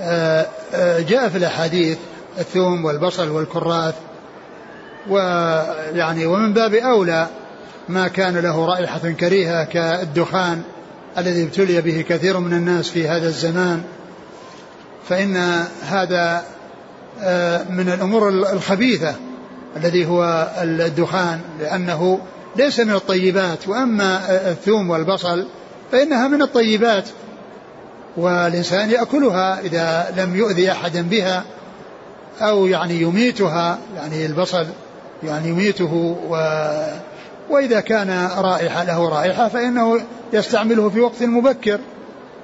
آه، 0.00 0.46
آه، 0.74 1.00
جاء 1.00 1.28
في 1.28 1.38
الأحاديث 1.38 1.98
الثوم 2.38 2.84
والبصل 2.84 3.28
والكراث 3.28 3.94
ويعني 5.10 6.26
ومن 6.26 6.52
باب 6.52 6.74
أولى 6.74 7.26
ما 7.88 8.08
كان 8.08 8.36
له 8.36 8.66
رائحة 8.66 9.10
كريهة 9.10 9.64
كالدخان 9.64 10.62
الذي 11.18 11.44
ابتلي 11.44 11.80
به 11.80 12.04
كثير 12.08 12.38
من 12.38 12.52
الناس 12.52 12.88
في 12.88 13.08
هذا 13.08 13.26
الزمان. 13.26 13.82
فإن 15.08 15.64
هذا 15.82 16.44
آه، 17.22 17.64
من 17.70 17.88
الأمور 17.88 18.28
الخبيثة 18.28 19.14
الذي 19.76 20.06
هو 20.06 20.48
الدخان 20.62 21.40
لأنه 21.60 22.20
ليس 22.56 22.80
من 22.80 22.94
الطيبات. 22.94 23.68
وأما 23.68 24.20
الثوم 24.50 24.90
والبصل 24.90 25.46
فإنها 25.92 26.28
من 26.28 26.42
الطيبات 26.42 27.04
والإنسان 28.16 28.90
يأكلها 28.90 29.60
إذا 29.60 30.14
لم 30.16 30.36
يؤذي 30.36 30.72
أحدا 30.72 31.02
بها 31.02 31.44
أو 32.40 32.66
يعني 32.66 33.00
يميتها 33.00 33.78
يعني 33.96 34.26
البصل 34.26 34.66
يعني 35.22 35.48
يميته 35.48 36.16
و 36.28 36.36
وإذا 37.50 37.80
كان 37.80 38.28
رائحة 38.38 38.84
له 38.84 39.08
رائحة 39.08 39.48
فإنه 39.48 40.00
يستعمله 40.32 40.88
في 40.88 41.00
وقت 41.00 41.22
مبكر 41.22 41.78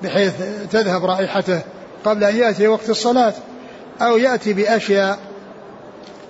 بحيث 0.02 0.32
تذهب 0.70 1.04
رائحته. 1.04 1.60
قبل 2.04 2.24
أن 2.24 2.36
يأتي 2.36 2.68
وقت 2.68 2.90
الصلاة 2.90 3.32
أو 4.00 4.16
يأتي 4.16 4.52
بأشياء 4.52 5.18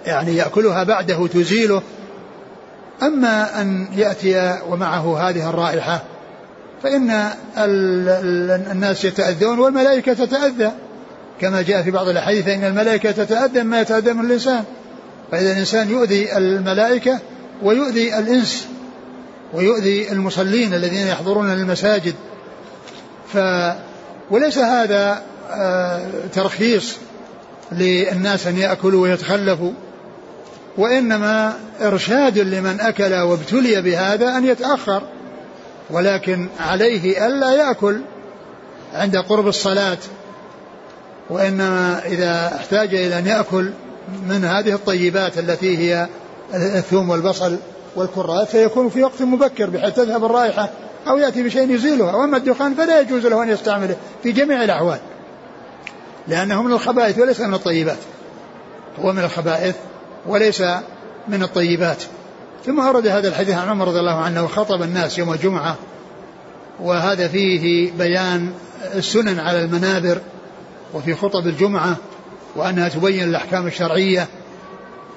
يعني 0.07 0.37
يأكلها 0.37 0.85
بعده 0.85 1.27
تزيله. 1.27 1.83
أما 3.03 3.61
أن 3.61 3.87
يأتي 3.97 4.59
ومعه 4.69 5.29
هذه 5.29 5.51
الرائحة 5.51 6.03
فإن 6.83 7.31
الناس 8.73 9.05
يتأذون 9.05 9.59
والملائكة 9.59 10.13
تتأذى. 10.13 10.73
كما 11.41 11.63
جاء 11.63 11.83
في 11.83 11.91
بعض 11.91 12.09
الأحاديث 12.09 12.49
أن 12.49 12.65
الملائكة 12.65 13.11
تتأذى 13.11 13.63
ما 13.63 13.81
يتأذى 13.81 14.13
من 14.13 14.25
الإنسان. 14.25 14.65
فإذا 15.31 15.53
الإنسان 15.53 15.91
يؤذي 15.91 16.37
الملائكة 16.37 17.21
ويؤذي 17.63 18.19
الإنس 18.19 18.67
ويؤذي 19.55 20.13
المصلين 20.13 20.75
الذين 20.75 21.07
يحضرون 21.07 21.53
المساجد 21.53 22.15
ف 23.33 23.39
وليس 24.31 24.59
هذا 24.59 25.23
ترخيص 26.33 26.97
للناس 27.73 28.47
أن 28.47 28.59
يأكلوا 28.59 29.03
ويتخلفوا 29.03 29.73
وإنما 30.79 31.53
إرشاد 31.83 32.39
لمن 32.39 32.81
أكل 32.81 33.15
وابتلي 33.15 33.83
بهذا 33.83 34.37
أن 34.37 34.47
يتأخر 34.47 35.03
ولكن 35.91 36.49
عليه 36.61 37.27
ألا 37.27 37.53
يأكل 37.53 38.01
عند 38.95 39.17
قرب 39.17 39.49
الصلاة 39.49 39.99
وإنما 41.31 42.01
إذا 42.07 42.53
احتاج 42.57 42.95
إلى 42.95 43.19
أن 43.19 43.27
يأكل 43.27 43.71
من 44.29 44.45
هذه 44.45 44.75
الطيبات 44.75 45.39
التي 45.39 45.79
هي 45.79 46.09
الثوم 46.55 47.11
والبصل 47.11 47.57
والكرات 47.97 48.49
فيكون 48.49 48.89
في 48.89 49.03
وقت 49.03 49.23
مبكر 49.23 49.71
بحيث 49.71 49.95
تذهب 49.95 50.25
الرائحة 50.25 50.71
أو 51.09 51.19
يأتي 51.19 51.43
بشيء 51.43 51.71
يزيلها 51.71 52.15
وأما 52.15 52.37
الدخان 52.37 52.75
فلا 52.75 53.01
يجوز 53.01 53.27
له 53.27 53.43
أن 53.43 53.49
يستعمله 53.49 53.97
في 54.23 54.33
جميع 54.33 54.65
الأحوال. 54.65 54.99
لأنه 56.29 56.63
من 56.63 56.73
الخبائث 56.73 57.19
وليس 57.19 57.41
من 57.41 57.55
الطيبات. 57.55 57.99
هو 59.01 59.13
من 59.13 59.25
الخبائث 59.25 59.77
وليس 60.27 60.63
من 61.29 61.43
الطيبات. 61.43 62.03
ثم 62.67 62.81
أورد 62.81 63.07
هذا 63.07 63.29
الحديث 63.29 63.55
عن 63.55 63.69
عمر 63.69 63.89
رضي 63.89 64.01
الله 64.01 64.21
عنه 64.21 64.47
خطب 64.47 64.83
الناس 64.83 65.19
يوم 65.19 65.33
الجمعة 65.33 65.77
وهذا 66.81 67.29
فيه 67.29 67.93
بيان 67.99 68.53
السنن 68.95 69.39
على 69.39 69.65
المنابر 69.65 70.21
وفي 70.95 71.15
خطب 71.15 71.47
الجمعة 71.47 71.97
وأنها 72.57 72.89
تبين 72.89 73.25
الأحكام 73.25 73.67
الشرعية 73.67 74.29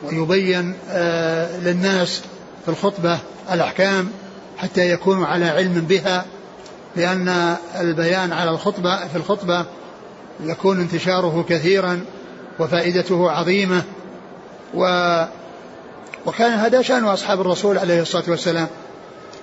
ويبين 0.04 0.74
آه، 0.90 1.58
للناس 1.58 2.22
في 2.66 2.72
الخطبة 2.72 3.18
الأحكام 3.52 4.10
حتى 4.58 4.92
يكونوا 4.92 5.26
على 5.26 5.46
علم 5.46 5.74
بها 5.74 6.26
لأن 6.96 7.56
البيان 7.80 8.34
على 8.34 8.50
الخطبة 8.50 9.08
في 9.08 9.16
الخطبة 9.16 9.66
يكون 10.40 10.80
انتشاره 10.80 11.46
كثيرا 11.50 12.06
وفائدته 12.60 13.32
عظيمة. 13.32 13.84
و 14.74 14.84
وكان 16.26 16.52
هذا 16.52 16.82
شأن 16.82 17.04
أصحاب 17.04 17.42
الرسول 17.42 17.78
عليه 17.78 18.02
الصلاة 18.02 18.24
والسلام. 18.28 18.68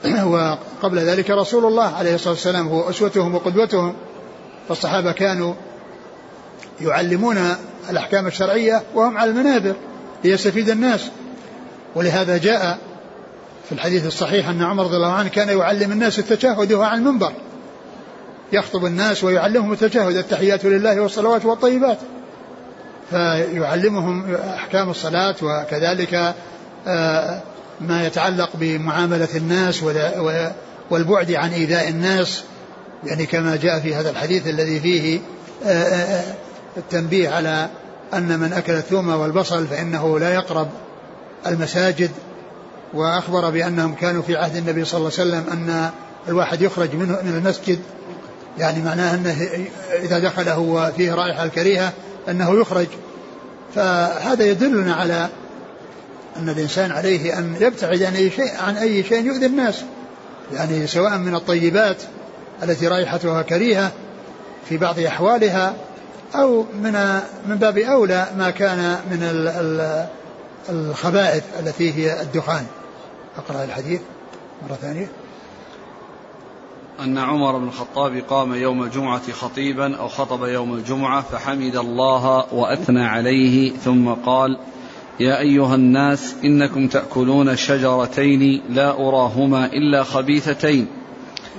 وقبل 0.32 0.98
ذلك 0.98 1.30
رسول 1.30 1.64
الله 1.64 1.96
عليه 1.96 2.14
الصلاة 2.14 2.32
والسلام 2.32 2.68
هو 2.68 2.90
أسوتهم 2.90 3.34
وقدوتهم. 3.34 3.94
فالصحابة 4.68 5.12
كانوا 5.12 5.54
يعلمون 6.80 7.56
الأحكام 7.90 8.26
الشرعية 8.26 8.82
وهم 8.94 9.18
على 9.18 9.30
المنابر 9.30 9.74
ليستفيد 10.24 10.70
الناس. 10.70 11.00
ولهذا 11.94 12.38
جاء 12.38 12.78
في 13.68 13.72
الحديث 13.72 14.06
الصحيح 14.06 14.48
أن 14.48 14.62
عمر 14.62 14.84
رضي 14.84 14.96
الله 14.96 15.12
عنه 15.12 15.28
كان 15.28 15.58
يعلم 15.58 15.92
الناس 15.92 16.18
التشهد 16.18 16.72
وهو 16.72 16.82
على 16.82 16.98
المنبر. 16.98 17.32
يخطب 18.52 18.84
الناس 18.84 19.24
ويعلمهم 19.24 19.72
التشهد 19.72 20.16
التحيات 20.16 20.64
لله 20.64 21.00
والصلوات 21.00 21.44
والطيبات. 21.44 21.98
فيعلمهم 23.10 24.34
أحكام 24.34 24.90
الصلاة 24.90 25.34
وكذلك 25.42 26.34
آه، 26.86 27.40
ما 27.80 28.06
يتعلق 28.06 28.50
بمعاملة 28.54 29.28
الناس 29.36 29.82
والبعد 30.90 31.32
عن 31.32 31.52
إيذاء 31.52 31.88
الناس. 31.88 32.44
يعني 33.04 33.26
كما 33.26 33.56
جاء 33.56 33.80
في 33.80 33.94
هذا 33.94 34.10
الحديث 34.10 34.48
الذي 34.48 34.80
فيه 34.80 35.20
آه، 35.64 35.68
آه، 35.68 36.34
التنبيه 36.76 37.28
على 37.28 37.68
أن 38.14 38.38
من 38.38 38.52
أكل 38.52 38.72
الثوم 38.72 39.08
والبصل 39.08 39.66
فإنه 39.66 40.18
لا 40.18 40.34
يقرب 40.34 40.68
المساجد. 41.46 42.10
وأخبر 42.94 43.50
بأنهم 43.50 43.94
كانوا 43.94 44.22
في 44.22 44.36
عهد 44.36 44.56
النبي 44.56 44.84
صلى 44.84 44.98
الله 44.98 45.10
عليه 45.18 45.30
وسلم 45.30 45.44
أن 45.52 45.90
الواحد 46.28 46.62
يخرج 46.62 46.94
منه 46.94 47.18
من 47.22 47.34
المسجد 47.36 47.78
يعني 48.58 48.82
معناه 48.82 49.14
أنه 49.14 49.36
إذا 50.02 50.18
دخله 50.18 50.58
وفيه 50.58 51.14
رائحة 51.14 51.44
الكريهة 51.44 51.92
أنه 52.28 52.60
يخرج. 52.60 52.86
فهذا 53.74 54.44
يدلنا 54.44 54.94
على 54.94 55.28
أن 56.36 56.48
الإنسان 56.48 56.92
عليه 56.92 57.38
أن 57.38 57.56
يبتعد 57.60 58.02
عن 58.02 58.14
أي 58.14 58.30
شيء 58.30 58.52
عن 58.66 58.76
أي 58.76 59.02
شيء 59.02 59.24
يؤذي 59.24 59.46
الناس. 59.46 59.84
يعني 60.52 60.86
سواء 60.86 61.18
من 61.18 61.34
الطيبات 61.34 61.96
التي 62.62 62.88
رائحتها 62.88 63.42
كريهة 63.42 63.92
في 64.68 64.76
بعض 64.76 64.98
أحوالها 64.98 65.74
أو 66.34 66.64
من 66.82 67.20
من 67.46 67.56
باب 67.56 67.78
أولى 67.78 68.26
ما 68.36 68.50
كان 68.50 68.98
من 69.10 69.22
الخبائث 70.68 71.42
التي 71.60 71.92
هي 71.94 72.22
الدخان. 72.22 72.66
أقرأ 73.38 73.64
الحديث 73.64 74.00
مرة 74.68 74.78
ثانية. 74.82 75.08
أن 77.00 77.18
عمر 77.18 77.58
بن 77.58 77.68
الخطاب 77.68 78.22
قام 78.28 78.54
يوم 78.54 78.82
الجمعة 78.82 79.32
خطيبا 79.32 79.96
أو 79.96 80.08
خطب 80.08 80.44
يوم 80.44 80.74
الجمعة 80.74 81.22
فحمد 81.22 81.76
الله 81.76 82.54
وأثنى 82.54 83.04
عليه 83.04 83.72
ثم 83.76 84.08
قال 84.08 84.58
يا 85.20 85.40
أيها 85.40 85.74
الناس 85.74 86.34
إنكم 86.44 86.88
تأكلون 86.88 87.56
شجرتين 87.56 88.62
لا 88.70 88.90
أراهما 88.90 89.66
إلا 89.66 90.02
خبيثتين. 90.02 90.86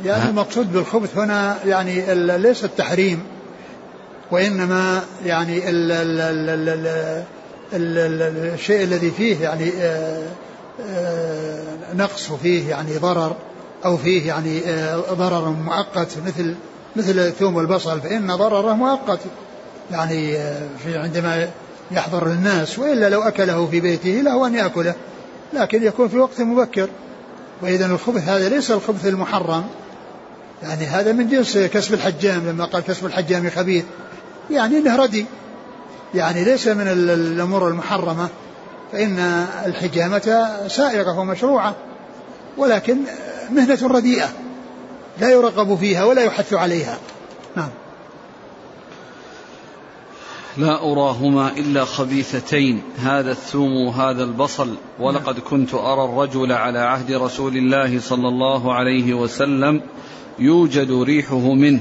يعني 0.06 0.30
المقصود 0.30 0.74
بالخبث 0.74 1.18
هنا 1.18 1.58
يعني 1.66 2.16
ليس 2.38 2.64
التحريم 2.64 3.24
وإنما 4.32 5.04
يعني 5.26 5.70
ال 5.70 5.92
ال 5.92 6.22
ال 6.22 6.50
ال 6.50 6.78
ال 7.74 7.98
ال 7.98 8.54
الشيء 8.54 8.84
الذي 8.84 9.12
فيه 9.12 9.44
يعني 9.44 9.72
آه، 9.80 10.28
آه، 10.82 11.94
نقص 11.96 12.32
وفيه 12.32 12.70
يعني 12.70 12.98
ضرر. 12.98 13.36
أو 13.86 13.98
فيه 13.98 14.28
يعني 14.28 14.62
آه، 14.66 14.96
ضرر 14.98 15.50
مؤقت 15.50 16.08
مثل 16.26 16.56
مثل 16.96 17.20
الثوم 17.20 17.56
والبصل 17.56 18.02
فإن 18.02 18.36
ضرره 18.36 18.74
مؤقت. 18.74 19.20
يعني 19.92 20.38
في 20.84 20.98
عندما 20.98 21.50
يحضر 21.92 22.28
الناس 22.28 22.80
وإلا 22.80 23.10
لو 23.10 23.22
أكله 23.22 23.68
في 23.68 23.80
بيته 23.80 24.10
له 24.10 24.48
أن 24.48 24.56
يأكله 24.56 24.96
لكن 25.54 25.84
يكون 25.84 26.08
في 26.08 26.18
وقت 26.18 26.42
مبكر. 26.42 26.90
وإذا 27.62 27.86
الخبث 27.86 28.30
هذا 28.30 28.50
ليس 28.50 28.72
الخبث 28.72 29.06
المحرم. 29.06 29.64
يعني 30.64 30.86
هذا 30.86 31.12
من 31.12 31.30
جنس 31.30 31.58
كسب 31.58 31.94
الحجام 31.94 32.50
لما 32.50 32.66
قال 32.66 32.84
كسب 32.84 33.06
الحجام 33.06 33.50
خبيث 33.50 33.84
يعني 34.52 34.78
إنه 34.78 34.96
ردي. 34.96 35.26
يعني 36.16 36.44
ليس 36.44 36.68
من 36.68 36.88
الأمور 36.88 37.68
المحرمة. 37.68 38.28
فإن 38.92 39.46
الحجامة 39.66 40.48
سائغة 40.68 41.20
ومشروعة. 41.20 41.76
ولكن 42.58 42.98
مهنة 43.52 43.88
رديئة 43.88 44.30
لا 45.20 45.32
يرغب 45.32 45.76
فيها 45.76 46.04
ولا 46.04 46.24
يحث 46.24 46.54
عليها. 46.54 46.98
نعم. 47.56 47.70
لا 50.58 50.92
أراهما 50.92 51.52
إلا 51.52 51.86
خبيثتين 51.86 52.82
هذا 52.98 53.32
الثوم 53.32 53.88
وهذا 53.88 54.24
البصل. 54.24 54.76
ولقد 55.00 55.40
كنت 55.40 55.74
أرى 55.74 56.06
الرجل 56.06 56.52
على 56.52 56.80
عهد 56.80 57.12
رسول 57.12 57.58
الله 57.58 58.00
صلى 58.00 58.28
الله 58.28 58.74
عليه 58.74 59.14
وسلم 59.14 59.82
يوجد 60.40 60.92
ريحه 60.92 61.54
منه 61.54 61.80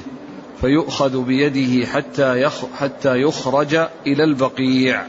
فيؤخذ 0.61 1.23
بيده 1.23 1.87
حتى 1.87 2.49
حتى 2.79 3.17
يخرج 3.17 3.75
إلى 4.07 4.25
البقيع. 4.25 5.07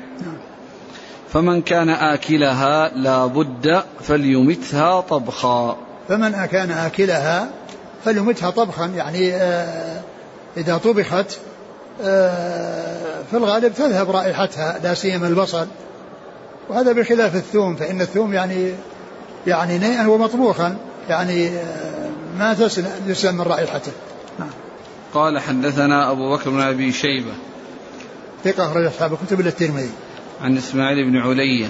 فمن 1.29 1.61
كان 1.61 1.89
آكلها 1.89 2.91
لا 2.95 3.25
بد 3.25 3.83
فليمتها 4.01 5.01
طبخا. 5.01 5.77
فمن 6.09 6.45
كان 6.45 6.71
آكلها 6.71 7.49
فليمتها 8.05 8.49
طبخا 8.49 8.85
يعني 8.85 9.33
آه، 9.33 10.01
إذا 10.57 10.77
طبخت 10.77 11.37
آه، 12.03 13.23
في 13.31 13.37
الغالب 13.37 13.73
تذهب 13.73 14.11
رائحتها 14.11 14.79
لا 14.83 14.93
سيما 14.93 15.27
البصل. 15.27 15.67
وهذا 16.69 16.91
بخلاف 16.91 17.35
الثوم 17.35 17.75
فإن 17.75 18.01
الثوم 18.01 18.33
يعني 18.33 18.73
يعني 19.47 19.77
نيئا 19.77 20.07
ومطبوخا 20.07 20.77
يعني 21.09 21.47
آه، 21.47 22.09
ما 22.39 22.53
تسلم 22.53 23.35
من 23.35 23.41
رائحته. 23.41 23.91
نعم. 24.39 24.49
قال 25.13 25.39
حدثنا 25.39 26.11
أبو 26.11 26.35
بكر 26.35 26.49
بن 26.49 26.61
أبي 26.61 26.91
شيبة. 26.91 27.33
ثقة 28.43 28.65
أخرج 28.65 28.85
أصحاب 28.85 29.13
الكتب 29.13 29.39
إلا 29.39 29.49
الترمذي. 29.49 29.91
عن 30.41 30.57
إسماعيل 30.57 31.11
بن 31.11 31.17
علية. 31.17 31.67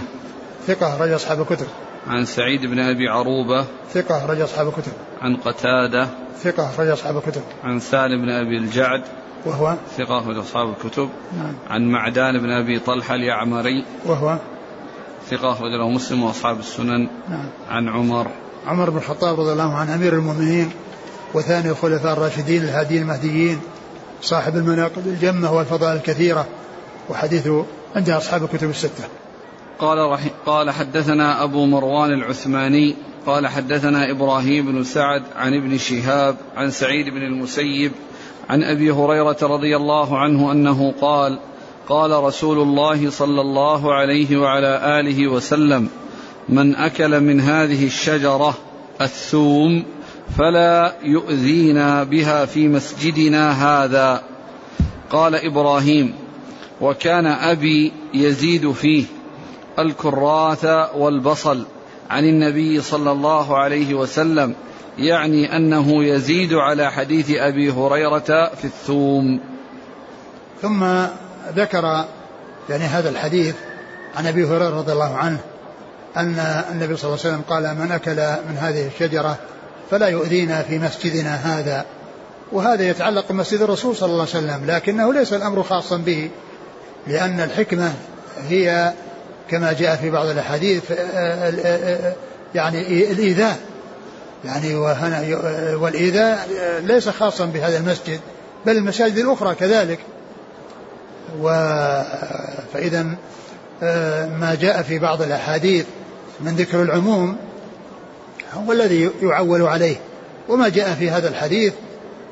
ثقة 0.68 0.96
أخرج 0.96 1.12
أصحاب 1.12 1.42
الكتب. 1.42 1.68
عن 2.08 2.26
سعيد 2.26 2.66
بن 2.66 2.80
أبي 2.80 3.10
عروبة 3.10 3.66
ثقة 3.94 4.18
أخرج 4.18 4.42
أصحاب 4.42 4.68
الكتب. 4.68 4.92
عن 5.22 5.36
قتادة 5.36 6.08
ثقة 6.44 6.70
أخرج 6.70 6.88
أصحاب 6.88 7.18
الكتب. 7.18 7.42
عن 7.64 7.80
سالم 7.80 8.22
بن 8.22 8.30
أبي 8.30 8.58
الجعد 8.58 9.02
وهو؟ 9.46 9.76
ثقة 9.98 10.20
أخرج 10.20 10.38
أصحاب 10.38 10.70
الكتب. 10.70 11.10
نعم. 11.38 11.54
عن 11.70 11.92
معدان 11.92 12.40
بن 12.40 12.52
أبي 12.52 12.80
طلحة 12.80 13.16
اليعمري 13.16 13.86
وهو؟ 14.06 14.38
ثقة 15.30 15.52
أخرج 15.52 15.72
له 15.72 15.90
مسلم 15.90 16.24
وأصحاب 16.24 16.60
السنن. 16.60 17.08
نعم. 17.30 17.50
عن 17.70 17.90
عمر. 17.90 18.28
عمر 18.68 18.90
بن 18.90 18.98
الخطاب 18.98 19.40
رضي 19.40 19.52
الله 19.52 19.76
عنه 19.76 19.96
أمير 19.96 20.14
المؤمنين 20.14 20.72
وثاني 21.34 21.70
الخلفاء 21.70 22.14
الراشدين 22.14 22.64
الهاديين 22.64 23.02
المهديين 23.02 23.60
صاحب 24.22 24.56
المناقب 24.56 25.08
الجمة 25.08 25.54
والفضائل 25.54 25.98
الكثيرة 25.98 26.46
وحديثه 27.10 27.66
عند 27.96 28.10
أصحاب 28.10 28.44
الكتب 28.44 28.70
الستة. 28.70 29.04
قال 29.80 30.18
قال 30.46 30.72
حدثنا 30.72 31.44
أبو 31.44 31.66
مروان 31.66 32.14
العثماني 32.14 32.96
قال 33.26 33.48
حدثنا 33.48 34.12
إبراهيم 34.12 34.66
بن 34.66 34.84
سعد 34.84 35.24
عن 35.36 35.54
ابن 35.54 35.78
شهاب 35.78 36.36
عن 36.56 36.72
سعيد 36.72 37.10
بن 37.10 37.22
المسيب 37.22 37.92
عن 38.50 38.64
أبي 38.64 38.92
هريرة 38.92 39.38
رضي 39.42 39.76
الله 39.76 40.18
عنه 40.18 40.52
أنه 40.52 40.94
قال 41.02 41.40
قال 41.90 42.24
رسول 42.24 42.60
الله 42.60 43.10
صلى 43.10 43.42
الله 43.42 43.94
عليه 43.94 44.38
وعلى 44.38 45.00
آله 45.00 45.28
وسلم 45.28 45.90
من 46.50 46.76
أكل 46.76 47.22
من 47.22 47.42
هذه 47.42 47.86
الشجرة 47.86 48.58
الثوم 49.02 49.84
فلا 50.38 50.96
يؤذينا 51.04 52.04
بها 52.04 52.46
في 52.46 52.68
مسجدنا 52.68 53.52
هذا. 53.52 54.24
قال 55.10 55.36
إبراهيم 55.36 56.14
وكان 56.82 57.26
أبي 57.26 57.92
يزيد 58.14 58.72
فيه 58.72 59.06
الكراث 59.80 60.66
والبصل 60.96 61.66
عن 62.10 62.24
النبي 62.24 62.82
صلى 62.82 63.12
الله 63.12 63.58
عليه 63.58 63.94
وسلم 63.94 64.56
يعني 64.98 65.58
أنه 65.58 66.04
يزيد 66.04 66.54
على 66.54 66.92
حديث 66.92 67.32
أبي 67.32 67.72
هريرة 67.72 68.56
في 68.56 68.66
الثوم. 68.66 69.40
ثم 70.62 70.86
ذكر 71.56 72.06
يعني 72.70 72.84
هذا 72.84 73.10
الحديث 73.10 73.56
عن 74.18 74.28
أبي 74.28 74.46
هريرة 74.46 74.78
رضي 74.78 74.92
الله 74.92 75.16
عنه 75.16 75.40
أن 76.18 76.64
النبي 76.72 76.96
صلى 76.96 77.10
الله 77.10 77.26
عليه 77.26 77.36
وسلم 77.36 77.42
قال 77.50 77.64
من 77.64 77.92
أكل 77.92 78.16
من 78.50 78.58
هذه 78.58 78.88
الشجرة 78.88 79.38
فلا 79.92 80.08
يؤذينا 80.08 80.62
في 80.62 80.80
مسجدنا 80.80 81.36
هذا. 81.36 81.86
وهذا 82.52 82.90
يتعلق 82.90 83.26
بمسجد 83.30 83.62
الرسول 83.62 83.96
صلى 83.96 84.12
الله 84.12 84.28
عليه 84.34 84.46
وسلم 84.46 84.66
لكنه 84.68 85.14
ليس 85.14 85.34
الأمر 85.34 85.64
خاصا 85.64 85.98
به 85.98 86.30
لأن 87.08 87.40
الحكمة 87.40 87.94
هي 88.50 88.94
كما 89.50 89.74
جاء 89.74 89.96
في 89.96 90.10
بعض 90.10 90.28
الأحاديث 90.28 90.84
يعني 92.56 93.12
الإيذاء. 93.12 93.60
يعني 94.46 94.76
وهنا 94.76 95.38
والإيذاء 95.76 96.48
ليس 96.84 97.10
خاصا 97.10 97.46
بهذا 97.46 97.78
المسجد 97.78 98.20
بل 98.66 98.78
المساجد 98.78 99.18
الأخرى 99.18 99.56
كذلك. 99.56 100.00
و 101.42 101.50
فإذا 102.74 103.04
ما 104.40 104.58
جاء 104.62 104.82
في 104.82 105.00
بعض 105.00 105.22
الأحاديث 105.22 105.86
من 106.40 106.56
ذكر 106.56 106.82
العموم 106.82 107.38
هو 108.54 108.72
الذي 108.72 109.10
يعول 109.22 109.62
عليه. 109.62 109.96
وما 110.50 110.70
جاء 110.70 110.94
في 110.94 111.10
هذا 111.10 111.30
الحديث 111.30 111.74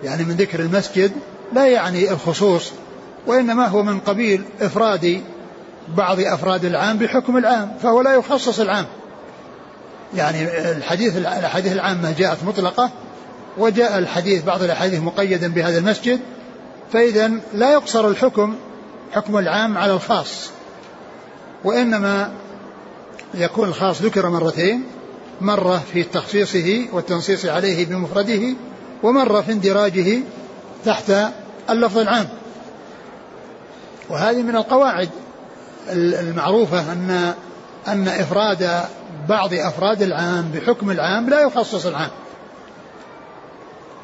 يعني 0.04 0.24
من 0.24 0.36
ذكر 0.36 0.60
المسجد 0.60 1.12
لا 1.54 1.68
يعني 1.68 2.12
الخصوص 2.12 2.72
وإنما 3.28 3.68
هو 3.68 3.84
من 3.84 4.00
قبيل 4.00 4.44
افراد 4.62 5.22
بعض 5.88 6.20
أفراد 6.20 6.66
العام 6.66 6.98
بحكم 6.98 7.38
العام 7.38 7.72
فهو 7.82 8.02
لا 8.02 8.14
يخصص 8.14 8.60
العام. 8.60 8.86
يعني 10.16 10.72
الحديث 10.72 11.18
الأحاديث 11.18 11.72
العامة 11.72 12.12
جاءت 12.18 12.44
مطلقة 12.44 12.90
وجاء 13.58 13.98
الحديث 13.98 14.44
بعض 14.44 14.64
الأحاديث 14.64 15.00
مقيدا 15.00 15.48
بهذا 15.48 15.78
المسجد 15.78 16.20
فاذا 16.94 17.32
لا 17.54 17.72
يقصر 17.72 18.08
الحكم 18.08 18.56
حكم 19.12 19.38
العام 19.38 19.78
على 19.78 19.94
الخاص. 19.94 20.50
وإنما 21.64 22.32
يكون 23.34 23.70
الخاص 23.70 24.02
ذكر 24.02 24.30
مرتين 24.30 24.84
مرة 25.42 25.84
في 25.94 26.04
تخصيصه 26.04 26.88
والتنصيص 26.92 27.46
عليه 27.46 27.86
بمفرده 27.86 28.56
ومرة 29.04 29.42
في 29.42 29.52
اندراجه 29.52 30.20
تحت 30.86 31.12
اللفظ 31.70 31.98
العام. 31.98 32.28
وهذه 34.10 34.42
من 34.42 34.56
القواعد. 34.56 35.10
المعروفة 35.92 36.92
أن 36.92 37.34
أن 37.88 38.08
إفراد 38.08 38.70
بعض 39.30 39.54
أفراد 39.54 40.02
العام 40.02 40.52
بحكم 40.54 40.92
العام 40.92 41.30
لا 41.30 41.42
يخصص 41.42 41.86
العام. 41.86 42.10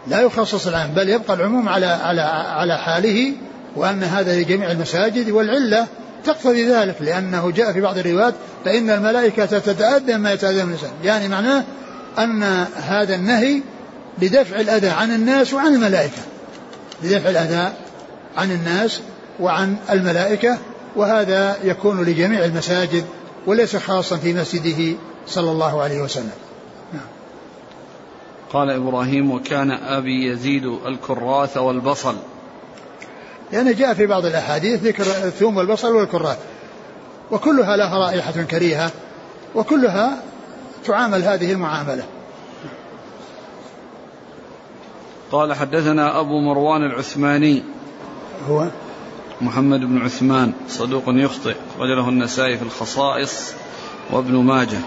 لا 0.07 0.21
يخصص 0.21 0.67
العام 0.67 0.91
بل 0.91 1.09
يبقى 1.09 1.33
العموم 1.33 1.69
على 1.69 1.85
على 1.85 2.21
على 2.21 2.77
حاله 2.77 3.33
وأن 3.75 4.03
هذا 4.03 4.35
لجميع 4.35 4.71
المساجد 4.71 5.29
والعلة 5.29 5.87
تقتضي 6.25 6.69
ذلك 6.69 6.95
لأنه 7.01 7.51
جاء 7.51 7.71
في 7.71 7.81
بعض 7.81 7.97
الروايات 7.97 8.33
فإن 8.65 8.89
الملائكة 8.89 9.45
تتأذى 9.45 10.17
ما 10.17 10.33
يتأذى 10.33 10.61
الإنسان. 10.63 10.91
يعني 11.03 11.27
معناه 11.27 11.63
أن 12.19 12.43
هذا 12.87 13.15
النهي 13.15 13.61
لدفع 14.21 14.59
الأذى 14.59 14.89
عن 14.89 15.11
الناس 15.11 15.53
وعن 15.53 15.73
الملائكة. 15.73 16.21
لدفع 17.03 17.29
الأذى 17.29 17.71
عن 18.37 18.51
الناس 18.51 19.01
وعن 19.39 19.75
الملائكة 19.89 20.57
وهذا 20.99 21.57
يكون 21.63 22.03
لجميع 22.03 22.45
المساجد 22.45 23.05
وليس 23.45 23.75
خاصا 23.75 24.17
في 24.17 24.33
مسجده 24.33 24.97
صلى 25.27 25.51
الله 25.51 25.81
عليه 25.81 26.01
وسلم. 26.01 26.31
نعم. 26.93 27.05
قال 28.53 28.69
إبراهيم 28.69 29.31
وكان 29.31 29.71
أبي 29.71 30.31
يزيد 30.31 30.65
الكراث 30.65 31.57
والبصل. 31.57 32.15
لأن 33.51 33.65
يعني 33.65 33.73
جاء 33.73 33.93
في 33.93 34.05
بعض 34.05 34.25
الأحاديث 34.25 34.83
ذكر 34.83 35.03
الثوم 35.03 35.57
والبصل 35.57 35.95
والكراث. 35.95 36.37
وكلها 37.31 37.77
لها 37.77 37.97
رائحة 37.97 38.43
كريهة 38.43 38.91
وكلها 39.55 40.21
تعامل 40.85 41.23
هذه 41.23 41.51
المعاملة. 41.51 42.03
قال 45.31 45.53
حدثنا 45.53 46.19
أبو 46.19 46.39
مروان 46.39 46.83
العثماني. 46.83 47.63
هو 48.49 48.67
محمد 49.41 49.79
بن 49.79 50.01
عثمان 50.01 50.53
صدوق 50.69 51.03
يخطئ 51.07 51.55
وجله 51.79 52.09
النسائي 52.09 52.57
في 52.57 52.63
الخصائص 52.63 53.53
وابن 54.11 54.33
ماجه. 54.33 54.79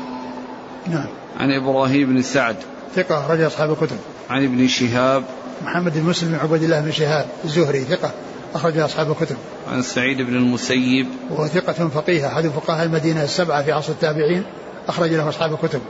نعم. 0.87 1.07
عن 1.41 1.51
إبراهيم 1.51 2.15
بن 2.15 2.23
سعد. 2.23 2.57
ثقة 2.95 3.33
رجل 3.33 3.47
أصحاب 3.47 3.71
الكتب. 3.73 3.97
عن 4.31 4.45
ابن 4.45 4.69
شهاب. 4.69 5.25
محمد 5.65 5.99
بن 5.99 6.05
مسلم 6.05 6.29
بن 6.29 6.35
عبد 6.35 6.63
الله 6.63 6.81
بن 6.81 6.93
شهاب 6.93 7.27
الزهري 7.45 7.81
ثقة 7.81 8.11
أخرج 8.55 8.79
أصحاب 8.79 9.11
الكتب. 9.11 9.37
عن 9.73 9.83
سعيد 9.83 10.23
بن 10.23 10.37
المسيب. 10.37 11.07
وهو 11.31 11.47
ثقة 11.47 11.89
فقيه 11.89 12.27
أحد 12.27 12.47
فقهاء 12.47 12.87
المدينة 12.87 13.25
السبعة 13.25 13.63
في 13.63 13.73
عصر 13.73 13.93
التابعين 13.93 14.45
أخرج 14.89 15.11
له 15.11 15.29
أصحاب 15.29 15.53
الكتب. 15.53 15.81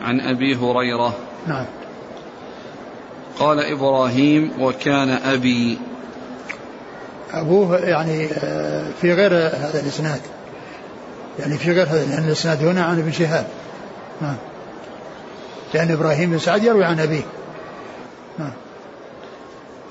عن 0.00 0.20
أبي 0.20 0.56
هريرة. 0.56 1.14
نعم. 1.46 1.66
قال 3.38 3.60
إبراهيم 3.60 4.52
وكان 4.60 5.10
أبي. 5.10 5.78
أبوه 7.32 7.78
يعني 7.78 8.26
آه، 8.26 8.84
في 9.00 9.12
غير 9.12 9.32
هذا 9.34 9.80
الإسناد. 9.82 10.20
يعني 11.38 11.58
في 11.58 11.72
غير 11.72 11.86
هذا 11.86 12.04
لأن 12.04 12.24
الإسناد 12.24 12.64
هنا 12.64 12.84
عن 12.84 12.98
ابن 12.98 13.12
شهاب. 13.12 13.46
نعم 14.20 14.36
لأن 15.74 15.90
إبراهيم 15.90 16.30
بن 16.30 16.38
سعد 16.38 16.64
يروي 16.64 16.84
عن 16.84 17.00
أبيه. 17.00 17.22
نعم 18.38 18.52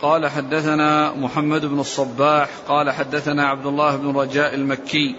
قال 0.02 0.28
حدثنا 0.28 1.14
محمد 1.14 1.66
بن 1.66 1.80
الصباح 1.80 2.50
قال 2.68 2.92
حدثنا 2.92 3.48
عبد 3.48 3.66
الله 3.66 3.96
بن 3.96 4.18
رجاء 4.18 4.56
المكي 4.56 5.16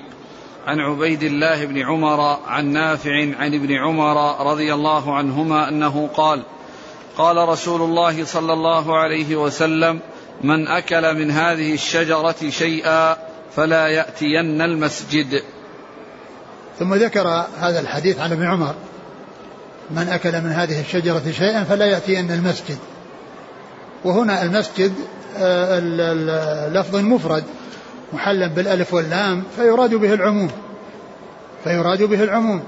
عن 0.66 0.80
عبيد 0.80 1.22
الله 1.22 1.64
بن 1.64 1.78
عمر 1.78 2.20
عن 2.46 2.72
نافع 2.72 3.36
عن 3.38 3.54
ابن 3.54 3.72
عمر 3.72 4.46
رضي 4.50 4.74
الله 4.74 5.16
عنهما 5.16 5.68
أنه 5.68 6.08
قال 6.14 6.42
قال 7.16 7.48
رسول 7.48 7.82
الله 7.82 8.24
صلى 8.24 8.52
الله 8.52 8.98
عليه 8.98 9.36
وسلم 9.36 10.00
من 10.42 10.68
أكل 10.68 11.14
من 11.14 11.30
هذه 11.30 11.74
الشجرة 11.74 12.50
شيئا 12.50 13.16
فلا 13.56 13.88
يأتين 13.88 14.60
المسجد. 14.60 15.42
ثم 16.78 16.94
ذكر 16.94 17.28
هذا 17.60 17.80
الحديث 17.80 18.20
عن 18.20 18.32
ابن 18.32 18.46
عمر. 18.46 18.74
من 19.90 20.08
أكل 20.08 20.40
من 20.40 20.52
هذه 20.52 20.80
الشجرة 20.80 21.22
شيئا 21.38 21.64
فلا 21.64 21.86
يأتين 21.86 22.30
المسجد. 22.30 22.78
وهنا 24.04 24.42
المسجد 24.42 24.92
آه، 25.38 25.80
لفظ 26.68 26.96
مفرد 26.96 27.44
محلا 28.12 28.46
بالألف 28.46 28.94
واللام 28.94 29.44
فيراد 29.56 29.94
به 29.94 30.14
العموم. 30.14 30.50
فيراد 31.64 32.02
به 32.02 32.24
العموم. 32.24 32.62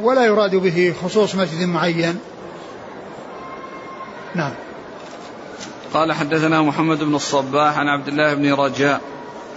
ولا 0.00 0.24
يراد 0.24 0.56
به 0.56 0.94
خصوص 1.02 1.34
مسجد 1.34 1.68
معين. 1.68 2.18
نعم. 4.34 4.52
قال 5.94 6.12
حدثنا 6.12 6.62
محمد 6.62 6.98
بن 6.98 7.14
الصباح 7.14 7.78
عن 7.78 7.88
عبد 7.88 8.08
الله 8.08 8.34
بن 8.34 8.52
رجاء. 8.52 9.00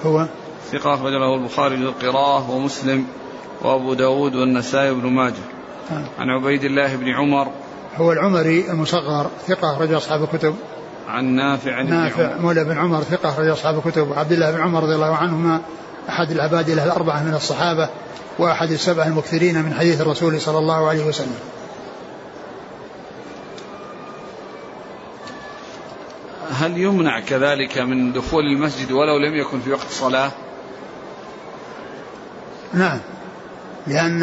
هو؟ 0.05 0.25
ثقة 0.71 0.93
أخرج 0.93 1.11
له 1.11 1.35
البخاري 1.35 1.75
للقراءة 1.75 2.51
ومسلم 2.51 3.05
وأبو 3.61 3.93
داود 3.93 4.35
والنسائي 4.35 4.93
بن 4.93 5.09
ماجه. 5.09 5.33
آه. 5.91 6.03
عن 6.19 6.29
عبيد 6.29 6.63
الله 6.63 6.95
بن 6.95 7.09
عمر. 7.09 7.47
هو 7.97 8.11
العمري 8.11 8.71
المصغر 8.71 9.27
ثقة 9.47 9.73
أخرج 9.73 9.93
أصحاب 9.93 10.23
الكتب. 10.23 10.55
عن 11.07 11.25
نافع 11.25 11.75
عن 11.75 11.89
نافع 11.89 12.37
مولى 12.37 12.63
بن 12.63 12.77
عمر 12.77 13.01
ثقة 13.01 13.29
أخرج 13.29 13.47
أصحاب 13.47 13.77
الكتب. 13.85 14.13
عبد 14.13 14.31
الله 14.31 14.51
بن 14.51 14.61
عمر 14.61 14.83
رضي 14.83 14.95
الله 14.95 15.15
عنهما 15.15 15.61
أحد 16.09 16.31
العباد 16.31 16.69
الأربعة 16.69 17.23
من 17.23 17.33
الصحابة 17.33 17.89
وأحد 18.39 18.71
السبع 18.71 19.05
المكثرين 19.05 19.63
من 19.63 19.73
حديث 19.73 20.01
الرسول 20.01 20.41
صلى 20.41 20.57
الله 20.57 20.87
عليه 20.87 21.05
وسلم. 21.05 21.35
هل 26.59 26.77
يمنع 26.77 27.19
كذلك 27.19 27.77
من 27.77 28.13
دخول 28.13 28.43
المسجد 28.43 28.91
ولو 28.91 29.17
لم 29.17 29.35
يكن 29.35 29.59
في 29.59 29.71
وقت 29.71 29.89
صلاة؟ 29.89 30.31
نعم. 32.73 32.99
لأن 33.87 34.19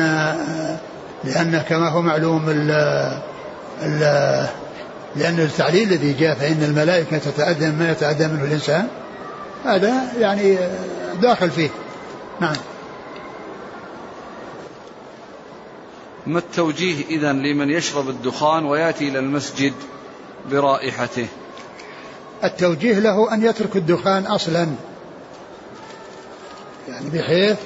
لأن 1.24 1.64
كما 1.68 1.88
هو 1.88 2.02
معلوم 2.02 2.48
ال 2.48 2.70
ال 3.82 4.00
لأن 5.16 5.40
التعليل 5.40 5.92
الذي 5.92 6.12
جاء 6.12 6.34
فإن 6.34 6.62
الملائكة 6.62 7.18
تتأذى 7.18 7.70
ما 7.70 7.90
يتأذى 7.90 8.26
منه 8.26 8.44
الإنسان 8.44 8.88
هذا 9.64 10.12
يعني 10.18 10.58
داخل 11.22 11.50
فيه. 11.50 11.70
نعم. 12.40 12.56
ما 16.26 16.38
التوجيه 16.38 17.04
إذا 17.10 17.32
لمن 17.32 17.70
يشرب 17.70 18.08
الدخان 18.08 18.64
ويأتي 18.64 19.08
إلى 19.08 19.18
المسجد 19.18 19.72
برائحته؟ 20.50 21.26
التوجيه 22.44 22.98
له 22.98 23.34
أن 23.34 23.42
يترك 23.42 23.76
الدخان 23.76 24.26
أصلا. 24.26 24.66
يعني 26.88 27.10
بحيث 27.12 27.58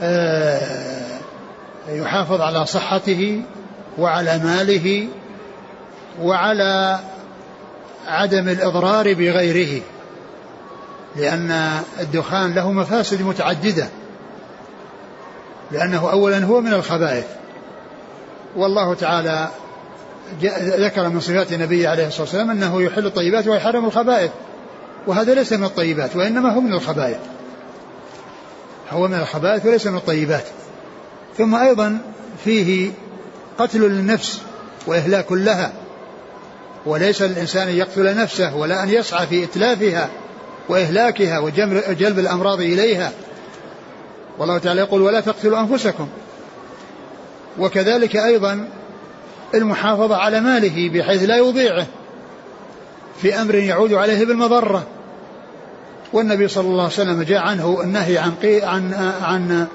آه، 0.00 1.18
يحافظ 1.88 2.40
على 2.40 2.66
صحته 2.66 3.42
وعلى 3.98 4.38
ماله 4.38 5.08
وعلى 6.22 7.00
عدم 8.06 8.48
الإضرار 8.48 9.14
بغيره. 9.14 9.82
لأن 11.16 11.80
الدخان 12.00 12.54
له 12.54 12.72
مفاسد 12.72 13.22
متعددة. 13.22 13.88
لأنه 15.70 16.10
أولا 16.10 16.44
هو 16.44 16.60
من 16.60 16.72
الخبائث. 16.72 17.26
والله 18.56 18.94
تعالى 18.94 19.48
ذكر 20.60 21.08
من 21.08 21.20
صفات 21.20 21.52
النبي 21.52 21.86
عليه 21.86 22.06
الصلاة 22.06 22.22
والسلام 22.22 22.50
أنه 22.50 22.82
يحل 22.82 23.06
الطيبات 23.06 23.46
ويحرم 23.46 23.84
الخبائث. 23.84 24.30
وهذا 25.06 25.34
ليس 25.34 25.52
من 25.52 25.64
الطيبات 25.64 26.16
وإنما 26.16 26.52
هو 26.52 26.60
من 26.60 26.72
الخبائث. 26.72 27.18
هو 28.90 29.08
من 29.08 29.14
الخبائث 29.14 29.66
وليس 29.66 29.86
من 29.86 29.96
الطيبات. 29.96 30.44
ثم 31.38 31.54
أيضا 31.54 31.98
فيه 32.44 32.90
قتل 33.58 33.80
للنفس 33.80 34.40
وإهلاك 34.86 35.32
لها. 35.32 35.72
وليس 36.86 37.22
للإنسان 37.22 37.68
أن 37.68 37.74
يقتل 37.74 38.16
نفسه 38.16 38.56
ولا 38.56 38.82
أن 38.82 38.88
يسعى 38.88 39.26
في 39.26 39.44
إتلافها 39.44 40.08
وإهلاكها 40.68 41.38
وجلب 41.38 42.18
الأمراض 42.18 42.60
إليها. 42.60 43.12
والله 44.38 44.58
تعالى 44.58 44.80
يقول 44.80 45.02
ولا 45.02 45.20
تقتلوا 45.20 45.60
أنفسكم. 45.60 46.08
وكذلك 47.58 48.16
أيضا 48.16 48.68
المحافظة 49.54 50.16
على 50.16 50.40
ماله 50.40 50.88
بحيث 50.88 51.22
لا 51.22 51.36
يضيعه 51.36 51.86
في 53.22 53.40
أمر 53.40 53.54
يعود 53.54 53.92
عليه 53.92 54.24
بالمضرة. 54.24 54.86
والنبي 56.12 56.48
صلى 56.48 56.68
الله 56.68 56.82
عليه 56.82 56.92
وسلم 56.92 57.22
جاء 57.22 57.38
عنه 57.38 57.80
النهي 57.82 58.18
عن 58.18 58.34
عن 58.62 58.94
عن 59.22 59.66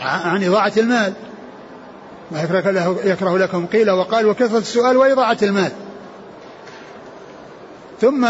عن 0.00 0.44
إضاعة 0.44 0.72
المال. 0.76 1.12
ما 2.30 2.42
يكره 3.04 3.38
لكم 3.38 3.66
قيل 3.66 3.90
وقال 3.90 4.26
وكثرة 4.26 4.58
السؤال 4.58 4.96
وإضاعة 4.96 5.38
المال. 5.42 5.72
ثم 8.00 8.28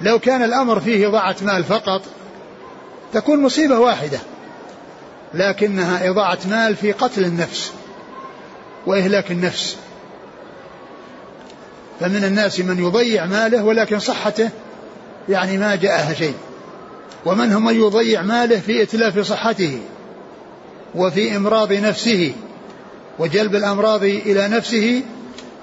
لو 0.00 0.18
كان 0.18 0.42
الأمر 0.42 0.80
فيه 0.80 1.08
إضاعة 1.08 1.36
مال 1.42 1.64
فقط 1.64 2.02
تكون 3.12 3.42
مصيبة 3.42 3.78
واحدة 3.78 4.18
لكنها 5.34 6.10
إضاعة 6.10 6.38
مال 6.50 6.76
في 6.76 6.92
قتل 6.92 7.24
النفس. 7.24 7.72
وإهلاك 8.86 9.30
النفس. 9.30 9.76
فمن 12.00 12.24
الناس 12.24 12.60
من 12.60 12.78
يضيع 12.78 13.26
ماله 13.26 13.64
ولكن 13.64 13.98
صحته 13.98 14.50
يعني 15.28 15.58
ما 15.58 15.74
جاءها 15.74 16.14
شيء. 16.14 16.34
ومنهم 17.24 17.64
من 17.64 17.74
يضيع 17.74 18.22
ماله 18.22 18.60
في 18.60 18.82
إتلاف 18.82 19.18
صحته 19.18 19.80
وفي 20.94 21.36
إمراض 21.36 21.72
نفسه 21.72 22.32
وجلب 23.18 23.54
الأمراض 23.54 24.04
إلى 24.04 24.48
نفسه 24.48 25.02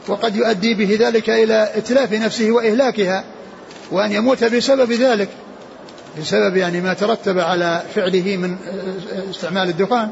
وقد 0.08 0.36
يؤدي 0.36 0.74
به 0.74 0.98
ذلك 1.00 1.30
إلى 1.30 1.70
إتلاف 1.76 2.14
نفسه 2.14 2.52
وإهلاكها 2.52 3.24
وأن 3.92 4.12
يموت 4.12 4.44
بسبب 4.44 4.92
ذلك. 4.92 5.30
بسبب 6.20 6.58
يعني 6.58 6.82
ما 6.82 6.94
ترتب 6.94 7.40
على 7.40 7.84
فعله 7.96 8.38
من 8.38 8.58
استعمال 9.30 9.70
الدخان. 9.70 10.10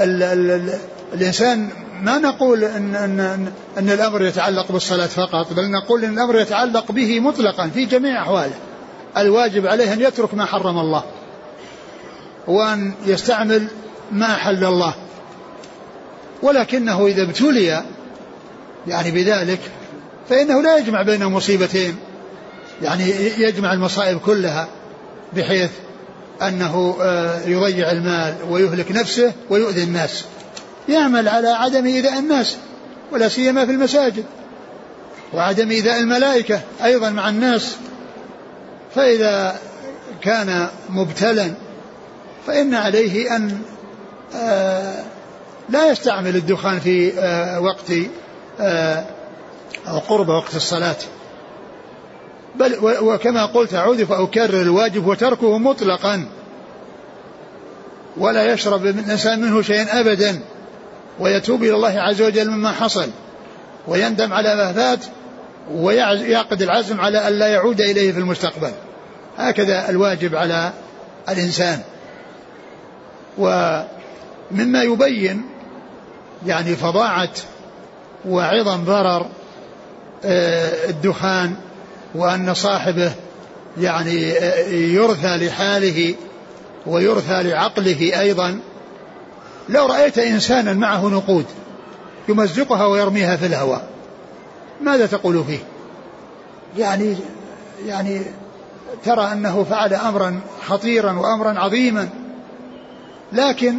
فالإنسان 0.00 1.68
ما 2.02 2.18
نقول 2.18 2.64
إن, 2.64 2.94
إن, 2.94 3.20
أن 3.78 3.90
الأمر 3.90 4.22
يتعلق 4.22 4.72
بالصلاة 4.72 5.06
فقط 5.06 5.52
بل 5.52 5.70
نقول 5.70 6.04
إن 6.04 6.12
الأمر 6.12 6.40
يتعلق 6.40 6.92
به 6.92 7.20
مطلقا 7.20 7.68
في 7.68 7.84
جميع 7.84 8.22
أحواله. 8.22 8.54
الواجب 9.16 9.66
عليه 9.66 9.92
أن 9.92 10.00
يترك 10.00 10.34
ما 10.34 10.44
حرم 10.44 10.78
الله 10.78 11.04
وأن 12.46 12.92
يستعمل 13.06 13.66
ما 14.12 14.26
أحل 14.26 14.64
الله. 14.64 14.94
ولكنه 16.42 17.06
إذا 17.06 17.22
ابتلي 17.22 17.82
يعني 18.86 19.10
بذلك 19.10 19.60
فإنه 20.28 20.62
لا 20.62 20.78
يجمع 20.78 21.02
بين 21.02 21.24
مصيبتين 21.24 21.96
يعني 22.82 23.04
يجمع 23.38 23.72
المصائب 23.72 24.18
كلها 24.18 24.68
بحيث 25.36 25.70
أنه 26.42 26.96
آه، 27.00 27.40
يضيع 27.46 27.90
المال 27.90 28.34
ويهلك 28.48 28.92
نفسه 28.92 29.32
ويؤذي 29.50 29.82
الناس. 29.82 30.24
يعمل 30.88 31.28
على 31.28 31.48
عدم 31.48 31.86
إيذاء 31.86 32.18
الناس 32.18 32.56
ولا 33.12 33.28
سيما 33.28 33.66
في 33.66 33.72
المساجد. 33.72 34.24
وعدم 35.34 35.70
إيذاء 35.70 36.00
الملائكة 36.00 36.60
أيضا 36.84 37.10
مع 37.10 37.28
الناس. 37.28 37.76
فإذا 38.94 39.58
كان 40.22 40.68
مبتلا 40.88 41.54
فإن 42.46 42.74
عليه 42.74 43.36
أن 43.36 43.58
آه، 44.34 45.04
لا 45.68 45.90
يستعمل 45.90 46.36
الدخان 46.36 46.80
في 46.80 47.12
آه، 47.18 47.60
وقت 47.60 47.92
أو 49.88 49.98
قرب 49.98 50.28
وقت 50.28 50.56
الصلاة. 50.56 50.96
بل 52.54 52.76
وكما 53.02 53.46
قلت 53.46 53.74
أعود 53.74 54.04
فأكرر 54.04 54.62
الواجب 54.62 55.06
وتركه 55.06 55.58
مطلقا. 55.58 56.26
ولا 58.16 58.52
يشرب 58.52 58.86
الإنسان 58.86 59.40
منه 59.40 59.62
شيئا 59.62 60.00
أبدا. 60.00 60.40
ويتوب 61.20 61.62
إلى 61.62 61.74
الله 61.74 62.00
عز 62.00 62.22
وجل 62.22 62.50
مما 62.50 62.72
حصل. 62.72 63.10
ويندم 63.88 64.32
على 64.32 64.54
ما 64.56 64.72
فات. 64.72 65.04
ويعقد 65.72 66.62
العزم 66.62 67.00
على 67.00 67.28
أن 67.28 67.32
لا 67.32 67.48
يعود 67.48 67.80
إليه 67.80 68.12
في 68.12 68.18
المستقبل. 68.18 68.72
هكذا 69.38 69.90
الواجب 69.90 70.34
على 70.34 70.72
الإنسان. 71.28 71.80
ومما 73.38 74.82
يبين 74.82 75.42
يعني 76.46 76.76
فظاعة 76.76 77.30
وعظم 78.28 78.84
ضرر 78.84 79.26
آه، 80.24 80.88
الدخان 80.88 81.56
وأن 82.14 82.54
صاحبه 82.54 83.12
يعني 83.80 84.22
يرثى 84.94 85.36
لحاله 85.36 86.14
ويرثى 86.86 87.42
لعقله 87.42 88.20
أيضا. 88.20 88.60
لو 89.68 89.86
رأيت 89.86 90.18
إنسانا 90.18 90.72
معه 90.72 91.08
نقود 91.08 91.46
يمزقها 92.28 92.86
ويرميها 92.86 93.36
في 93.36 93.46
الهواء 93.46 93.88
ماذا 94.80 95.06
تقول 95.06 95.44
فيه؟ 95.44 95.58
يعني 96.78 97.16
يعني 97.86 98.22
ترى 99.04 99.32
أنه 99.32 99.66
فعل 99.70 99.94
أمرا 99.94 100.40
خطيرا 100.66 101.12
وأمرا 101.12 101.58
عظيما 101.58 102.08
لكن 103.32 103.74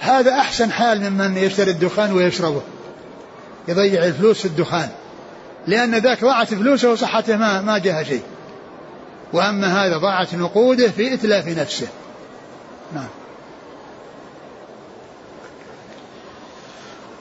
هذا 0.00 0.32
أحسن 0.32 0.72
حال 0.72 1.10
ممن 1.10 1.36
يشتري 1.36 1.70
الدخان 1.70 2.12
ويشربه 2.12 2.60
يضيع 3.68 4.04
الفلوس 4.04 4.38
في 4.38 4.44
الدخان. 4.44 4.88
لأن 5.68 5.94
ذاك 5.94 6.24
ضاعت 6.24 6.54
فلوسه 6.54 6.92
وصحته 6.92 7.36
ما 7.36 7.60
ما 7.60 7.78
جاها 7.78 8.02
شيء. 8.02 8.22
وأما 9.32 9.66
هذا 9.66 9.96
ضاعت 9.96 10.34
نقوده 10.34 10.88
في 10.88 11.14
إتلاف 11.14 11.48
نفسه. 11.48 11.86
نعم. 12.94 13.08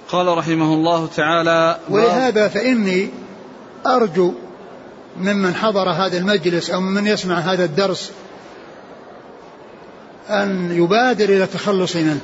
قال 0.09 0.37
رحمه 0.37 0.73
الله 0.73 1.07
تعالى 1.15 1.79
ولهذا 1.89 2.47
فإني 2.47 3.09
أرجو 3.85 4.33
ممن 5.17 5.55
حضر 5.55 5.89
هذا 5.89 6.17
المجلس 6.17 6.69
أو 6.69 6.81
ممن 6.81 7.07
يسمع 7.07 7.39
هذا 7.39 7.65
الدرس 7.65 8.11
أن 10.29 10.71
يبادر 10.71 11.25
إلى 11.25 11.43
التخلص 11.43 11.95
منه. 11.95 12.21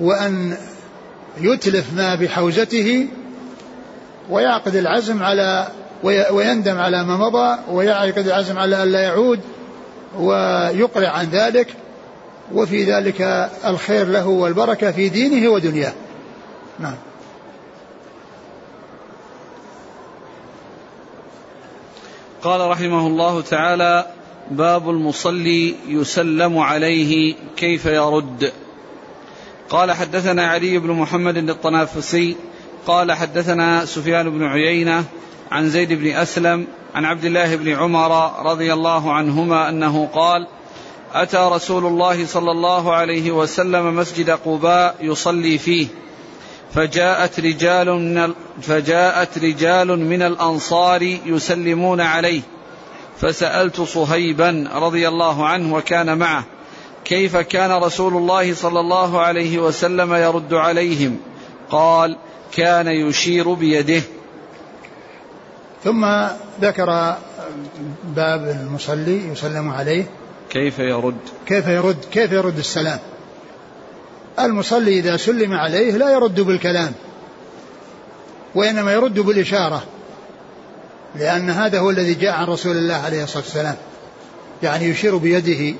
وأن 0.00 0.56
يتلف 1.40 1.92
ما 1.92 2.14
بحوزته 2.14 3.08
ويعقد 4.30 4.76
العزم 4.76 5.22
على 5.22 5.68
ويندم 6.02 6.78
على 6.78 7.04
ما 7.04 7.16
مضى 7.16 7.58
ويعقد 7.70 8.26
العزم 8.26 8.58
على 8.58 8.82
أن 8.82 8.88
لا 8.88 9.00
يعود 9.00 9.40
ويقرع 10.18 11.08
عن 11.08 11.26
ذلك. 11.26 11.74
وفي 12.54 12.84
ذلك 12.84 13.50
الخير 13.66 14.06
له 14.06 14.28
والبركة 14.28 14.92
في 14.92 15.08
دينه 15.08 15.50
ودنياه. 15.50 15.92
نعم. 16.78 16.94
قال 22.42 22.70
رحمه 22.70 23.06
الله 23.06 23.40
تعالى 23.40 24.06
باب 24.50 24.90
المصلي 24.90 25.74
يسلم 25.88 26.58
عليه 26.58 27.34
كيف 27.56 27.86
يرد. 27.86 28.52
قال 29.70 29.92
حدثنا 29.92 30.46
علي 30.46 30.78
بن 30.78 30.90
محمد 30.90 31.36
الطنافسي 31.36 32.36
قال 32.86 33.12
حدثنا 33.12 33.84
سفيان 33.84 34.30
بن 34.30 34.44
عيينة 34.44 35.04
عن 35.52 35.68
زيد 35.68 35.92
بن 35.92 36.06
أسلم 36.06 36.66
عن 36.94 37.04
عبد 37.04 37.24
الله 37.24 37.56
بن 37.56 37.68
عمر 37.68 38.42
رضي 38.50 38.72
الله 38.72 39.12
عنهما 39.12 39.68
أنه 39.68 40.08
قال 40.14 40.46
أتى 41.14 41.48
رسول 41.52 41.86
الله 41.86 42.26
صلى 42.26 42.50
الله 42.50 42.94
عليه 42.94 43.30
وسلم 43.30 43.96
مسجد 43.96 44.30
قباء 44.30 44.96
يصلي 45.00 45.58
فيه 45.58 45.86
فجاءت 46.74 47.40
رجال 47.40 47.92
من 47.92 48.34
فجاءت 48.62 49.38
رجال 49.38 49.98
من 49.98 50.22
الأنصار 50.22 51.02
يسلمون 51.02 52.00
عليه. 52.00 52.42
فسألت 53.20 53.80
صهيبا 53.80 54.70
رضي 54.74 55.08
الله 55.08 55.46
عنه 55.46 55.74
وكان 55.74 56.18
معه 56.18 56.44
كيف 57.04 57.36
كان 57.36 57.70
رسول 57.70 58.16
الله 58.16 58.54
صلى 58.54 58.80
الله 58.80 59.20
عليه 59.20 59.58
وسلم 59.58 60.14
يرد 60.14 60.54
عليهم؟ 60.54 61.16
قال 61.70 62.16
كان 62.52 62.86
يشير 62.86 63.54
بيده. 63.54 64.02
ثم 65.84 66.06
ذكر 66.60 67.16
باب 68.16 68.48
المصلي 68.48 69.28
يسلم 69.32 69.70
عليه. 69.70 70.04
كيف 70.50 70.78
يرد؟ 70.78 71.16
كيف 71.46 71.66
يرد؟ 71.66 72.04
كيف 72.12 72.32
يرد 72.32 72.58
السلام؟ 72.58 72.98
المصلي 74.38 74.98
إذا 74.98 75.16
سلم 75.16 75.52
عليه 75.52 75.92
لا 75.92 76.12
يرد 76.12 76.40
بالكلام 76.40 76.92
وإنما 78.54 78.92
يرد 78.92 79.20
بالإشارة 79.20 79.82
لأن 81.16 81.50
هذا 81.50 81.78
هو 81.78 81.90
الذي 81.90 82.14
جاء 82.14 82.32
عن 82.32 82.46
رسول 82.46 82.76
الله 82.76 82.94
عليه 82.94 83.24
الصلاة 83.24 83.42
والسلام. 83.42 83.76
يعني 84.62 84.84
يشير 84.84 85.16
بيده 85.16 85.74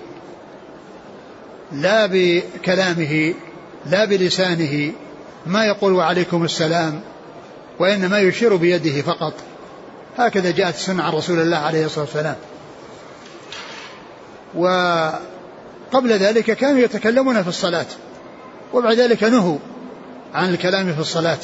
لا 1.72 2.06
بكلامه 2.06 3.34
لا 3.86 4.04
بلسانه 4.04 4.92
ما 5.46 5.64
يقول 5.64 5.92
وعليكم 5.92 6.44
السلام 6.44 7.00
وإنما 7.78 8.18
يشير 8.18 8.56
بيده 8.56 9.02
فقط. 9.02 9.34
هكذا 10.18 10.50
جاءت 10.50 10.74
السنة 10.74 11.02
عن 11.02 11.12
رسول 11.12 11.40
الله 11.40 11.56
عليه 11.56 11.86
الصلاة 11.86 12.04
والسلام. 12.04 12.36
وقبل 14.54 16.12
ذلك 16.12 16.44
كانوا 16.44 16.80
يتكلمون 16.80 17.42
في 17.42 17.48
الصلاة 17.48 17.86
وبعد 18.74 18.96
ذلك 18.96 19.24
نهوا 19.24 19.58
عن 20.34 20.48
الكلام 20.48 20.94
في 20.94 21.00
الصلاة. 21.00 21.38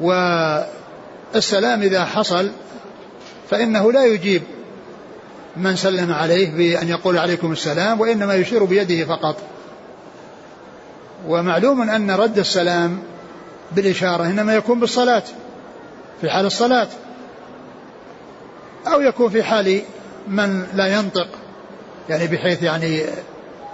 والسلام 0.00 1.82
إذا 1.82 2.04
حصل 2.04 2.50
فإنه 3.50 3.92
لا 3.92 4.04
يجيب 4.04 4.42
من 5.56 5.76
سلم 5.76 6.12
عليه 6.12 6.50
بأن 6.50 6.88
يقول 6.88 7.18
عليكم 7.18 7.52
السلام 7.52 8.00
وإنما 8.00 8.34
يشير 8.34 8.64
بيده 8.64 9.04
فقط. 9.04 9.36
ومعلوم 11.26 11.90
أن 11.90 12.10
رد 12.10 12.38
السلام 12.38 12.98
بالإشارة 13.72 14.24
إنما 14.24 14.54
يكون 14.54 14.80
بالصلاة 14.80 15.22
في 16.20 16.30
حال 16.30 16.46
الصلاة 16.46 16.88
أو 18.86 19.00
يكون 19.00 19.30
في 19.30 19.42
حال 19.42 19.82
من 20.28 20.66
لا 20.74 20.86
ينطق 20.86 21.28
يعني 22.08 22.26
بحيث 22.26 22.62
يعني 22.62 23.02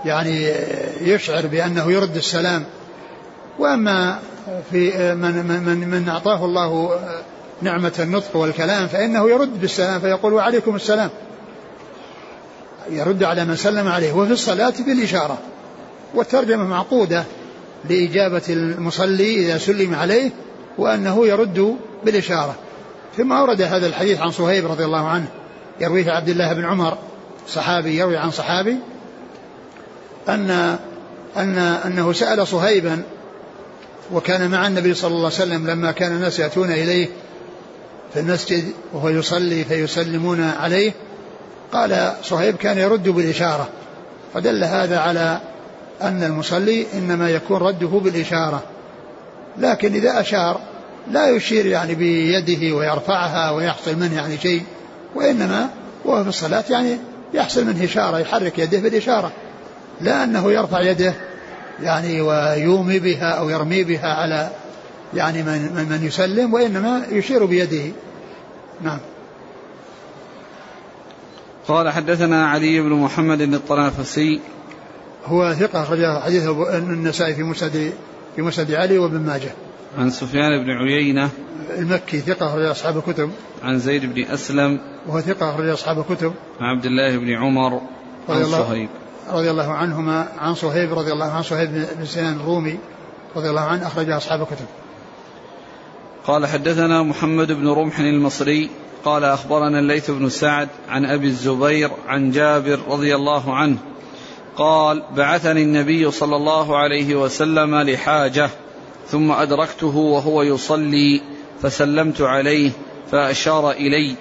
يعني 0.05 0.53
يشعر 1.01 1.47
بأنه 1.47 1.93
يرد 1.93 2.17
السلام. 2.17 2.65
وأما 3.59 4.19
في 4.71 5.15
من 5.15 5.47
من 5.47 5.89
من 5.89 6.09
أعطاه 6.09 6.45
الله 6.45 6.99
نعمة 7.63 7.93
النطق 7.99 8.37
والكلام 8.37 8.87
فإنه 8.87 9.31
يرد 9.31 9.61
بالسلام 9.61 10.01
فيقول 10.01 10.33
وعليكم 10.33 10.77
السلام. 10.77 11.11
يرد 12.91 13.23
على 13.23 13.45
من 13.45 13.57
سلم 13.57 13.89
عليه 13.89 14.13
وفي 14.13 14.33
الصلاة 14.33 14.75
بالإشارة. 14.87 15.39
والترجمة 16.15 16.65
معقودة 16.65 17.25
لإجابة 17.91 18.43
المصلي 18.49 19.37
إذا 19.37 19.59
سلم 19.59 19.95
عليه 19.95 20.31
وأنه 20.79 21.27
يرد 21.27 21.77
بالإشارة. 22.05 22.55
ثم 23.17 23.33
أورد 23.33 23.63
هذا 23.63 23.87
الحديث 23.87 24.21
عن 24.21 24.31
صهيب 24.31 24.67
رضي 24.67 24.85
الله 24.85 25.09
عنه 25.09 25.27
يرويه 25.81 26.11
عبد 26.11 26.29
الله 26.29 26.53
بن 26.53 26.65
عمر 26.65 26.99
صحابي 27.49 27.99
يروي 27.99 28.17
عن 28.17 28.31
صحابي 28.31 28.77
أن 30.29 30.79
أن 31.37 31.59
أنه 31.59 32.13
سأل 32.13 32.47
صهيبا 32.47 33.03
وكان 34.13 34.51
مع 34.51 34.67
النبي 34.67 34.95
صلى 34.95 35.09
الله 35.09 35.25
عليه 35.25 35.35
وسلم 35.35 35.71
لما 35.71 35.93
كان 35.93 36.13
الناس 36.13 36.39
يأتون 36.39 36.73
إليه 36.73 37.09
في 38.15 38.21
المسجد 38.21 38.73
وهو 38.93 39.09
يصلي 39.09 39.65
فيسلمون 39.65 40.41
عليه 40.41 40.93
قال 41.73 42.13
صهيب 42.23 42.57
كان 42.57 42.79
يرد 42.79 43.09
بالإشارة 43.09 43.69
فدل 44.35 44.65
هذا 44.65 44.99
على 44.99 45.41
أن 46.03 46.23
المصلي 46.23 46.87
إنما 46.95 47.31
يكون 47.31 47.57
رده 47.57 47.87
بالإشارة. 47.87 48.63
لكن 49.59 49.95
إذا 49.95 50.21
أشار 50.21 50.61
لا 51.11 51.29
يشير 51.31 51.67
يعني 51.67 51.95
بيده 51.95 52.77
ويرفعها 52.77 53.51
ويحصل 53.51 53.97
منه 53.97 54.17
يعني 54.17 54.39
شيء 54.39 54.63
وإنما 55.15 55.69
وهو 56.05 56.23
في 56.23 56.29
الصلاة 56.29 56.65
يعني 56.71 56.99
يحصل 57.35 57.65
منه 57.65 57.85
إشارة 57.85 58.19
يحرك 58.19 58.59
يده 58.59 58.79
بالإشارة. 58.79 59.33
لا 60.01 60.25
أنه 60.25 60.53
يرفع 60.53 60.81
يده 60.81 61.15
يعني 61.83 62.21
ويومي 62.21 62.99
بها 62.99 63.31
أو 63.31 63.51
يرمي 63.51 63.85
بها 63.85 64.09
على 64.09 64.51
يعني 65.15 65.43
من, 65.43 65.87
من 65.91 66.07
يسلم 66.07 66.55
وإنما 66.55 67.03
يشير 67.11 67.45
بيده. 67.45 67.93
نعم. 68.83 68.99
قال 71.69 71.91
حدثنا 71.91 72.47
علي 72.47 72.81
بن 72.81 72.93
محمد 72.93 73.41
الطرافسي 73.41 74.41
هو 75.27 75.55
ثقة 75.55 75.83
أخرج 75.83 76.23
حديثه 76.23 76.79
النسائي 76.79 77.35
في 77.35 77.43
مسند 77.43 77.93
في 78.37 78.43
مسند 78.43 78.73
علي 78.73 78.99
وابن 78.99 79.21
ماجه. 79.21 79.51
عن 79.99 80.11
سفيان 80.11 80.65
بن 80.65 80.71
عيينة 80.71 81.31
المكي 81.79 82.21
ثقة 82.21 82.47
أخرج 82.47 82.65
أصحاب 82.65 82.97
الكتب. 82.97 83.31
عن 83.63 83.79
زيد 83.79 84.15
بن 84.15 84.25
أسلم 84.25 84.81
وهو 85.07 85.21
ثقة 85.21 85.51
أخرج 85.51 85.69
أصحاب 85.69 85.99
الكتب. 85.99 86.33
عن 86.61 86.77
عبد 86.77 86.85
الله 86.85 87.17
بن 87.17 87.31
عمر 87.31 87.81
عن 88.29 88.45
صهيب 88.45 88.89
رضي 89.33 89.51
الله 89.51 89.73
عنهما 89.73 90.29
عن 90.39 90.55
صهيب 90.55 90.99
رضي 90.99 91.13
الله 91.13 91.33
عن 91.33 91.43
صهيب 91.43 91.87
بن 91.99 92.05
سنان 92.05 92.37
الرومي 92.37 92.79
رضي 93.37 93.51
الله 93.51 93.61
عنه 93.61 93.87
أخرج 93.87 94.11
أصحاب 94.11 94.41
الكتب. 94.41 94.67
قال 96.27 96.47
حدثنا 96.47 97.03
محمد 97.03 97.53
بن 97.53 97.69
رمح 97.69 97.99
المصري 97.99 98.71
قال 99.05 99.25
أخبرنا 99.25 99.79
الليث 99.79 100.11
بن 100.11 100.29
سعد 100.29 100.69
عن 100.89 101.05
أبي 101.05 101.27
الزبير 101.27 101.91
عن 102.07 102.31
جابر 102.31 102.79
رضي 102.89 103.15
الله 103.15 103.55
عنه 103.55 103.77
قال 104.57 105.03
بعثني 105.17 105.63
النبي 105.63 106.11
صلى 106.11 106.37
الله 106.37 106.77
عليه 106.77 107.15
وسلم 107.15 107.75
لحاجة 107.75 108.51
ثم 109.09 109.33
أدركته 109.33 109.97
وهو 109.97 110.43
يصلي 110.43 111.23
فسلمت 111.63 112.21
عليه 112.21 112.71
فأشار 113.11 113.71
إلي 113.71 114.17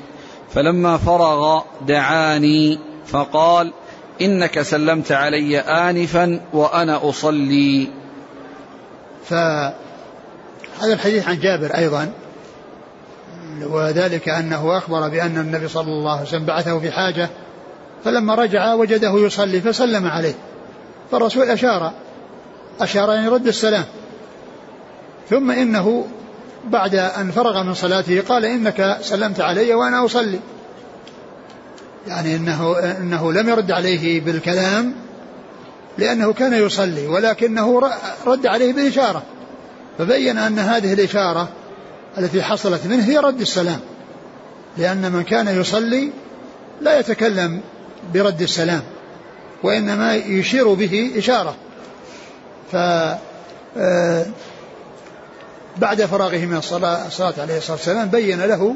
فلما 0.53 0.97
فرغ 0.97 1.61
دعاني 1.87 2.79
فقال 3.05 3.73
إنك 4.21 4.61
سلمت 4.61 5.11
علي 5.11 5.59
آنفا 5.59 6.41
وأنا 6.53 7.09
أصلي. 7.09 7.87
فهذا 9.25 9.73
الحديث 10.83 11.27
عن 11.27 11.39
جابر 11.39 11.77
أيضا 11.77 12.13
وذلك 13.61 14.29
أنه 14.29 14.77
أخبر 14.77 15.09
بأن 15.09 15.37
النبي 15.37 15.67
صلى 15.67 15.91
الله 15.91 16.11
عليه 16.11 16.21
وسلم 16.21 16.45
بعثه 16.45 16.79
في 16.79 16.91
حاجة 16.91 17.29
فلما 18.05 18.35
رجع 18.35 18.73
وجده 18.73 19.13
يصلي 19.15 19.61
فسلم 19.61 20.07
عليه. 20.07 20.33
فالرسول 21.11 21.49
أشار 21.49 21.91
أشار 22.81 23.15
أن 23.15 23.23
يرد 23.23 23.47
السلام. 23.47 23.85
ثم 25.29 25.51
إنه 25.51 26.07
بعد 26.65 26.95
أن 26.95 27.31
فرغ 27.31 27.63
من 27.63 27.73
صلاته 27.73 28.21
قال 28.21 28.45
إنك 28.45 28.97
سلمت 29.01 29.39
علي 29.39 29.73
وأنا 29.73 30.05
أصلي. 30.05 30.39
يعني 32.07 32.35
إنه, 32.35 32.79
إنه 32.79 33.33
لم 33.33 33.49
يرد 33.49 33.71
عليه 33.71 34.21
بالكلام 34.21 34.93
لأنه 35.97 36.33
كان 36.33 36.53
يصلي 36.53 37.07
ولكنه 37.07 37.91
رد 38.25 38.47
عليه 38.47 38.73
بالإشارة. 38.73 39.23
فبين 39.97 40.37
أن 40.37 40.59
هذه 40.59 40.93
الإشارة 40.93 41.49
التي 42.17 42.43
حصلت 42.43 42.85
منه 42.85 43.03
هي 43.03 43.17
رد 43.17 43.41
السلام. 43.41 43.79
لأن 44.77 45.11
من 45.11 45.23
كان 45.23 45.47
يصلي 45.47 46.11
لا 46.81 46.99
يتكلم 46.99 47.61
برد 48.13 48.41
السلام 48.41 48.81
وإنما 49.63 50.15
يشير 50.15 50.73
به 50.73 51.11
إشارة. 51.17 51.55
ف 52.71 52.75
آه، 53.77 54.25
بعد 55.77 56.05
فراغه 56.05 56.45
من 56.45 56.57
الصلاة, 56.57 57.07
الصلاة 57.07 57.33
عليه 57.37 57.57
الصلاة 57.57 57.77
والسلام 57.77 58.09
بين 58.09 58.41
له 58.41 58.75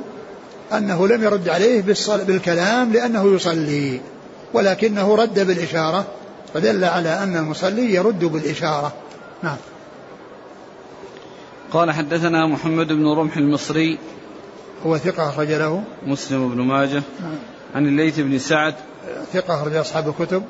أنه 0.73 1.07
لم 1.07 1.23
يرد 1.23 1.49
عليه 1.49 1.81
بالكلام 2.07 2.93
لأنه 2.93 3.35
يصلي 3.35 4.01
ولكنه 4.53 5.15
رد 5.15 5.47
بالإشارة 5.47 6.05
فدل 6.53 6.83
على 6.83 7.23
أن 7.23 7.37
المصلي 7.37 7.93
يرد 7.93 8.25
بالإشارة. 8.25 8.93
نعم. 9.43 9.57
قال 11.71 11.91
حدثنا 11.91 12.47
محمد 12.47 12.87
بن 12.87 13.07
رمح 13.07 13.37
المصري. 13.37 13.97
هو 14.85 14.97
ثقة 14.97 15.29
أخرج 15.29 15.51
له. 15.51 15.83
مسلم 16.05 16.49
بن 16.49 16.61
ماجه. 16.61 17.03
نعم. 17.21 17.35
عن 17.75 17.87
الليث 17.87 18.19
بن 18.19 18.39
سعد. 18.39 18.75
ثقة 19.33 19.55
أخرج 19.55 19.75
أصحاب 19.75 20.09
الكتب. 20.09 20.43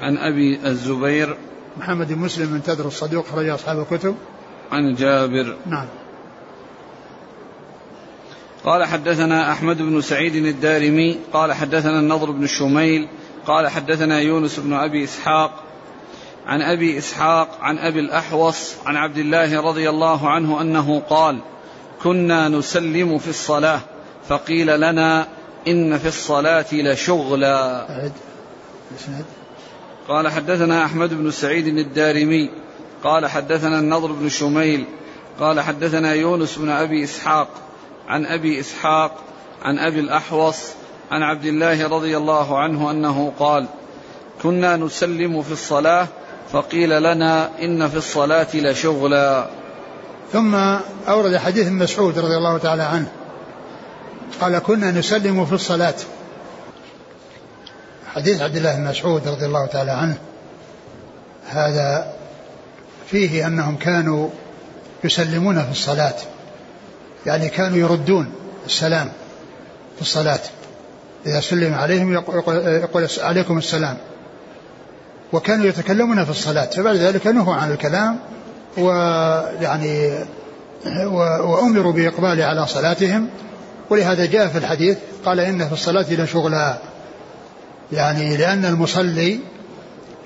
عن 0.00 0.16
أبي 0.16 0.60
الزبير. 0.66 1.36
محمد 1.76 2.12
بن 2.12 2.18
مسلم 2.18 2.52
من 2.52 2.62
تدر 2.62 2.86
الصدوق 2.86 3.26
أخرج 3.28 3.48
أصحاب 3.48 3.78
الكتب. 3.80 4.14
عن 4.72 4.94
جابر. 4.94 5.56
نعم. 5.66 5.86
قال 8.64 8.84
حدثنا 8.84 9.52
أحمد 9.52 9.76
بن 9.76 10.00
سعيد 10.00 10.34
الدارمي. 10.34 11.18
قال 11.32 11.52
حدثنا 11.52 12.00
النضر 12.00 12.30
بن 12.30 12.46
شميل. 12.46 13.08
قال 13.46 13.68
حدثنا 13.68 14.20
يونس 14.20 14.60
بن 14.60 14.72
أبي 14.72 15.04
إسحاق. 15.04 15.64
عن 16.48 16.62
أبي 16.62 16.98
إسحاق 16.98 17.58
عن 17.60 17.78
أبي 17.78 18.00
الأحوص 18.00 18.74
عن 18.86 18.96
عبد 18.96 19.18
الله 19.18 19.60
رضي 19.60 19.90
الله 19.90 20.30
عنه 20.30 20.60
أنه 20.60 21.02
قال 21.10 21.38
كنا 22.02 22.48
نسلم 22.48 23.18
في 23.18 23.28
الصلاة 23.28 23.80
فقيل 24.28 24.80
لنا 24.80 25.28
إن 25.66 25.98
في 25.98 26.08
الصلاة 26.08 26.66
لشغلا. 26.72 27.86
قال 30.08 30.28
حدثنا 30.28 30.84
أحمد 30.84 31.14
بن 31.14 31.30
سعيد 31.30 31.66
الدارمي. 31.66 32.50
قال 33.04 33.26
حدثنا 33.26 33.78
النضر 33.78 34.12
بن 34.12 34.28
شميل. 34.28 34.84
قال 35.40 35.60
حدثنا 35.60 36.14
يونس 36.14 36.56
بن 36.58 36.70
أبي 36.70 37.04
إسحاق. 37.04 37.48
عن 38.08 38.26
أبي 38.26 38.60
إسحاق 38.60 39.16
عن 39.62 39.78
أبي 39.78 40.00
الأحوص 40.00 40.58
عن 41.10 41.22
عبد 41.22 41.44
الله 41.44 41.88
رضي 41.88 42.16
الله 42.16 42.58
عنه 42.58 42.90
أنه 42.90 43.32
قال 43.38 43.66
كنا 44.42 44.76
نسلم 44.76 45.42
في 45.42 45.52
الصلاة 45.52 46.06
فقيل 46.52 47.02
لنا 47.02 47.50
إن 47.62 47.88
في 47.88 47.96
الصلاة 47.96 48.46
لشغلا. 48.54 49.46
ثم 50.32 50.54
أورد 51.08 51.36
حديث 51.36 51.68
مسعود 51.68 52.18
رضي 52.18 52.36
الله 52.36 52.58
تعالى 52.58 52.82
عنه. 52.82 53.12
قال 54.40 54.58
كنا 54.58 54.90
نسلم 54.90 55.46
في 55.46 55.52
الصلاة. 55.52 55.94
حديث 58.14 58.42
عبد 58.42 58.56
الله 58.56 58.74
بن 58.74 58.84
مسعود 58.84 59.28
رضي 59.28 59.46
الله 59.46 59.66
تعالى 59.66 59.90
عنه. 59.90 60.18
هذا 61.48 62.12
فيه 63.10 63.46
أنهم 63.46 63.76
كانوا 63.76 64.28
يسلمون 65.04 65.62
في 65.62 65.70
الصلاة. 65.70 66.14
يعني 67.26 67.48
كانوا 67.48 67.78
يردون 67.78 68.32
السلام 68.66 69.12
في 69.96 70.02
الصلاة. 70.02 70.40
إذا 71.26 71.40
سلم 71.40 71.74
عليهم 71.74 72.12
يقول 72.14 73.08
عليكم 73.20 73.58
السلام. 73.58 73.96
وكانوا 75.32 75.66
يتكلمون 75.66 76.24
في 76.24 76.30
الصلاة. 76.30 76.64
فبعد 76.64 76.96
ذلك 76.96 77.26
نهوا 77.26 77.54
عن 77.54 77.72
الكلام 77.72 78.18
ويعني 78.78 80.18
وأمروا 81.44 81.92
بإقبال 81.92 82.42
على 82.42 82.66
صلاتهم. 82.66 83.28
ولهذا 83.90 84.26
جاء 84.26 84.48
في 84.48 84.58
الحديث 84.58 84.96
قال 85.24 85.40
إن 85.40 85.66
في 85.66 85.72
الصلاة 85.72 86.06
لشغلا. 86.12 86.78
يعني 87.92 88.36
لأن 88.36 88.64
المصلي 88.64 89.40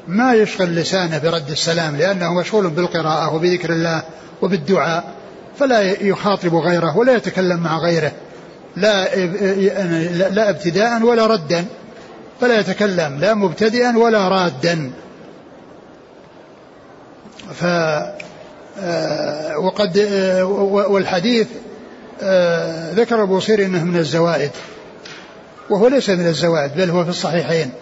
ما 0.09 0.35
يشغل 0.35 0.75
لسانه 0.75 1.19
برد 1.19 1.51
السلام 1.51 1.97
لأنه 1.97 2.35
مشغول 2.35 2.71
بالقراءة 2.71 3.35
وبذكر 3.35 3.73
الله 3.73 4.03
وبالدعاء 4.43 5.05
فلا 5.59 5.81
يخاطب 5.81 6.55
غيره 6.55 6.97
ولا 6.97 7.13
يتكلم 7.13 7.61
مع 7.61 7.79
غيره 7.79 8.13
لا 8.77 9.15
لا 10.29 10.51
ابتداء 10.51 11.03
ولا 11.03 11.27
ردا 11.27 11.65
فلا 12.41 12.61
يتكلم 12.61 13.19
لا 13.21 13.35
مبتدئا 13.35 13.99
ولا 13.99 14.29
رادا. 14.29 14.91
ف 17.55 17.65
آه، 18.81 19.59
وقد 19.59 19.99
آه، 19.99 20.45
والحديث 20.91 21.47
ذكر 22.95 23.23
أبو 23.23 23.41
سير 23.41 23.65
إنه 23.65 23.85
من 23.85 23.97
الزوائد 23.97 24.51
وهو 25.71 25.89
ليس 25.89 26.11
من 26.11 26.27
الزوائد 26.27 26.75
بل 26.77 26.91
هو 26.91 27.05
في 27.05 27.11
الصحيحين. 27.11 27.73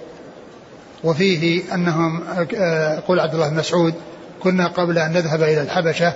وفيه 1.05 1.63
أنهم 1.75 2.23
يقول 2.99 3.21
عبد 3.21 3.35
الله 3.35 3.49
بن 3.49 3.57
مسعود 3.57 3.95
كنا 4.43 4.67
قبل 4.67 4.99
أن 4.99 5.13
نذهب 5.13 5.43
إلى 5.43 5.61
الحبشة 5.61 6.13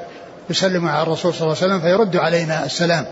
نسلم 0.50 0.88
على 0.88 1.02
الرسول 1.02 1.34
صلى 1.34 1.42
الله 1.42 1.56
عليه 1.62 1.66
وسلم 1.66 1.80
فيرد 1.80 2.16
علينا 2.16 2.64
السلام. 2.64 3.06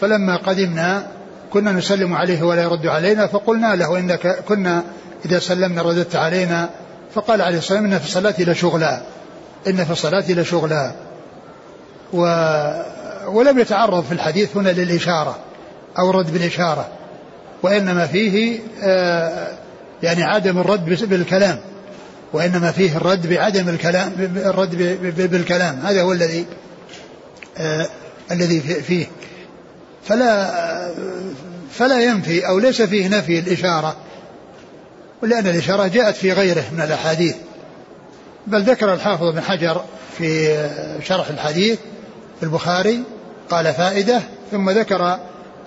فلما 0.00 0.36
قدمنا 0.36 1.06
كنا 1.52 1.72
نسلم 1.72 2.14
عليه 2.14 2.42
ولا 2.42 2.62
يرد 2.62 2.86
علينا 2.86 3.26
فقلنا 3.26 3.76
له 3.76 3.98
إنك 3.98 4.44
كنا 4.48 4.82
إذا 5.24 5.38
سلمنا 5.38 5.82
رددت 5.82 6.16
علينا. 6.16 6.70
فقال 7.14 7.42
عليه 7.42 7.56
والسلام 7.56 7.84
إن 7.84 7.98
في 7.98 8.04
الصلاة 8.04 8.34
لشغلا 8.38 9.02
إن 9.66 9.84
في 9.84 9.90
الصلاة 9.90 10.24
لشغلا 10.32 10.92
و 12.12 12.24
ولم 13.30 13.58
يتعرض 13.58 14.04
في 14.04 14.12
الحديث 14.12 14.56
هنا 14.56 14.68
للإشارة 14.68 15.38
أو 15.98 16.10
الرد 16.10 16.32
بالإشارة 16.32 16.88
وإنما 17.62 18.06
فيه 18.06 18.58
آه 18.82 19.48
يعني 20.02 20.22
عدم 20.22 20.58
الرد 20.58 20.84
بالكلام 21.08 21.60
وإنما 22.32 22.72
فيه 22.72 22.96
الرد 22.96 23.26
بعدم 23.26 23.68
الكلام 23.68 24.12
الرد 24.36 24.76
بالكلام 25.16 25.80
هذا 25.84 26.02
هو 26.02 26.12
الذي 26.12 26.46
آه 27.58 27.86
الذي 28.30 28.60
فيه. 28.60 29.06
فلا 30.04 30.50
فلا 31.72 32.00
ينفي 32.00 32.46
أو 32.46 32.58
ليس 32.58 32.82
فيه 32.82 33.08
نفي 33.08 33.38
الإشارة 33.38 33.96
لأن 35.22 35.46
الإشارة 35.46 35.86
جاءت 35.86 36.16
في 36.16 36.32
غيره 36.32 36.64
من 36.72 36.80
الأحاديث. 36.80 37.34
بل 38.46 38.62
ذكر 38.62 38.94
الحافظ 38.94 39.32
بن 39.32 39.40
حجر 39.40 39.84
في 40.18 40.56
شرح 41.04 41.28
الحديث 41.28 41.78
في 42.40 42.46
البخاري 42.46 43.02
قال 43.50 43.74
فائدة 43.74 44.22
ثم 44.50 44.70
ذكر 44.70 45.18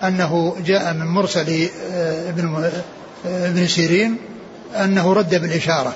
أنه 0.02 0.56
جاء 0.64 0.92
من 0.92 1.06
مرسل 1.06 1.68
آه، 1.92 2.28
ابن 2.28 2.70
آه، 3.26 3.48
ابن 3.48 3.66
سيرين 3.66 4.16
أنه 4.76 5.12
رد 5.12 5.34
بالإشارة 5.34 5.94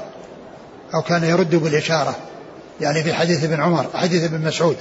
أو 0.95 1.03
كان 1.03 1.24
يرد 1.24 1.55
بالإشارة 1.55 2.16
يعني 2.80 3.03
في 3.03 3.14
حديث 3.14 3.45
ابن 3.45 3.61
عمر 3.61 3.86
حديث 3.95 4.24
ابن 4.24 4.47
مسعود. 4.47 4.76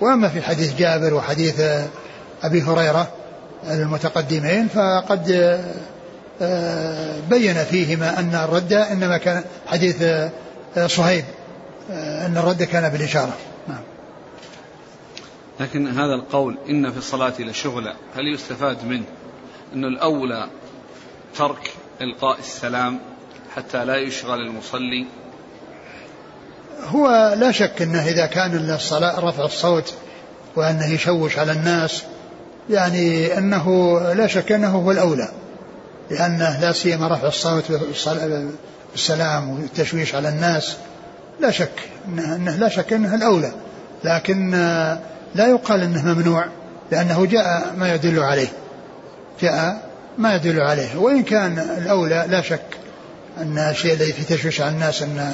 وأما 0.00 0.28
في 0.28 0.42
حديث 0.42 0.74
جابر 0.74 1.14
وحديث 1.14 1.60
أبي 2.42 2.62
هريرة 2.62 3.08
المتقدمين 3.70 4.68
فقد 4.68 5.58
آه، 6.42 7.14
بين 7.30 7.54
فيهما 7.54 8.18
أن 8.18 8.34
الرد 8.34 8.72
إنما 8.72 9.18
كان 9.18 9.42
حديث 9.66 10.02
آه، 10.02 10.30
صهيب 10.86 11.24
آه، 11.92 12.26
أن 12.26 12.36
الرد 12.36 12.62
كان 12.62 12.88
بالإشارة. 12.88 13.36
لكن 15.60 15.88
هذا 15.88 16.14
القول 16.14 16.58
إن 16.68 16.90
في 16.92 16.98
الصلاة 16.98 17.34
لشغلة 17.38 17.94
هل 18.16 18.34
يستفاد 18.34 18.84
منه؟ 18.84 19.04
أن 19.74 19.84
الأولى 19.84 20.48
ترك 21.36 21.72
إلقاء 22.00 22.38
السلام 22.38 22.98
حتى 23.56 23.84
لا 23.84 23.96
يشغل 23.96 24.40
المصلي؟ 24.40 25.06
هو 26.84 27.34
لا 27.38 27.52
شك 27.52 27.82
أنه 27.82 28.08
إذا 28.08 28.26
كان 28.26 28.70
الصلاة 28.70 29.20
رفع 29.20 29.44
الصوت 29.44 29.94
وأنه 30.56 30.86
يشوش 30.86 31.38
على 31.38 31.52
الناس 31.52 32.02
يعني 32.70 33.38
أنه 33.38 33.98
لا 34.12 34.26
شك 34.26 34.52
أنه 34.52 34.68
هو 34.68 34.90
الأولى 34.90 35.28
لأنه 36.10 36.60
لا 36.60 36.72
سيما 36.72 37.08
رفع 37.08 37.28
الصوت 37.28 37.72
بالسلام 38.92 39.50
والتشويش 39.50 40.14
على 40.14 40.28
الناس 40.28 40.76
لا 41.40 41.50
شك 41.50 41.80
أنه 42.08 42.56
لا 42.56 42.68
شك 42.68 42.92
أنه 42.92 43.14
الأولى 43.14 43.52
لكن 44.04 44.54
لا 45.34 45.46
يقال 45.46 45.82
أنه 45.82 46.14
ممنوع 46.14 46.44
لأنه 46.90 47.26
جاء 47.26 47.74
ما 47.76 47.94
يدل 47.94 48.20
عليه. 48.20 48.48
جاء 49.40 49.88
ما 50.18 50.34
يدل 50.34 50.60
عليه. 50.60 50.96
وإن 50.96 51.22
كان 51.22 51.58
الأولى 51.58 52.26
لا 52.28 52.42
شك 52.42 52.66
أن 53.38 53.58
الشيء 53.58 53.94
الذي 53.94 54.12
في 54.12 54.34
تشويش 54.34 54.60
على 54.60 54.70
الناس 54.70 55.02
أن 55.02 55.32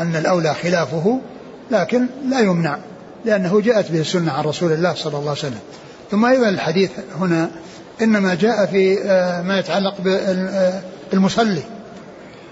أن 0.00 0.16
الأولى 0.16 0.54
خلافه 0.54 1.20
لكن 1.70 2.06
لا 2.30 2.40
يمنع 2.40 2.78
لأنه 3.24 3.60
جاءت 3.60 3.90
به 3.90 4.00
السنة 4.00 4.32
عن 4.32 4.44
رسول 4.44 4.72
الله 4.72 4.94
صلى 4.94 5.18
الله 5.18 5.30
عليه 5.30 5.30
وسلم. 5.30 5.60
ثم 6.10 6.24
أيضا 6.24 6.48
الحديث 6.48 6.90
هنا 7.20 7.50
إنما 8.02 8.34
جاء 8.34 8.66
في 8.66 8.98
آه، 9.02 9.42
ما 9.42 9.58
يتعلق 9.58 9.94
بالمصلي 11.12 11.62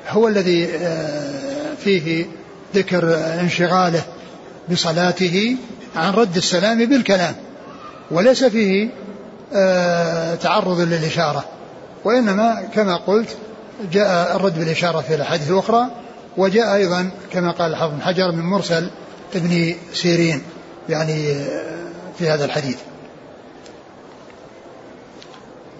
هو 0.08 0.28
الذي 0.28 0.68
آه، 0.74 1.74
فيه 1.84 2.26
ذكر 2.74 3.18
انشغاله 3.40 4.02
بصلاته 4.70 5.56
عن 5.96 6.12
رد 6.12 6.36
السلام 6.36 6.84
بالكلام 6.84 7.34
وليس 8.10 8.44
فيه 8.44 8.88
آه 9.52 10.34
تعرض 10.34 10.80
للإشارة 10.80 11.44
وإنما 12.04 12.68
كما 12.74 12.96
قلت 12.96 13.36
جاء 13.92 14.36
الرد 14.36 14.58
بالإشارة 14.58 15.00
في 15.00 15.14
الأحاديث 15.14 15.50
الأخرى 15.50 15.86
وجاء 16.36 16.74
أيضا 16.74 17.10
كما 17.32 17.50
قال 17.52 17.70
الحافظ 17.70 17.94
بن 17.94 18.02
حجر 18.02 18.32
من 18.32 18.42
مرسل 18.44 18.90
ابن 19.34 19.74
سيرين 19.92 20.42
يعني 20.88 21.34
في 22.18 22.28
هذا 22.28 22.44
الحديث. 22.44 22.78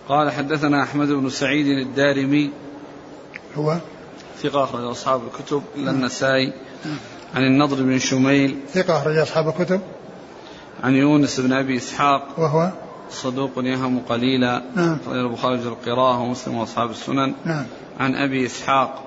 قال 0.08 0.32
حدثنا 0.32 0.82
أحمد 0.82 1.08
بن 1.08 1.30
سعيد 1.30 1.66
الدارمي 1.66 2.50
هو؟ 3.56 3.76
ثقة 4.42 4.64
أخرج 4.64 4.84
أصحاب 4.84 5.20
الكتب 5.26 5.62
إلا 5.76 5.90
النسائي 5.90 6.52
عن 7.34 7.42
النضر 7.42 7.82
بن 7.82 7.98
شميل 7.98 8.58
ثقة 8.74 8.98
أخرج 8.98 9.16
أصحاب 9.16 9.48
الكتب. 9.48 9.80
عن 10.84 10.94
يونس 10.94 11.40
بن 11.40 11.52
أبي 11.52 11.76
إسحاق. 11.76 12.28
وهو 12.38 12.70
صدوق 13.10 13.50
يهم 13.56 13.98
قليلا. 14.08 14.62
نعم. 14.74 14.98
البخاري 15.08 15.54
القراءة 15.54 16.20
ومسلم 16.20 16.56
وأصحاب 16.56 16.90
السنن. 16.90 17.34
نعم. 17.44 17.66
عن 18.00 18.14
أبي 18.14 18.46
إسحاق. 18.46 19.02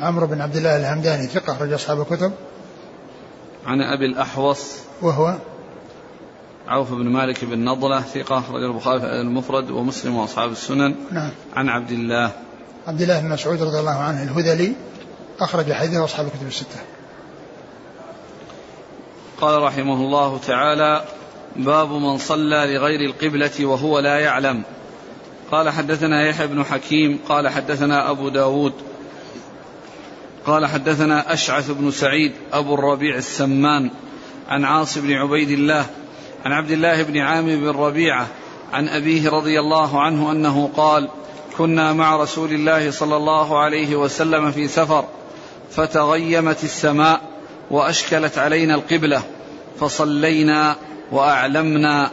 عمرو 0.00 0.26
بن 0.26 0.40
عبد 0.40 0.56
الله 0.56 0.76
الهمداني 0.76 1.26
ثقة 1.26 1.52
أخرج 1.52 1.72
أصحاب 1.72 2.00
الكتب. 2.00 2.32
عن 3.66 3.80
أبي 3.80 4.06
الأحوص. 4.06 4.76
وهو 5.02 5.34
عوف 6.68 6.92
بن 6.92 7.08
مالك 7.08 7.44
بن 7.44 7.64
نضلة 7.64 8.00
ثقة 8.00 8.38
أخرج 8.38 8.62
البخاري 8.62 9.20
المفرد 9.20 9.70
ومسلم 9.70 10.16
وأصحاب 10.16 10.52
السنن. 10.52 10.94
نعم. 11.10 11.30
عن 11.56 11.68
عبد 11.68 11.90
الله. 11.90 12.32
عبد 12.86 13.02
الله 13.02 13.20
بن 13.20 13.28
مسعود 13.28 13.62
رضي 13.62 13.80
الله 13.80 13.96
عنه 13.96 14.22
الهذلي 14.22 14.72
أخرج 15.40 15.72
حديثه 15.72 16.04
أصحاب 16.04 16.26
الكتب 16.26 16.46
الستة. 16.46 16.97
قال 19.40 19.62
رحمه 19.62 19.94
الله 19.94 20.38
تعالى 20.38 21.04
باب 21.56 21.92
من 21.92 22.18
صلى 22.18 22.74
لغير 22.74 23.00
القبلة 23.00 23.66
وهو 23.66 23.98
لا 23.98 24.18
يعلم. 24.18 24.62
قال 25.50 25.70
حدثنا 25.70 26.28
يحيى 26.28 26.46
بن 26.46 26.64
حكيم 26.64 27.18
قال 27.28 27.48
حدثنا 27.48 28.10
أبو 28.10 28.28
داود 28.28 28.72
قال 30.46 30.66
حدثنا 30.66 31.32
أشعث 31.32 31.70
بن 31.70 31.90
سعيد 31.90 32.32
أبو 32.52 32.74
الربيع 32.74 33.16
السمان 33.16 33.90
عن 34.48 34.64
عاص 34.64 34.98
بن 34.98 35.12
عبيد 35.12 35.50
الله 35.50 35.86
عن 36.44 36.52
عبد 36.52 36.70
الله 36.70 37.02
بن 37.02 37.18
عامر 37.18 37.56
بن 37.56 37.68
ربيعة 37.68 38.26
عن 38.72 38.88
أبيه 38.88 39.30
رضي 39.30 39.60
الله 39.60 40.00
عنه 40.00 40.32
أنه 40.32 40.70
قال 40.76 41.08
كنا 41.58 41.92
مع 41.92 42.16
رسول 42.16 42.52
الله 42.52 42.90
صلى 42.90 43.16
الله 43.16 43.58
عليه 43.58 43.96
وسلم 43.96 44.50
في 44.50 44.68
سفر 44.68 45.04
فتغيمت 45.70 46.64
السماء 46.64 47.20
وأشكلت 47.70 48.38
علينا 48.38 48.74
القبلة 48.74 49.22
فصلينا 49.80 50.76
وأعلمنا. 51.12 52.10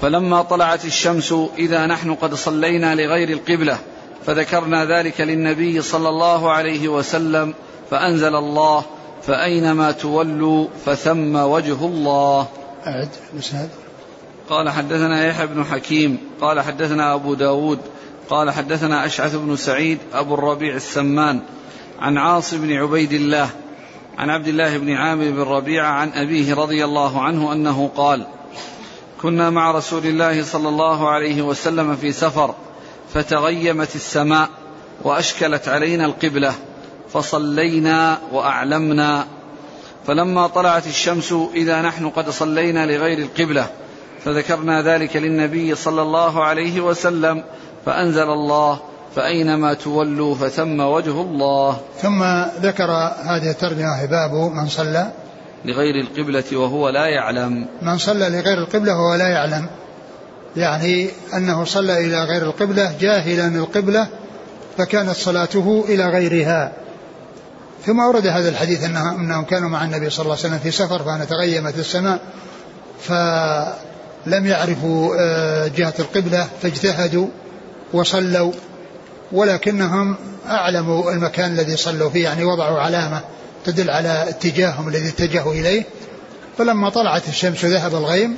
فلما 0.00 0.42
طلعت 0.42 0.84
الشمس 0.84 1.34
إذا 1.58 1.86
نحن 1.86 2.14
قد 2.14 2.34
صلينا 2.34 2.94
لغير 2.94 3.28
القبلة 3.28 3.78
فذكرنا 4.26 4.84
ذلك 4.84 5.20
للنبي 5.20 5.82
صلى 5.82 6.08
الله 6.08 6.50
عليه 6.50 6.88
وسلم 6.88 7.54
فأنزل 7.90 8.34
الله 8.36 8.84
فأينما 9.22 9.92
تولوا 9.92 10.66
فثم 10.84 11.36
وجه 11.36 11.86
الله. 11.86 12.46
أعد 12.86 13.08
قال 14.50 14.70
حدثنا 14.70 15.26
يحيى 15.26 15.46
بن 15.46 15.64
حكيم 15.64 16.18
قال 16.40 16.60
حدثنا 16.60 17.14
أبو 17.14 17.34
داود 17.34 17.78
قال 18.30 18.50
حدثنا 18.50 19.06
أشعث 19.06 19.34
بن 19.34 19.56
سعيد 19.56 19.98
أبو 20.12 20.34
الربيع 20.34 20.74
السمان 20.74 21.40
عن 22.00 22.18
عاص 22.18 22.54
بن 22.54 22.72
عبيد 22.72 23.12
الله 23.12 23.50
عن 24.20 24.30
عبد 24.30 24.48
الله 24.48 24.78
بن 24.78 24.92
عامر 24.92 25.30
بن 25.30 25.40
ربيعة 25.40 25.88
عن 25.88 26.12
أبيه 26.12 26.54
رضي 26.54 26.84
الله 26.84 27.22
عنه 27.22 27.52
أنه 27.52 27.90
قال 27.96 28.26
كنا 29.22 29.50
مع 29.50 29.70
رسول 29.70 30.06
الله 30.06 30.42
صلى 30.42 30.68
الله 30.68 31.08
عليه 31.08 31.42
وسلم 31.42 31.96
في 31.96 32.12
سفر 32.12 32.54
فتغيمت 33.14 33.94
السماء 33.94 34.48
وأشكلت 35.02 35.68
علينا 35.68 36.04
القبلة 36.04 36.54
فصلينا 37.12 38.18
وأعلمنا. 38.32 39.26
فلما 40.06 40.46
طلعت 40.46 40.86
الشمس 40.86 41.34
إذا 41.54 41.82
نحن 41.82 42.08
قد 42.08 42.30
صلينا 42.30 42.86
لغير 42.86 43.18
القبلة 43.18 43.66
فذكرنا 44.24 44.82
ذلك 44.82 45.16
للنبي 45.16 45.74
صلى 45.74 46.02
الله 46.02 46.44
عليه 46.44 46.80
وسلم 46.80 47.44
فأنزل 47.86 48.30
الله 48.30 48.80
فأينما 49.16 49.74
تولوا 49.74 50.34
فثم 50.34 50.80
وجه 50.80 51.20
الله. 51.20 51.80
ثم 52.02 52.24
ذكر 52.62 52.90
هذه 53.24 53.50
الترجمة 53.50 54.04
باب 54.04 54.34
من 54.34 54.68
صلى. 54.68 55.06
لغير 55.64 55.94
القبلة 56.00 56.44
وهو 56.52 56.88
لا 56.88 57.06
يعلم. 57.06 57.66
من 57.82 57.98
صلى 57.98 58.28
لغير 58.28 58.58
القبلة 58.58 58.96
وهو 58.96 59.14
لا 59.14 59.28
يعلم. 59.28 59.66
يعني 60.56 61.08
أنه 61.34 61.64
صلى 61.64 62.06
إلى 62.06 62.24
غير 62.24 62.42
القبلة 62.42 62.94
جاهلا 63.00 63.46
القبلة 63.46 64.06
فكانت 64.78 65.16
صلاته 65.16 65.84
إلى 65.88 66.08
غيرها. 66.08 66.72
ثم 67.86 68.00
أورد 68.00 68.26
هذا 68.26 68.48
الحديث 68.48 68.84
أنه 68.84 69.14
أنهم 69.14 69.44
كانوا 69.44 69.68
مع 69.68 69.84
النبي 69.84 70.10
صلى 70.10 70.24
الله 70.24 70.36
عليه 70.36 70.46
وسلم 70.46 70.58
في 70.58 70.70
سفر 70.70 71.02
فأنا 71.02 71.24
تغيمت 71.24 71.78
السماء 71.78 72.20
فلم 73.00 74.46
يعرفوا 74.46 75.14
آه، 75.18 75.68
جهة 75.68 75.94
القبلة 75.98 76.46
فاجتهدوا 76.62 77.26
وصلوا. 77.92 78.52
ولكنهم 79.32 80.16
أعلموا 80.48 81.12
المكان 81.12 81.52
الذي 81.52 81.76
صلوا 81.76 82.10
فيه 82.10 82.24
يعني 82.24 82.44
وضعوا 82.44 82.80
علامة 82.80 83.20
تدل 83.64 83.90
على 83.90 84.28
اتجاههم 84.28 84.88
الذي 84.88 85.08
اتجهوا 85.08 85.52
إليه. 85.52 85.84
فلما 86.58 86.90
طلعت 86.90 87.28
الشمس 87.28 87.64
ذهب 87.64 87.94
الغيم 87.94 88.36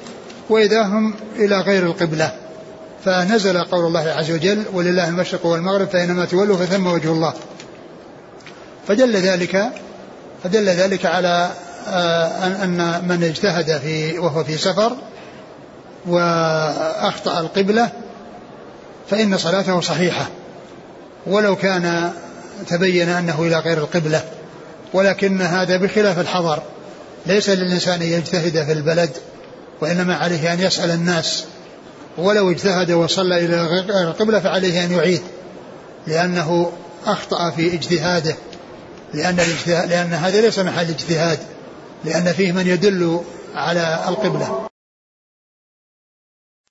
وإذا 0.51 0.83
هم 0.83 1.15
إلى 1.37 1.61
غير 1.61 1.87
القبلة. 1.87 2.33
فنزل 3.05 3.65
قول 3.65 3.87
الله 3.87 4.11
عز 4.11 4.31
وجل 4.31 4.65
ولله 4.73 5.09
المشرق 5.09 5.47
والمغرب 5.47 5.89
فإنما 5.89 6.25
تولوا 6.25 6.57
فثم 6.57 6.87
وجه 6.87 7.13
الله. 7.13 7.33
فدل 8.89 9.17
ذلك 9.17 9.69
فدل 10.45 10.69
ذلك 10.69 11.07
على 11.07 11.51
آه، 11.89 12.65
أن 12.65 13.05
من 13.09 13.25
اجتهد 13.25 13.79
في 13.79 14.19
وهو 14.19 14.45
في 14.45 14.57
سفر 14.57 14.97
وأخطأ 16.07 17.41
القبلة 17.41 17.91
فإن 19.11 19.39
صلاته 19.39 19.81
صحيحة. 19.81 20.27
ولو 21.27 21.57
كان 21.57 22.13
تبين 22.69 23.09
أنه 23.09 23.43
إلى 23.43 23.59
غير 23.59 23.79
القبلة 23.79 24.25
ولكن 24.93 25.43
هذا 25.43 25.77
بخلاف 25.77 26.19
الحضر. 26.19 26.63
ليس 27.27 27.49
للإنسان 27.49 28.03
أن 28.03 28.09
يجتهد 28.09 28.65
في 28.65 28.73
البلد 28.73 29.11
وإنما 29.81 30.15
عليه 30.17 30.53
أن 30.53 30.61
يسأل 30.61 30.91
الناس. 30.91 31.45
ولو 32.19 32.51
اجتهد 32.51 32.91
وصلى 32.91 33.45
إلى 33.45 33.63
غير 33.63 34.09
القبلة 34.09 34.41
فعليه 34.41 34.85
أن 34.85 34.93
يعيد 34.93 35.23
لأنه 36.07 36.73
أخطأ 37.07 37.51
في 37.51 37.75
اجتهاده. 37.75 38.37
لأن 39.15 39.37
لأن 39.67 40.13
هذا 40.13 40.41
ليس 40.41 40.59
محل 40.59 40.89
اجتهاد 40.89 41.39
لأن 42.05 42.33
فيه 42.33 42.53
من 42.53 42.67
يدل 42.67 43.21
على 43.55 44.05
القبلة. 44.09 44.72